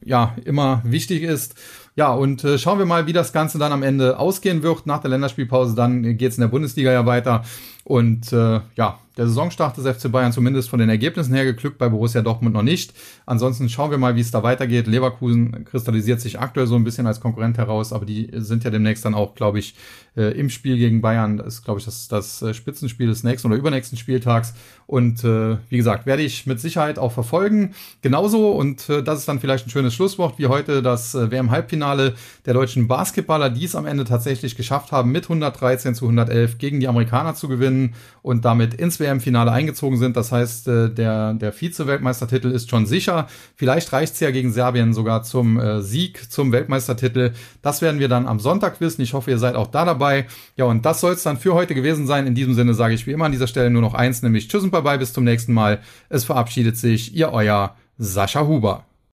ja 0.04 0.34
immer 0.44 0.82
wichtig 0.84 1.22
ist. 1.22 1.54
Ja, 2.00 2.14
und 2.14 2.44
äh, 2.44 2.56
schauen 2.56 2.78
wir 2.78 2.86
mal, 2.86 3.06
wie 3.06 3.12
das 3.12 3.30
Ganze 3.30 3.58
dann 3.58 3.72
am 3.72 3.82
Ende 3.82 4.18
ausgehen 4.18 4.62
wird. 4.62 4.86
Nach 4.86 5.02
der 5.02 5.10
Länderspielpause 5.10 5.74
dann 5.74 6.16
geht's 6.16 6.38
in 6.38 6.40
der 6.40 6.48
Bundesliga 6.48 6.90
ja 6.90 7.04
weiter. 7.04 7.44
Und 7.84 8.32
äh, 8.32 8.60
ja, 8.74 8.98
der 9.20 9.28
Saisonstart 9.28 9.76
des 9.76 9.86
FC 9.86 10.10
Bayern 10.10 10.32
zumindest 10.32 10.70
von 10.70 10.78
den 10.78 10.88
Ergebnissen 10.88 11.34
her 11.34 11.44
geglückt, 11.44 11.76
bei 11.76 11.90
Borussia 11.90 12.22
Dortmund 12.22 12.54
noch 12.54 12.62
nicht. 12.62 12.94
Ansonsten 13.26 13.68
schauen 13.68 13.90
wir 13.90 13.98
mal, 13.98 14.16
wie 14.16 14.20
es 14.20 14.30
da 14.30 14.42
weitergeht. 14.42 14.86
Leverkusen 14.86 15.66
kristallisiert 15.66 16.22
sich 16.22 16.40
aktuell 16.40 16.66
so 16.66 16.74
ein 16.74 16.84
bisschen 16.84 17.06
als 17.06 17.20
Konkurrent 17.20 17.58
heraus, 17.58 17.92
aber 17.92 18.06
die 18.06 18.30
sind 18.32 18.64
ja 18.64 18.70
demnächst 18.70 19.04
dann 19.04 19.12
auch, 19.12 19.34
glaube 19.34 19.58
ich, 19.58 19.74
äh, 20.16 20.38
im 20.38 20.48
Spiel 20.48 20.78
gegen 20.78 21.02
Bayern. 21.02 21.36
Das 21.36 21.48
ist, 21.48 21.64
glaube 21.66 21.80
ich, 21.80 21.84
das, 21.84 22.08
das 22.08 22.40
äh, 22.40 22.54
Spitzenspiel 22.54 23.08
des 23.08 23.22
nächsten 23.22 23.48
oder 23.48 23.58
übernächsten 23.58 23.98
Spieltags. 23.98 24.54
Und 24.86 25.22
äh, 25.22 25.58
wie 25.68 25.76
gesagt, 25.76 26.06
werde 26.06 26.22
ich 26.22 26.46
mit 26.46 26.58
Sicherheit 26.58 26.98
auch 26.98 27.12
verfolgen. 27.12 27.74
Genauso, 28.00 28.52
und 28.52 28.88
äh, 28.88 29.02
das 29.02 29.18
ist 29.18 29.28
dann 29.28 29.38
vielleicht 29.38 29.66
ein 29.66 29.70
schönes 29.70 29.92
Schlusswort, 29.92 30.38
wie 30.38 30.46
heute 30.46 30.80
das 30.80 31.14
äh, 31.14 31.30
WM-Halbfinale 31.30 32.14
der 32.46 32.54
deutschen 32.54 32.88
Basketballer, 32.88 33.50
die 33.50 33.66
es 33.66 33.74
am 33.74 33.84
Ende 33.84 34.04
tatsächlich 34.04 34.56
geschafft 34.56 34.92
haben, 34.92 35.12
mit 35.12 35.24
113 35.24 35.94
zu 35.94 36.06
111 36.06 36.56
gegen 36.56 36.80
die 36.80 36.88
Amerikaner 36.88 37.34
zu 37.34 37.48
gewinnen 37.48 37.94
und 38.22 38.44
damit 38.44 38.74
ins 38.74 38.98
WM-Finale 39.10 39.52
eingezogen 39.52 39.98
sind. 39.98 40.16
Das 40.16 40.32
heißt, 40.32 40.68
äh, 40.68 40.90
der, 40.90 41.34
der 41.34 41.52
Vize-Weltmeistertitel 41.52 42.48
ist 42.48 42.70
schon 42.70 42.86
sicher. 42.86 43.26
Vielleicht 43.56 43.92
reicht 43.92 44.14
es 44.14 44.20
ja 44.20 44.30
gegen 44.30 44.52
Serbien 44.52 44.94
sogar 44.94 45.22
zum 45.22 45.58
äh, 45.58 45.82
Sieg, 45.82 46.30
zum 46.30 46.52
Weltmeistertitel. 46.52 47.32
Das 47.62 47.82
werden 47.82 48.00
wir 48.00 48.08
dann 48.08 48.26
am 48.26 48.40
Sonntag 48.40 48.80
wissen. 48.80 49.02
Ich 49.02 49.14
hoffe, 49.14 49.30
ihr 49.30 49.38
seid 49.38 49.54
auch 49.54 49.66
da 49.66 49.84
dabei. 49.84 50.26
Ja, 50.56 50.64
und 50.66 50.84
das 50.86 51.00
soll 51.00 51.12
es 51.12 51.22
dann 51.22 51.38
für 51.38 51.54
heute 51.54 51.74
gewesen 51.74 52.06
sein. 52.06 52.26
In 52.26 52.34
diesem 52.34 52.54
Sinne 52.54 52.74
sage 52.74 52.94
ich 52.94 53.06
wie 53.06 53.12
immer 53.12 53.26
an 53.26 53.32
dieser 53.32 53.46
Stelle 53.46 53.70
nur 53.70 53.82
noch 53.82 53.94
eins, 53.94 54.22
nämlich 54.22 54.48
Tschüss 54.48 54.62
und 54.62 54.70
Bye-bye, 54.70 54.98
bis 54.98 55.12
zum 55.12 55.24
nächsten 55.24 55.52
Mal. 55.52 55.80
Es 56.08 56.24
verabschiedet 56.24 56.76
sich 56.76 57.14
Ihr 57.14 57.32
Euer 57.32 57.74
Sascha 57.98 58.46
Huber. 58.46 58.89